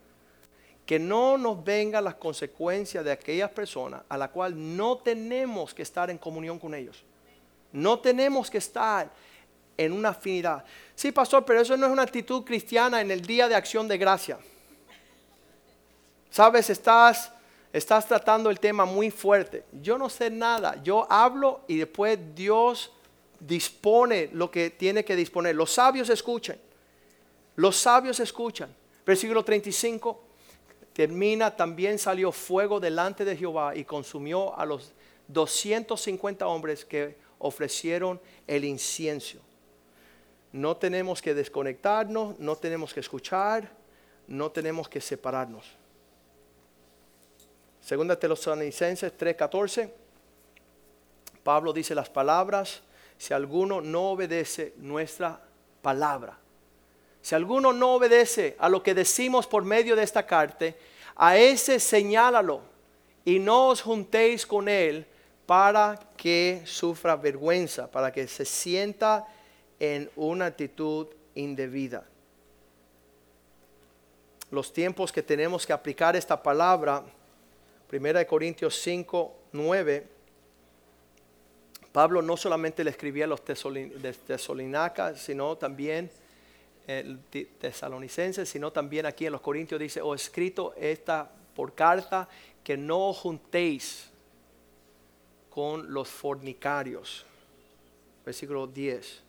Que 0.90 0.98
no 0.98 1.38
nos 1.38 1.62
vengan 1.62 2.02
las 2.02 2.16
consecuencias 2.16 3.04
de 3.04 3.12
aquellas 3.12 3.48
personas 3.52 4.02
a 4.08 4.18
la 4.18 4.26
cual 4.26 4.54
no 4.76 4.98
tenemos 4.98 5.72
que 5.72 5.82
estar 5.82 6.10
en 6.10 6.18
comunión 6.18 6.58
con 6.58 6.74
ellos. 6.74 7.04
No 7.70 8.00
tenemos 8.00 8.50
que 8.50 8.58
estar 8.58 9.08
en 9.76 9.92
una 9.92 10.08
afinidad. 10.08 10.64
Sí, 10.96 11.12
pastor, 11.12 11.44
pero 11.44 11.60
eso 11.60 11.76
no 11.76 11.86
es 11.86 11.92
una 11.92 12.02
actitud 12.02 12.42
cristiana 12.42 13.00
en 13.00 13.12
el 13.12 13.20
día 13.20 13.46
de 13.46 13.54
acción 13.54 13.86
de 13.86 13.98
gracia. 13.98 14.36
Sabes, 16.28 16.68
estás, 16.70 17.30
estás 17.72 18.08
tratando 18.08 18.50
el 18.50 18.58
tema 18.58 18.84
muy 18.84 19.12
fuerte. 19.12 19.62
Yo 19.80 19.96
no 19.96 20.08
sé 20.08 20.28
nada. 20.28 20.82
Yo 20.82 21.06
hablo 21.08 21.60
y 21.68 21.76
después 21.76 22.18
Dios 22.34 22.90
dispone 23.38 24.28
lo 24.32 24.50
que 24.50 24.70
tiene 24.70 25.04
que 25.04 25.14
disponer. 25.14 25.54
Los 25.54 25.72
sabios 25.72 26.10
escuchan. 26.10 26.58
Los 27.54 27.76
sabios 27.76 28.18
escuchan. 28.18 28.74
Versículo 29.06 29.44
35. 29.44 30.29
Termina, 30.92 31.54
también 31.56 31.98
salió 31.98 32.32
fuego 32.32 32.80
delante 32.80 33.24
de 33.24 33.36
Jehová 33.36 33.74
y 33.74 33.84
consumió 33.84 34.56
a 34.58 34.64
los 34.66 34.92
250 35.28 36.46
hombres 36.46 36.84
que 36.84 37.16
ofrecieron 37.38 38.20
el 38.46 38.64
incienso. 38.64 39.38
No 40.52 40.76
tenemos 40.76 41.22
que 41.22 41.34
desconectarnos, 41.34 42.38
no 42.38 42.56
tenemos 42.56 42.92
que 42.92 43.00
escuchar, 43.00 43.70
no 44.26 44.50
tenemos 44.50 44.88
que 44.88 45.00
separarnos. 45.00 45.64
Segunda 47.80 48.18
Tesalonicenses 48.18 49.16
3:14. 49.16 49.90
Pablo 51.42 51.72
dice 51.72 51.94
las 51.94 52.10
palabras, 52.10 52.82
si 53.16 53.32
alguno 53.32 53.80
no 53.80 54.10
obedece 54.10 54.74
nuestra 54.76 55.40
palabra, 55.82 56.38
si 57.22 57.34
alguno 57.34 57.72
no 57.72 57.94
obedece 57.94 58.56
a 58.58 58.68
lo 58.68 58.82
que 58.82 58.94
decimos 58.94 59.46
por 59.46 59.64
medio 59.64 59.94
de 59.94 60.02
esta 60.02 60.26
carta, 60.26 60.66
a 61.16 61.36
ese 61.36 61.78
señálalo 61.78 62.62
y 63.24 63.38
no 63.38 63.68
os 63.68 63.82
juntéis 63.82 64.46
con 64.46 64.68
él 64.68 65.06
para 65.46 65.98
que 66.16 66.62
sufra 66.64 67.16
vergüenza, 67.16 67.90
para 67.90 68.12
que 68.12 68.26
se 68.26 68.44
sienta 68.44 69.26
en 69.78 70.10
una 70.16 70.46
actitud 70.46 71.08
indebida. 71.34 72.06
Los 74.50 74.72
tiempos 74.72 75.12
que 75.12 75.22
tenemos 75.22 75.66
que 75.66 75.72
aplicar 75.72 76.16
esta 76.16 76.42
palabra, 76.42 77.04
1 77.92 78.26
Corintios 78.26 78.80
5, 78.80 79.34
9, 79.52 80.06
Pablo 81.92 82.22
no 82.22 82.36
solamente 82.36 82.84
le 82.84 82.90
escribía 82.90 83.24
a 83.24 83.28
los 83.28 83.44
tesolinacas, 83.44 85.20
sino 85.20 85.56
también 85.56 86.10
tesalonicenses, 87.58 88.48
sino 88.48 88.72
también 88.72 89.06
aquí 89.06 89.26
en 89.26 89.32
los 89.32 89.40
Corintios 89.40 89.80
dice, 89.80 90.00
o 90.00 90.14
escrito 90.14 90.74
esta 90.76 91.30
por 91.54 91.74
carta, 91.74 92.28
que 92.64 92.76
no 92.76 93.12
juntéis 93.12 94.10
con 95.50 95.92
los 95.92 96.08
fornicarios. 96.08 97.26
Versículo 98.24 98.66
10. 98.66 99.22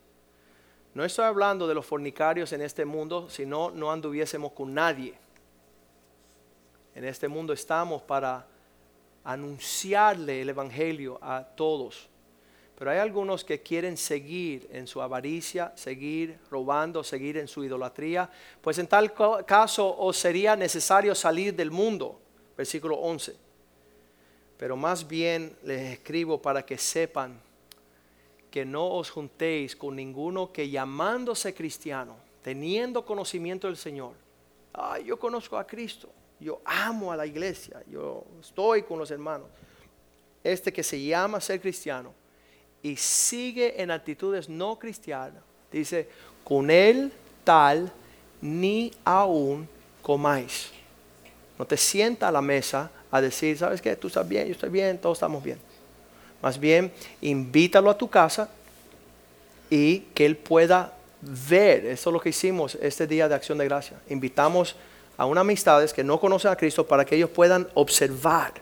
No 0.94 1.06
estoy 1.06 1.26
hablando 1.26 1.68
de 1.68 1.74
los 1.74 1.86
fornicarios 1.86 2.52
en 2.54 2.62
este 2.62 2.86
mundo, 2.86 3.30
sino 3.30 3.72
no 3.72 3.92
anduviésemos 3.92 4.52
con 4.52 4.74
nadie. 4.74 5.18
En 6.94 7.06
este 7.06 7.28
mundo 7.28 7.54
estamos 7.54 8.02
para 8.02 8.46
anunciarle 9.24 10.42
el 10.42 10.50
Evangelio 10.50 11.18
a 11.22 11.44
todos. 11.44 12.10
Pero 12.82 12.90
hay 12.90 12.98
algunos 12.98 13.44
que 13.44 13.62
quieren 13.62 13.96
seguir 13.96 14.68
en 14.72 14.88
su 14.88 15.04
avaricia, 15.04 15.72
seguir 15.76 16.40
robando, 16.50 17.04
seguir 17.04 17.38
en 17.38 17.48
su 17.48 17.64
idolatría. 17.64 18.28
Pues 18.60 18.80
en 18.80 18.88
tal 18.88 19.14
caso 19.46 19.96
os 20.00 20.18
sería 20.18 20.56
necesario 20.56 21.14
salir 21.14 21.56
del 21.56 21.70
mundo. 21.70 22.20
Versículo 22.58 22.96
11. 22.96 23.36
Pero 24.58 24.76
más 24.76 25.08
bien 25.08 25.56
les 25.62 25.92
escribo 25.94 26.42
para 26.42 26.66
que 26.66 26.80
sepan 26.80 27.40
que 28.50 28.66
no 28.66 28.88
os 28.88 29.12
juntéis 29.12 29.76
con 29.76 29.96
ninguno 29.96 30.52
que 30.52 30.68
llamándose 30.68 31.54
cristiano, 31.54 32.16
teniendo 32.42 33.06
conocimiento 33.06 33.68
del 33.68 33.78
Señor. 33.78 34.14
Yo 35.06 35.20
conozco 35.20 35.56
a 35.56 35.68
Cristo, 35.68 36.10
yo 36.40 36.62
amo 36.66 37.12
a 37.12 37.16
la 37.16 37.28
iglesia, 37.28 37.84
yo 37.88 38.26
estoy 38.40 38.82
con 38.82 38.98
los 38.98 39.12
hermanos. 39.12 39.50
Este 40.44 40.74
que 40.74 40.82
se 40.82 41.00
llama 41.00 41.40
ser 41.40 41.62
cristiano 41.62 42.20
y 42.84 42.96
sigue 42.96 43.82
en 43.82 43.92
actitudes 43.92 44.50
no 44.50 44.78
cristianas, 44.78 45.42
dice, 45.72 46.10
con 46.44 46.70
él 46.72 47.12
tal 47.44 47.92
ni 48.42 48.92
aún 49.06 49.68
comáis. 50.02 50.72
No 51.58 51.66
te 51.66 51.78
sienta 51.78 52.28
a 52.28 52.32
la 52.32 52.42
mesa 52.42 52.90
a 53.12 53.22
decir, 53.22 53.58
¿sabes 53.58 53.82
qué? 53.82 53.96
Tú 53.96 54.08
estás 54.08 54.28
bien, 54.28 54.48
yo 54.48 54.54
estoy 54.54 54.70
bien, 54.70 54.98
todos 54.98 55.18
estamos 55.18 55.44
bien. 55.44 55.60
Más 56.42 56.60
bien, 56.60 56.92
invítalo 57.22 57.90
a 57.90 57.98
tu 57.98 58.10
casa 58.10 58.50
y 59.70 60.00
que 60.16 60.26
él 60.26 60.38
pueda 60.38 60.94
ver. 61.22 61.86
Eso 61.86 62.10
es 62.10 62.14
lo 62.14 62.20
que 62.20 62.30
hicimos 62.30 62.76
este 62.82 63.06
día 63.06 63.30
de 63.30 63.36
acción 63.36 63.60
de 63.60 63.66
gracia. 63.66 63.98
Invitamos 64.10 64.76
a 65.18 65.26
unas 65.26 65.42
amistades 65.42 65.94
que 65.94 66.04
no 66.04 66.20
conocen 66.20 66.52
a 66.52 66.56
Cristo 66.56 66.88
para 66.88 67.06
que 67.06 67.16
ellos 67.16 67.30
puedan 67.30 67.68
observar 67.76 68.54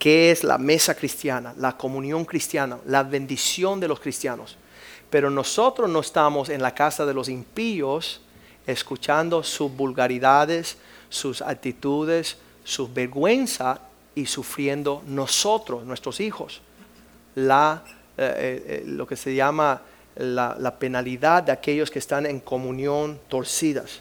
qué 0.00 0.30
es 0.30 0.42
la 0.44 0.56
mesa 0.56 0.94
cristiana, 0.94 1.54
la 1.58 1.76
comunión 1.76 2.24
cristiana, 2.24 2.78
la 2.86 3.02
bendición 3.02 3.78
de 3.78 3.86
los 3.86 4.00
cristianos. 4.00 4.56
Pero 5.10 5.28
nosotros 5.28 5.90
no 5.90 6.00
estamos 6.00 6.48
en 6.48 6.62
la 6.62 6.74
casa 6.74 7.04
de 7.04 7.12
los 7.12 7.28
impíos 7.28 8.22
escuchando 8.66 9.42
sus 9.42 9.70
vulgaridades, 9.70 10.78
sus 11.10 11.42
actitudes, 11.42 12.38
su 12.64 12.90
vergüenza 12.90 13.82
y 14.14 14.24
sufriendo 14.24 15.02
nosotros, 15.06 15.84
nuestros 15.84 16.18
hijos, 16.20 16.62
la, 17.34 17.84
eh, 18.16 18.34
eh, 18.36 18.64
eh, 18.66 18.82
lo 18.86 19.06
que 19.06 19.16
se 19.16 19.34
llama 19.34 19.82
la, 20.16 20.56
la 20.58 20.78
penalidad 20.78 21.42
de 21.42 21.52
aquellos 21.52 21.90
que 21.90 21.98
están 21.98 22.24
en 22.24 22.40
comunión 22.40 23.20
torcidas. 23.28 24.00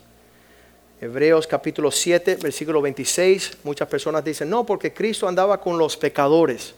Hebreos 1.02 1.48
capítulo 1.48 1.92
7, 1.92 2.40
versículo 2.42 2.82
26, 2.82 3.60
muchas 3.64 3.88
personas 3.88 4.22
dicen, 4.22 4.50
no, 4.50 4.66
porque 4.66 4.94
Cristo 4.94 5.30
andaba 5.30 5.62
con 5.62 5.78
los 5.78 5.96
pecadores. 5.96 6.74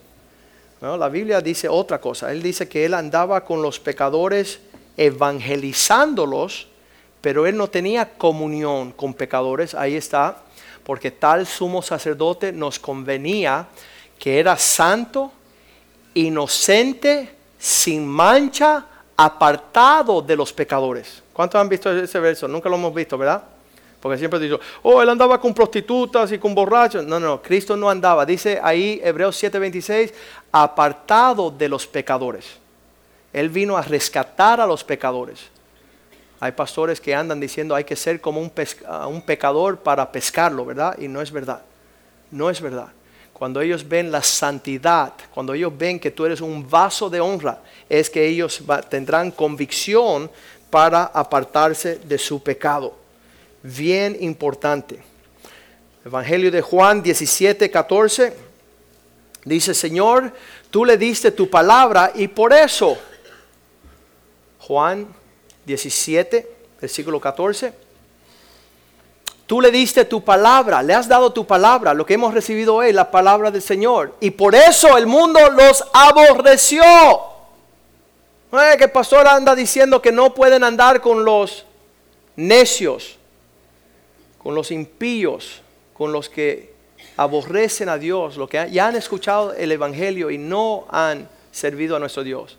la 0.80 1.08
Biblia 1.08 1.40
dice 1.40 1.68
otra 1.68 2.00
cosa. 2.00 2.30
Él 2.30 2.40
dice 2.40 2.68
que 2.68 2.84
él 2.84 2.94
andaba 2.94 3.44
con 3.44 3.60
los 3.62 3.80
pecadores 3.80 4.60
evangelizándolos, 4.96 6.68
pero 7.20 7.48
él 7.48 7.56
no 7.56 7.68
tenía 7.68 8.10
comunión 8.10 8.92
con 8.92 9.12
pecadores. 9.12 9.74
Ahí 9.74 9.96
está, 9.96 10.36
porque 10.84 11.10
tal 11.10 11.44
sumo 11.44 11.82
sacerdote 11.82 12.52
nos 12.52 12.78
convenía 12.78 13.66
que 14.20 14.38
era 14.38 14.56
santo, 14.56 15.32
inocente, 16.14 17.28
sin 17.58 18.06
mancha, 18.06 18.86
apartado 19.16 20.22
de 20.22 20.36
los 20.36 20.52
pecadores. 20.52 21.24
¿Cuántos 21.32 21.60
han 21.60 21.68
visto 21.68 21.90
ese 21.90 22.20
verso? 22.20 22.46
Nunca 22.46 22.68
lo 22.68 22.76
hemos 22.76 22.94
visto, 22.94 23.18
¿verdad? 23.18 23.51
Porque 24.02 24.18
siempre 24.18 24.40
digo, 24.40 24.58
oh, 24.82 25.00
él 25.00 25.08
andaba 25.08 25.40
con 25.40 25.54
prostitutas 25.54 26.32
y 26.32 26.38
con 26.38 26.56
borrachos. 26.56 27.06
No, 27.06 27.20
no, 27.20 27.40
Cristo 27.40 27.76
no 27.76 27.88
andaba. 27.88 28.26
Dice 28.26 28.58
ahí 28.60 29.00
Hebreos 29.02 29.40
7:26, 29.40 30.12
apartado 30.50 31.52
de 31.52 31.68
los 31.68 31.86
pecadores. 31.86 32.44
Él 33.32 33.48
vino 33.48 33.76
a 33.76 33.82
rescatar 33.82 34.60
a 34.60 34.66
los 34.66 34.82
pecadores. 34.82 35.38
Hay 36.40 36.50
pastores 36.50 37.00
que 37.00 37.14
andan 37.14 37.38
diciendo 37.38 37.76
hay 37.76 37.84
que 37.84 37.94
ser 37.94 38.20
como 38.20 38.40
un, 38.40 38.50
un 39.06 39.22
pecador 39.22 39.78
para 39.78 40.10
pescarlo, 40.10 40.66
¿verdad? 40.66 40.98
Y 40.98 41.06
no 41.06 41.22
es 41.22 41.30
verdad. 41.30 41.62
No 42.32 42.50
es 42.50 42.60
verdad. 42.60 42.88
Cuando 43.32 43.60
ellos 43.60 43.88
ven 43.88 44.10
la 44.10 44.22
santidad, 44.24 45.12
cuando 45.32 45.54
ellos 45.54 45.72
ven 45.78 46.00
que 46.00 46.10
tú 46.10 46.26
eres 46.26 46.40
un 46.40 46.68
vaso 46.68 47.08
de 47.08 47.20
honra, 47.20 47.60
es 47.88 48.10
que 48.10 48.26
ellos 48.26 48.64
tendrán 48.88 49.30
convicción 49.30 50.28
para 50.70 51.04
apartarse 51.04 52.00
de 52.00 52.18
su 52.18 52.42
pecado 52.42 53.01
bien 53.62 54.16
importante. 54.20 55.02
Evangelio 56.04 56.50
de 56.50 56.62
Juan 56.62 57.02
17, 57.02 57.70
14. 57.70 58.36
Dice, 59.44 59.74
Señor, 59.74 60.32
tú 60.70 60.84
le 60.84 60.96
diste 60.96 61.30
tu 61.30 61.48
palabra 61.50 62.12
y 62.14 62.28
por 62.28 62.52
eso, 62.52 62.96
Juan 64.60 65.08
17, 65.64 66.48
versículo 66.80 67.20
14, 67.20 67.72
tú 69.46 69.60
le 69.60 69.72
diste 69.72 70.04
tu 70.04 70.22
palabra, 70.22 70.82
le 70.82 70.94
has 70.94 71.08
dado 71.08 71.32
tu 71.32 71.44
palabra, 71.44 71.92
lo 71.92 72.06
que 72.06 72.14
hemos 72.14 72.34
recibido 72.34 72.76
hoy, 72.76 72.92
la 72.92 73.10
palabra 73.10 73.50
del 73.50 73.62
Señor. 73.62 74.14
Y 74.20 74.30
por 74.30 74.54
eso 74.54 74.96
el 74.96 75.06
mundo 75.06 75.40
los 75.50 75.84
aborreció. 75.92 76.82
Es 78.52 78.76
que 78.76 78.84
el 78.84 78.90
pastor 78.92 79.26
anda 79.26 79.54
diciendo 79.54 80.00
que 80.00 80.12
no 80.12 80.34
pueden 80.34 80.62
andar 80.62 81.00
con 81.00 81.24
los 81.24 81.64
necios 82.36 83.18
con 84.42 84.54
los 84.54 84.70
impíos, 84.70 85.62
con 85.94 86.12
los 86.12 86.28
que 86.28 86.72
aborrecen 87.16 87.88
a 87.88 87.98
Dios, 87.98 88.36
los 88.36 88.48
que 88.48 88.68
ya 88.70 88.88
han 88.88 88.96
escuchado 88.96 89.52
el 89.52 89.72
Evangelio 89.72 90.30
y 90.30 90.38
no 90.38 90.86
han 90.90 91.28
servido 91.50 91.96
a 91.96 91.98
nuestro 91.98 92.24
Dios. 92.24 92.58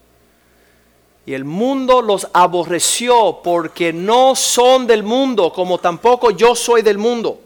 Y 1.26 1.34
el 1.34 1.46
mundo 1.46 2.02
los 2.02 2.28
aborreció 2.34 3.40
porque 3.44 3.94
no 3.94 4.36
son 4.36 4.86
del 4.86 5.04
mundo, 5.04 5.54
como 5.54 5.80
tampoco 5.80 6.32
yo 6.32 6.54
soy 6.56 6.82
del 6.82 6.98
mundo. 6.98 7.40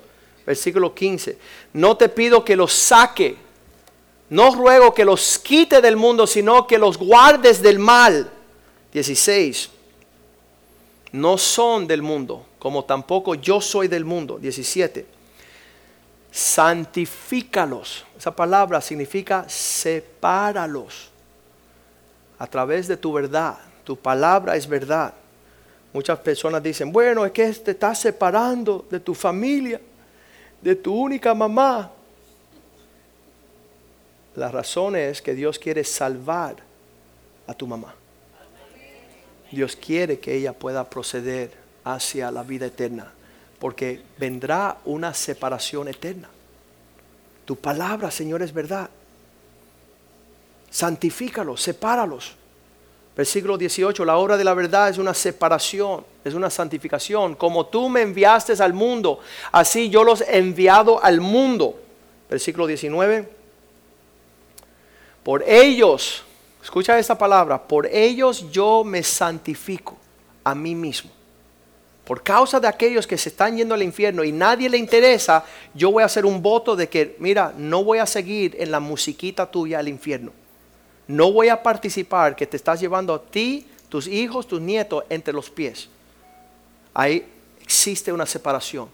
Versículo 0.46 0.96
15. 0.96 1.38
No 1.74 1.96
te 1.96 2.10
pido 2.10 2.44
que 2.44 2.56
los 2.56 2.74
saque, 2.74 3.36
no 4.30 4.56
ruego 4.56 4.94
que 4.94 5.06
los 5.06 5.38
quite 5.40 5.82
del 5.82 5.96
mundo, 5.96 6.26
sino 6.26 6.66
que 6.66 6.78
los 6.78 6.98
guardes 6.98 7.62
del 7.62 7.80
mal. 7.80 8.32
16. 8.94 9.70
No 11.12 11.38
son 11.38 11.86
del 11.86 12.02
mundo, 12.02 12.46
como 12.68 12.84
tampoco 12.84 13.34
yo 13.34 13.62
soy 13.62 13.88
del 13.88 14.04
mundo. 14.04 14.38
17. 14.38 15.06
Santifícalos. 16.30 18.06
Esa 18.18 18.36
palabra 18.36 18.82
significa 18.82 19.48
sepáralos 19.48 21.10
a 22.38 22.46
través 22.46 22.90
de 22.90 22.98
tu 22.98 23.14
verdad. 23.14 23.58
Tu 23.86 23.96
palabra 23.96 24.58
es 24.58 24.68
verdad. 24.68 25.14
Muchas 25.94 26.20
personas 26.20 26.62
dicen, 26.62 26.92
bueno, 26.92 27.26
es 27.26 27.32
que 27.32 27.50
te 27.54 27.72
estás 27.72 28.02
separando 28.02 28.86
de 28.92 29.00
tu 29.00 29.14
familia. 29.14 29.80
de 30.62 30.76
tu 30.76 30.94
única 30.94 31.34
mamá. 31.34 31.90
La 34.36 34.52
razón 34.52 34.98
es 34.98 35.22
que 35.22 35.34
Dios 35.34 35.58
quiere 35.58 35.86
salvar 35.86 36.58
a 37.48 37.54
tu 37.54 37.66
mamá. 37.66 37.96
Dios 39.52 39.74
quiere 39.78 40.20
que 40.20 40.36
ella 40.36 40.52
pueda 40.52 40.84
proceder 40.90 41.67
hacia 41.96 42.32
la 42.32 42.44
vida 42.44 42.66
eterna, 42.66 43.12
porque 43.60 44.02
vendrá 44.18 44.78
una 44.86 45.14
separación 45.14 45.88
eterna. 45.88 46.30
Tu 47.46 47.56
palabra, 47.56 48.12
Señor, 48.12 48.42
es 48.42 48.54
verdad. 48.54 48.90
Santifícalos, 50.70 51.62
sepáralos. 51.62 52.36
Versículo 53.16 53.58
18, 53.58 54.06
la 54.06 54.18
obra 54.18 54.38
de 54.38 54.44
la 54.44 54.54
verdad 54.54 54.90
es 54.90 55.00
una 55.00 55.14
separación, 55.14 56.06
es 56.24 56.34
una 56.34 56.50
santificación. 56.50 57.36
Como 57.36 57.66
tú 57.66 57.90
me 57.90 58.02
enviaste 58.02 58.54
al 58.62 58.74
mundo, 58.74 59.20
así 59.52 59.90
yo 59.90 60.04
los 60.04 60.22
he 60.22 60.38
enviado 60.38 61.04
al 61.04 61.20
mundo. 61.20 61.80
Versículo 62.30 62.68
19, 62.68 63.28
por 65.24 65.42
ellos, 65.44 66.24
escucha 66.62 67.00
esta 67.00 67.18
palabra, 67.18 67.66
por 67.66 67.88
ellos 67.88 68.52
yo 68.52 68.84
me 68.84 69.02
santifico 69.02 69.98
a 70.44 70.54
mí 70.54 70.76
mismo. 70.76 71.17
Por 72.08 72.24
causa 72.24 72.60
de 72.60 72.68
aquellos 72.68 73.06
que 73.06 73.18
se 73.18 73.30
están 73.30 73.58
yendo 73.58 73.76
al 73.76 73.84
infierno 73.84 74.24
y 74.24 74.32
nadie 74.32 74.70
le 74.70 74.78
interesa, 74.78 75.44
yo 75.74 75.92
voy 75.92 76.04
a 76.04 76.06
hacer 76.06 76.26
un 76.26 76.42
voto 76.42 76.76
de 76.76 76.88
que, 76.88 77.18
mira, 77.20 77.54
no 77.58 77.84
voy 77.84 78.00
a 78.00 78.06
seguir 78.06 78.56
en 78.58 78.72
la 78.72 78.80
musiquita 78.80 79.46
tuya 79.46 79.80
al 79.80 79.90
infierno 79.90 80.32
no 81.08 81.32
voy 81.32 81.50
a 81.50 81.64
participar 81.64 82.36
que 82.36 82.46
te 82.46 82.58
estás 82.58 82.80
llevando 82.80 83.14
a 83.14 83.22
ti, 83.22 83.66
tus 83.90 84.08
hijos, 84.08 84.48
tus 84.48 84.60
nietos 84.60 85.06
entre 85.10 85.34
los 85.34 85.50
pies. 85.50 85.90
Ahí 86.94 87.26
existe 87.62 88.12
una 88.12 88.26
separación 88.26 88.90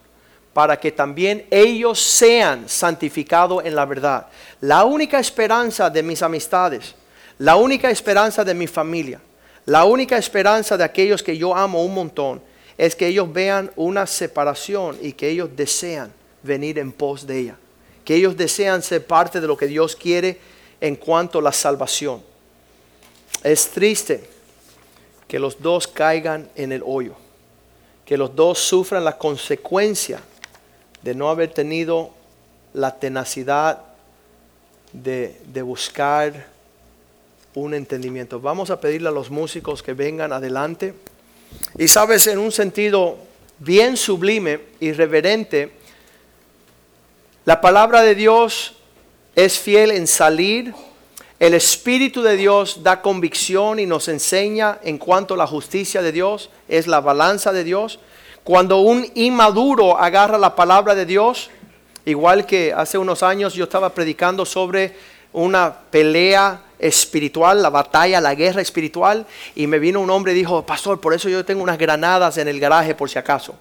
para 0.54 0.80
que 0.80 0.92
también 0.92 1.48
ellos 1.50 2.00
sean 2.00 2.70
santificados 2.70 3.66
en 3.66 3.76
la 3.76 3.86
verdad. 3.86 4.28
La 4.62 4.84
única 4.84 5.20
esperanza 5.20 5.90
de 5.90 6.04
mis 6.04 6.22
amistades, 6.22 6.94
la 7.40 7.56
única 7.56 7.90
esperanza 7.90 8.44
de 8.44 8.54
mi 8.54 8.68
familia, 8.68 9.20
la 9.66 9.86
única 9.86 10.18
esperanza 10.18 10.78
de 10.78 10.84
aquellos 10.84 11.24
que 11.24 11.36
yo 11.36 11.56
amo 11.56 11.84
un 11.84 11.96
montón 11.96 12.42
es 12.78 12.96
que 12.96 13.08
ellos 13.08 13.32
vean 13.32 13.72
una 13.76 14.08
separación 14.08 14.98
y 15.02 15.14
que 15.14 15.30
ellos 15.30 15.50
desean 15.56 16.12
venir 16.42 16.80
en 16.80 16.92
pos 16.92 17.26
de 17.26 17.40
ella, 17.40 17.58
que 18.04 18.16
ellos 18.16 18.36
desean 18.36 18.82
ser 18.82 19.06
parte 19.06 19.40
de 19.40 19.48
lo 19.48 19.58
que 19.58 19.68
Dios 19.68 19.96
quiere 19.96 20.40
en 20.82 20.96
cuanto 20.96 21.40
a 21.40 21.42
la 21.42 21.52
salvación. 21.52 22.22
Es 23.44 23.70
triste 23.70 24.30
que 25.28 25.40
los 25.40 25.62
dos 25.62 25.88
caigan 25.88 26.50
en 26.56 26.72
el 26.72 26.84
hoyo, 26.86 27.16
que 28.06 28.18
los 28.18 28.36
dos 28.36 28.60
sufran 28.60 29.04
la 29.04 29.18
consecuencia 29.18 30.22
de 31.02 31.16
no 31.16 31.30
haber 31.30 31.54
tenido 31.54 32.12
la 32.74 33.00
tenacidad 33.00 33.82
de, 34.92 35.40
de 35.46 35.62
buscar 35.62 36.48
un 37.56 37.74
entendimiento. 37.74 38.40
Vamos 38.40 38.70
a 38.70 38.80
pedirle 38.80 39.10
a 39.10 39.12
los 39.12 39.30
músicos 39.30 39.84
que 39.84 39.94
vengan 39.94 40.34
adelante. 40.34 40.94
Y 41.78 41.88
sabes, 41.88 42.28
en 42.28 42.38
un 42.38 42.52
sentido 42.52 43.18
bien 43.60 43.98
sublime 43.98 44.60
y 44.80 44.92
reverente, 44.92 45.72
la 47.46 47.60
palabra 47.62 48.02
de 48.02 48.16
Dios 48.16 48.76
es 49.36 49.60
fiel 49.60 49.92
en 49.92 50.08
salir. 50.08 50.74
El 51.40 51.54
Espíritu 51.54 52.22
de 52.22 52.38
Dios 52.38 52.84
da 52.84 53.02
convicción 53.02 53.80
y 53.80 53.86
nos 53.86 54.08
enseña 54.08 54.80
en 54.84 54.98
cuanto 54.98 55.34
a 55.34 55.38
la 55.38 55.48
justicia 55.48 56.02
de 56.02 56.12
Dios, 56.12 56.50
es 56.70 56.88
la 56.88 57.02
balanza 57.02 57.52
de 57.52 57.64
Dios. 57.64 58.00
Cuando 58.44 58.80
un 58.80 59.06
inmaduro 59.16 59.98
agarra 59.98 60.38
la 60.38 60.56
palabra 60.56 60.96
de 60.96 61.06
Dios, 61.06 61.50
igual 62.06 62.46
que 62.46 62.74
hace 62.74 62.98
unos 62.98 63.24
años 63.24 63.54
yo 63.54 63.66
estaba 63.66 63.90
predicando 63.90 64.46
sobre 64.46 64.96
una 65.34 65.74
pelea 65.90 66.62
espiritual, 66.84 67.62
la 67.62 67.70
batalla, 67.70 68.20
la 68.20 68.36
guerra 68.36 68.62
espiritual, 68.62 69.26
y 69.56 69.68
me 69.68 69.80
vino 69.80 70.02
un 70.02 70.10
hombre 70.10 70.34
y 70.34 70.36
dijo, 70.36 70.66
pastor, 70.66 71.00
por 71.00 71.14
eso 71.14 71.30
yo 71.30 71.46
tengo 71.46 71.64
unas 71.64 71.78
granadas 71.78 72.38
en 72.38 72.48
el 72.48 72.60
garaje 72.60 72.94
por 72.94 73.10
si 73.10 73.18
acaso. 73.18 73.56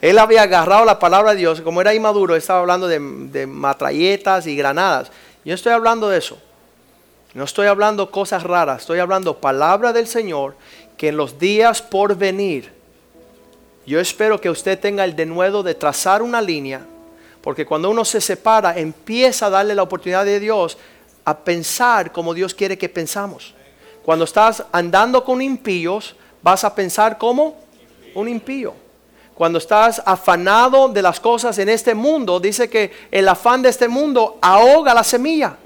Él 0.00 0.18
había 0.18 0.42
agarrado 0.42 0.84
la 0.84 0.98
palabra 0.98 1.32
de 1.32 1.38
Dios, 1.38 1.60
como 1.60 1.80
era 1.80 1.94
inmaduro, 1.94 2.36
estaba 2.36 2.60
hablando 2.60 2.86
de, 2.86 2.98
de 3.00 3.46
matralletas 3.46 4.46
y 4.46 4.56
granadas. 4.56 5.10
Yo 5.44 5.54
estoy 5.54 5.72
hablando 5.72 6.08
de 6.08 6.18
eso. 6.18 6.38
No 7.34 7.44
estoy 7.44 7.66
hablando 7.66 8.10
cosas 8.10 8.42
raras, 8.42 8.80
estoy 8.80 8.98
hablando 8.98 9.38
palabra 9.38 9.92
del 9.92 10.06
Señor 10.06 10.54
que 10.96 11.08
en 11.08 11.16
los 11.16 11.38
días 11.38 11.80
por 11.80 12.16
venir, 12.16 12.72
yo 13.86 14.00
espero 14.00 14.40
que 14.40 14.50
usted 14.50 14.78
tenga 14.78 15.04
el 15.04 15.16
denuedo 15.16 15.62
de 15.62 15.74
trazar 15.74 16.20
una 16.20 16.42
línea, 16.42 16.84
porque 17.40 17.64
cuando 17.64 17.88
uno 17.88 18.04
se 18.04 18.20
separa, 18.20 18.78
empieza 18.78 19.46
a 19.46 19.50
darle 19.50 19.74
la 19.74 19.84
oportunidad 19.84 20.24
de 20.24 20.40
Dios 20.40 20.76
a 21.28 21.36
pensar 21.36 22.10
como 22.10 22.32
Dios 22.32 22.54
quiere 22.54 22.78
que 22.78 22.88
pensamos. 22.88 23.54
Cuando 24.02 24.24
estás 24.24 24.64
andando 24.72 25.22
con 25.24 25.42
impíos, 25.42 26.16
vas 26.42 26.64
a 26.64 26.74
pensar 26.74 27.18
como 27.18 27.56
un 28.14 28.28
impío. 28.28 28.72
Cuando 29.34 29.58
estás 29.58 30.00
afanado 30.06 30.88
de 30.88 31.02
las 31.02 31.20
cosas 31.20 31.58
en 31.58 31.68
este 31.68 31.94
mundo, 31.94 32.40
dice 32.40 32.70
que 32.70 32.92
el 33.10 33.28
afán 33.28 33.60
de 33.60 33.68
este 33.68 33.88
mundo 33.88 34.38
ahoga 34.40 34.94
la 34.94 35.04
semilla. 35.04 35.58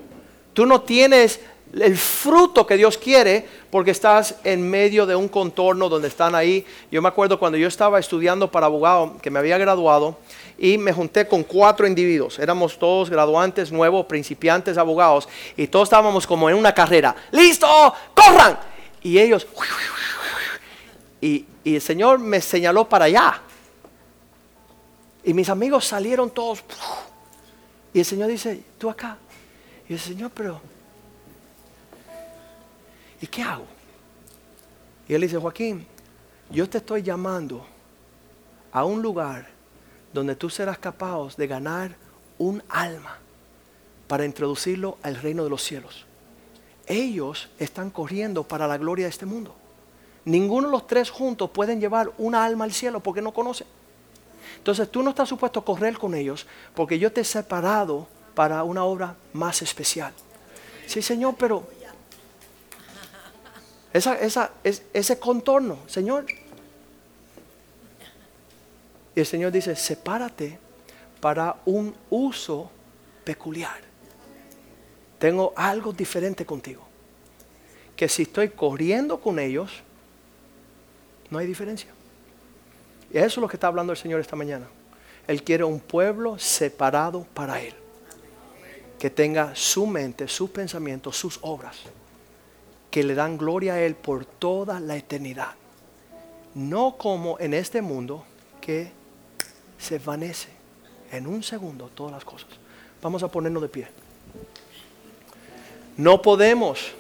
Tú 0.53 0.67
no 0.67 0.83
tienes 0.83 1.39
el 1.73 1.97
fruto 1.97 2.67
que 2.67 2.77
Dios 2.77 2.99
quiere 2.99 3.47
porque 3.71 3.93
estás 3.93 4.35
en 4.43 4.69
medio 4.69 5.07
de 5.07 5.15
un 5.15 5.29
contorno 5.29 5.89
donde 5.89 6.09
están 6.09 6.35
ahí. 6.35 6.67
Yo 6.91 7.01
me 7.01 7.09
acuerdo 7.09 7.39
cuando 7.39 7.57
yo 7.57 7.69
estaba 7.69 8.01
estudiando 8.01 8.51
para 8.51 8.67
abogado, 8.67 9.17
que 9.23 9.31
me 9.31 9.39
había 9.39 9.59
graduado, 9.59 10.19
y 10.63 10.79
me 10.79 10.93
junté 10.93 11.27
con 11.27 11.43
cuatro 11.43 11.89
individuos. 11.89 12.39
Éramos 12.39 12.79
todos 12.79 13.11
graduantes 13.11 13.73
nuevos, 13.73 14.07
principiantes 14.07 14.79
abogados, 14.79 15.29
y 15.57 15.67
todos 15.67 15.87
estábamos 15.87 16.25
como 16.25 16.49
en 16.49 16.55
una 16.55 16.73
carrera. 16.73 17.17
¡Listo! 17.33 17.67
¡Corran! 18.15 18.57
Y 19.03 19.19
ellos... 19.19 19.45
Y, 21.21 21.45
y 21.65 21.75
el 21.75 21.81
Señor 21.83 22.21
me 22.21 22.41
señaló 22.41 22.89
para 22.89 23.07
allá. 23.07 23.43
Y 25.25 25.35
mis 25.35 25.49
amigos 25.49 25.85
salieron 25.85 26.31
todos. 26.31 26.63
Y 27.93 27.99
el 27.99 28.05
Señor 28.05 28.29
dice, 28.29 28.63
tú 28.79 28.89
acá. 28.89 29.19
Y 29.89 29.95
el 29.95 29.99
Señor, 29.99 30.31
pero, 30.33 30.61
¿y 33.21 33.27
qué 33.27 33.43
hago? 33.43 33.67
Y 35.09 35.15
él 35.15 35.23
dice, 35.23 35.39
Joaquín, 35.39 35.85
yo 36.51 36.69
te 36.69 36.79
estoy 36.79 37.03
llamando 37.03 37.67
a 38.71 38.85
un 38.85 39.03
lugar 39.03 39.62
donde 40.13 40.37
tú 40.37 40.51
serás 40.51 40.79
capaz 40.79 41.37
de 41.37 41.47
ganar 41.47 41.97
un 42.39 42.63
alma 42.69 43.19
para 44.07 44.25
introducirlo 44.25 44.99
al 45.03 45.17
reino 45.17 45.45
de 45.45 45.51
los 45.51 45.63
cielos. 45.63 46.05
Ellos 46.87 47.49
están 47.59 47.91
corriendo 47.91 48.43
para 48.43 48.67
la 48.67 48.77
gloria 48.77 49.07
de 49.07 49.11
este 49.11 49.27
mundo. 49.27 49.55
Ninguno 50.25 50.69
de 50.69 50.73
los 50.73 50.87
tres 50.87 51.11
juntos 51.11 51.51
pueden 51.51 51.81
llevar 51.81 52.13
una 52.19 52.45
alma 52.45 52.65
al 52.65 52.73
cielo 52.73 53.01
porque 53.01 53.23
no 53.23 53.33
conocen. 53.33 53.67
Entonces 54.59 54.91
tú 54.91 55.03
no 55.03 55.11
estás 55.11 55.29
supuesto 55.29 55.61
a 55.61 55.65
correr 55.65 55.99
con 55.99 56.15
ellos 56.15 56.47
porque 56.75 56.99
yo 56.99 57.13
te 57.13 57.23
he 57.23 57.25
separado 57.25 58.07
para 58.35 58.63
una 58.65 58.85
obra 58.85 59.17
más 59.33 59.63
especial. 59.63 60.13
Sí, 60.87 61.01
Señor, 61.03 61.35
pero 61.39 61.67
esa, 63.93 64.19
esa, 64.19 64.51
es, 64.65 64.83
ese 64.93 65.19
contorno, 65.19 65.79
Señor. 65.87 66.27
Y 69.15 69.21
el 69.21 69.27
Señor 69.27 69.53
dice, 69.53 69.77
sepárate 69.77 70.59
para 71.21 71.57
un 71.67 71.95
uso 72.11 72.71
peculiar. 73.25 73.81
Tengo 75.19 75.53
algo 75.55 75.93
diferente 75.93 76.45
contigo. 76.45 76.83
Que 77.95 78.09
si 78.09 78.23
estoy 78.23 78.49
corriendo 78.49 79.21
con 79.21 79.39
ellos, 79.39 79.71
no 81.31 81.39
hay 81.39 81.47
diferencia. 81.47 81.91
Y 83.13 83.19
eso 83.19 83.27
es 83.27 83.37
lo 83.39 83.49
que 83.49 83.57
está 83.57 83.67
hablando 83.67 83.93
el 83.93 83.99
Señor 83.99 84.21
esta 84.21 84.37
mañana. 84.37 84.67
Él 85.27 85.43
quiere 85.43 85.65
un 85.65 85.79
pueblo 85.79 86.39
separado 86.39 87.27
para 87.35 87.61
Él. 87.61 87.75
Que 88.99 89.11
tenga 89.11 89.55
su 89.55 89.87
mente, 89.87 90.27
sus 90.27 90.51
pensamientos, 90.51 91.17
sus 91.17 91.39
obras. 91.43 91.77
Que 92.91 93.05
le 93.05 93.15
dan 93.15 93.37
gloria 93.37 93.75
a 93.75 93.81
Él 93.81 93.95
por 93.95 94.25
toda 94.25 94.81
la 94.81 94.97
eternidad. 94.97 95.55
No 96.55 96.97
como 96.97 97.39
en 97.39 97.55
este 97.55 97.83
mundo 97.83 98.25
que 98.61 98.91
se 99.83 99.99
vanece 99.99 100.49
en 101.11 101.27
un 101.27 101.43
segundo 101.43 101.91
todas 101.93 102.13
las 102.13 102.25
cosas. 102.25 102.49
Vamos 103.03 103.23
a 103.23 103.29
ponernos 103.29 103.63
de 103.63 103.69
pie. 103.69 103.89
No 105.97 106.23
podemos 106.23 106.93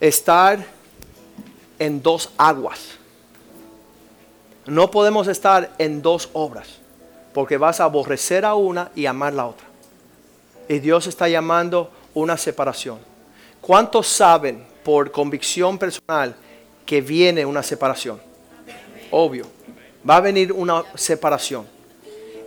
estar 0.00 0.64
en 1.78 2.02
dos 2.02 2.30
aguas. 2.36 2.98
No 4.66 4.90
podemos 4.90 5.28
estar 5.28 5.72
en 5.78 6.02
dos 6.02 6.28
obras, 6.32 6.68
porque 7.32 7.56
vas 7.56 7.80
a 7.80 7.84
aborrecer 7.84 8.44
a 8.44 8.54
una 8.54 8.90
y 8.94 9.06
amar 9.06 9.32
la 9.32 9.46
otra. 9.46 9.66
Y 10.68 10.80
Dios 10.80 11.06
está 11.06 11.28
llamando 11.28 11.90
una 12.14 12.36
separación. 12.36 12.98
¿Cuántos 13.60 14.08
saben 14.08 14.64
por 14.84 15.12
convicción 15.12 15.78
personal 15.78 16.34
que 16.84 17.00
viene 17.00 17.46
una 17.46 17.62
separación? 17.62 18.20
Obvio, 19.10 19.46
va 20.08 20.16
a 20.16 20.20
venir 20.20 20.52
una 20.52 20.84
separación. 20.94 21.66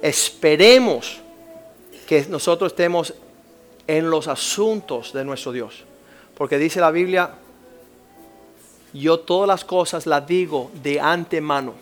esperemos 0.01 1.21
que 2.07 2.25
nosotros 2.29 2.71
estemos 2.71 3.13
en 3.87 4.09
los 4.09 4.27
asuntos 4.27 5.13
de 5.13 5.25
nuestro 5.25 5.51
Dios. 5.51 5.83
Porque 6.37 6.57
dice 6.57 6.79
la 6.79 6.91
Biblia, 6.91 7.31
yo 8.93 9.19
todas 9.19 9.47
las 9.47 9.65
cosas 9.65 10.05
las 10.05 10.25
digo 10.27 10.71
de 10.83 10.99
antemano. 10.99 11.73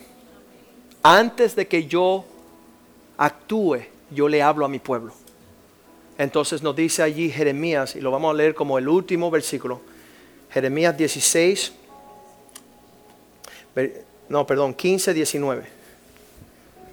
Antes 1.02 1.56
de 1.56 1.68
que 1.68 1.86
yo 1.86 2.24
actúe, 3.18 3.80
yo 4.10 4.30
le 4.30 4.42
hablo 4.42 4.66
a 4.66 4.70
mi 4.70 4.80
pueblo. 4.80 5.14
Entonces 6.18 6.62
nos 6.62 6.76
dice 6.76 7.04
allí 7.04 7.30
Jeremías, 7.30 7.96
y 7.96 8.02
lo 8.02 8.12
vamos 8.12 8.34
a 8.34 8.38
leer 8.38 8.54
como 8.54 8.78
el 8.78 8.88
último 8.88 9.30
versículo, 9.32 9.82
Jeremías 10.50 10.96
16, 10.96 11.74
no, 14.30 14.46
perdón, 14.48 14.74
15, 14.74 15.14
19. 15.14 15.64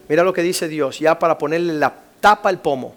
Mira 0.09 0.25
lo 0.25 0.33
que 0.33 0.43
dice 0.43 0.69
Dios, 0.69 0.99
ya 0.99 1.19
para 1.19 1.39
ponerle 1.39 1.75
la 1.75 1.95
tapa 2.21 2.49
al 2.49 2.61
pomo. 2.61 2.97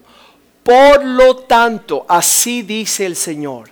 Por 0.64 1.04
lo 1.04 1.38
tanto, 1.38 2.06
así 2.08 2.62
dice 2.62 3.06
el 3.06 3.16
Señor, 3.16 3.70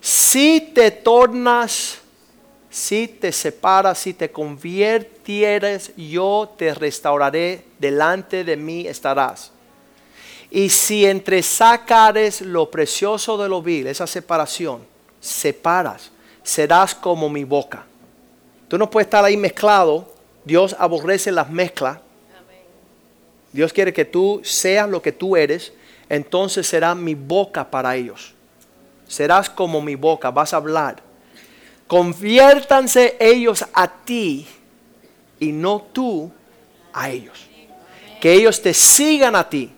si 0.00 0.72
te 0.74 0.90
tornas, 0.90 1.98
si 2.68 3.06
te 3.06 3.30
separas, 3.32 3.98
si 3.98 4.14
te 4.14 4.30
convirtieres, 4.30 5.92
yo 5.96 6.52
te 6.58 6.74
restauraré, 6.74 7.64
delante 7.78 8.44
de 8.44 8.56
mí 8.56 8.86
estarás. 8.86 9.52
Y 10.50 10.68
si 10.68 11.06
entre 11.06 11.42
sacares 11.42 12.40
lo 12.40 12.70
precioso 12.70 13.38
de 13.38 13.48
lo 13.48 13.62
vil, 13.62 13.86
esa 13.86 14.06
separación, 14.06 14.84
separas, 15.20 16.10
serás 16.42 16.94
como 16.94 17.28
mi 17.28 17.44
boca. 17.44 17.86
Tú 18.72 18.78
no 18.78 18.88
puedes 18.88 19.04
estar 19.04 19.22
ahí 19.22 19.36
mezclado. 19.36 20.10
Dios 20.46 20.74
aborrece 20.78 21.30
las 21.30 21.50
mezclas. 21.50 21.98
Dios 23.52 23.70
quiere 23.70 23.92
que 23.92 24.06
tú 24.06 24.40
seas 24.42 24.88
lo 24.88 25.02
que 25.02 25.12
tú 25.12 25.36
eres. 25.36 25.74
Entonces 26.08 26.66
será 26.66 26.94
mi 26.94 27.14
boca 27.14 27.70
para 27.70 27.94
ellos. 27.94 28.32
Serás 29.06 29.50
como 29.50 29.82
mi 29.82 29.94
boca, 29.94 30.30
vas 30.30 30.54
a 30.54 30.56
hablar. 30.56 31.02
Conviértanse 31.86 33.18
ellos 33.20 33.62
a 33.74 33.86
ti 33.86 34.46
y 35.38 35.52
no 35.52 35.82
tú 35.92 36.32
a 36.94 37.10
ellos. 37.10 37.46
Que 38.22 38.32
ellos 38.32 38.62
te 38.62 38.72
sigan 38.72 39.36
a 39.36 39.46
ti 39.46 39.70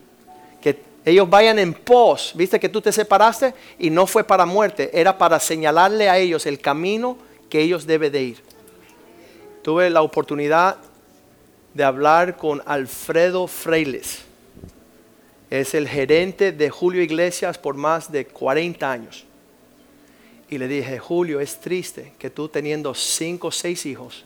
ellos 1.03 1.29
vayan 1.29 1.59
en 1.59 1.73
pos. 1.73 2.31
Viste 2.33 2.61
que 2.61 2.69
tú 2.69 2.81
te 2.81 2.93
separaste 2.93 3.53
y 3.77 3.91
no 3.91 4.07
fue 4.07 4.23
para 4.23 4.45
muerte, 4.45 4.89
era 4.91 5.17
para 5.17 5.39
señalarle 5.39 6.09
a 6.09 6.17
ellos 6.17 6.47
el 6.47 6.59
camino 6.59 7.17
que 7.49 7.61
ellos 7.61 7.85
deben 7.85 8.11
de 8.11 8.23
ir. 8.23 8.54
Tuve 9.65 9.89
la 9.89 10.03
oportunidad 10.03 10.77
de 11.73 11.83
hablar 11.83 12.37
con 12.37 12.61
Alfredo 12.67 13.47
Freiles. 13.47 14.19
Es 15.49 15.73
el 15.73 15.87
gerente 15.87 16.51
de 16.51 16.69
Julio 16.69 17.01
Iglesias 17.01 17.57
por 17.57 17.73
más 17.73 18.11
de 18.11 18.27
40 18.27 18.91
años. 18.91 19.25
Y 20.51 20.59
le 20.59 20.67
dije, 20.67 20.99
Julio, 20.99 21.39
es 21.39 21.59
triste 21.59 22.13
que 22.19 22.29
tú 22.29 22.47
teniendo 22.47 22.93
cinco 22.93 23.47
o 23.47 23.51
seis 23.51 23.87
hijos, 23.87 24.23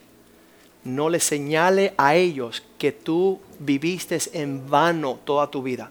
no 0.84 1.08
le 1.08 1.20
señale 1.20 1.94
a 1.96 2.16
ellos 2.16 2.62
que 2.76 2.92
tú 2.92 3.40
viviste 3.58 4.18
en 4.34 4.68
vano 4.68 5.20
toda 5.24 5.50
tu 5.50 5.62
vida 5.62 5.90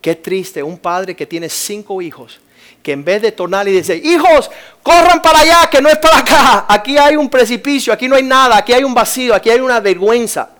Qué 0.00 0.14
triste, 0.14 0.62
un 0.62 0.78
padre 0.78 1.14
que 1.14 1.26
tiene 1.26 1.48
cinco 1.48 2.00
hijos, 2.00 2.40
que 2.82 2.92
en 2.92 3.04
vez 3.04 3.22
de 3.22 3.32
tornar 3.32 3.68
y 3.68 3.72
dice, 3.72 3.96
hijos, 3.96 4.50
corran 4.82 5.20
para 5.20 5.40
allá, 5.40 5.68
que 5.70 5.82
no 5.82 5.88
es 5.88 5.98
para 5.98 6.18
acá, 6.18 6.66
aquí 6.68 6.96
hay 6.96 7.16
un 7.16 7.28
precipicio, 7.28 7.92
aquí 7.92 8.08
no 8.08 8.16
hay 8.16 8.22
nada, 8.22 8.56
aquí 8.56 8.72
hay 8.72 8.84
un 8.84 8.94
vacío, 8.94 9.34
aquí 9.34 9.50
hay 9.50 9.60
una 9.60 9.80
vergüenza. 9.80 10.50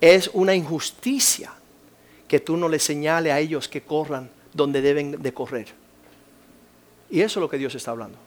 Es 0.00 0.30
una 0.32 0.54
injusticia 0.54 1.52
que 2.26 2.40
tú 2.40 2.56
no 2.56 2.68
le 2.68 2.78
señales 2.78 3.32
a 3.32 3.38
ellos 3.38 3.68
que 3.68 3.82
corran 3.82 4.30
donde 4.52 4.80
deben 4.80 5.22
de 5.22 5.34
correr. 5.34 5.68
Y 7.10 7.20
eso 7.20 7.40
es 7.40 7.42
lo 7.42 7.50
que 7.50 7.58
Dios 7.58 7.74
está 7.74 7.90
hablando. 7.90 8.18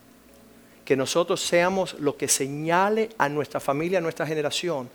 Que 0.86 0.96
nosotros 0.96 1.42
seamos 1.42 1.94
lo 2.00 2.18
que 2.18 2.28
señale 2.28 3.10
a 3.18 3.30
nuestra 3.30 3.60
familia, 3.60 4.00
a 4.00 4.02
nuestra 4.02 4.28
generación, 4.28 4.90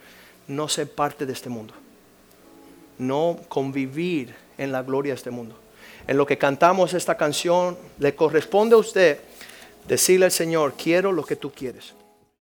no 0.47 0.69
ser 0.69 0.91
parte 0.91 1.25
de 1.25 1.33
este 1.33 1.49
mundo. 1.49 1.75
No 2.99 3.39
convivir 3.49 4.35
en 4.59 4.73
la 4.73 4.83
gloria 4.83 5.13
de 5.13 5.17
este 5.17 5.31
mundo. 5.31 5.59
En 6.09 6.17
lo 6.17 6.27
que 6.27 6.39
cantamos 6.39 6.95
esta 6.95 7.19
canción, 7.19 7.77
le 7.99 8.15
corresponde 8.15 8.75
a 8.75 8.79
usted 8.79 9.21
decirle 9.87 10.25
al 10.25 10.33
Señor, 10.33 10.73
quiero 10.73 11.13
lo 11.13 11.23
que 11.23 11.37
tú 11.37 11.53
quieres. 11.53 11.95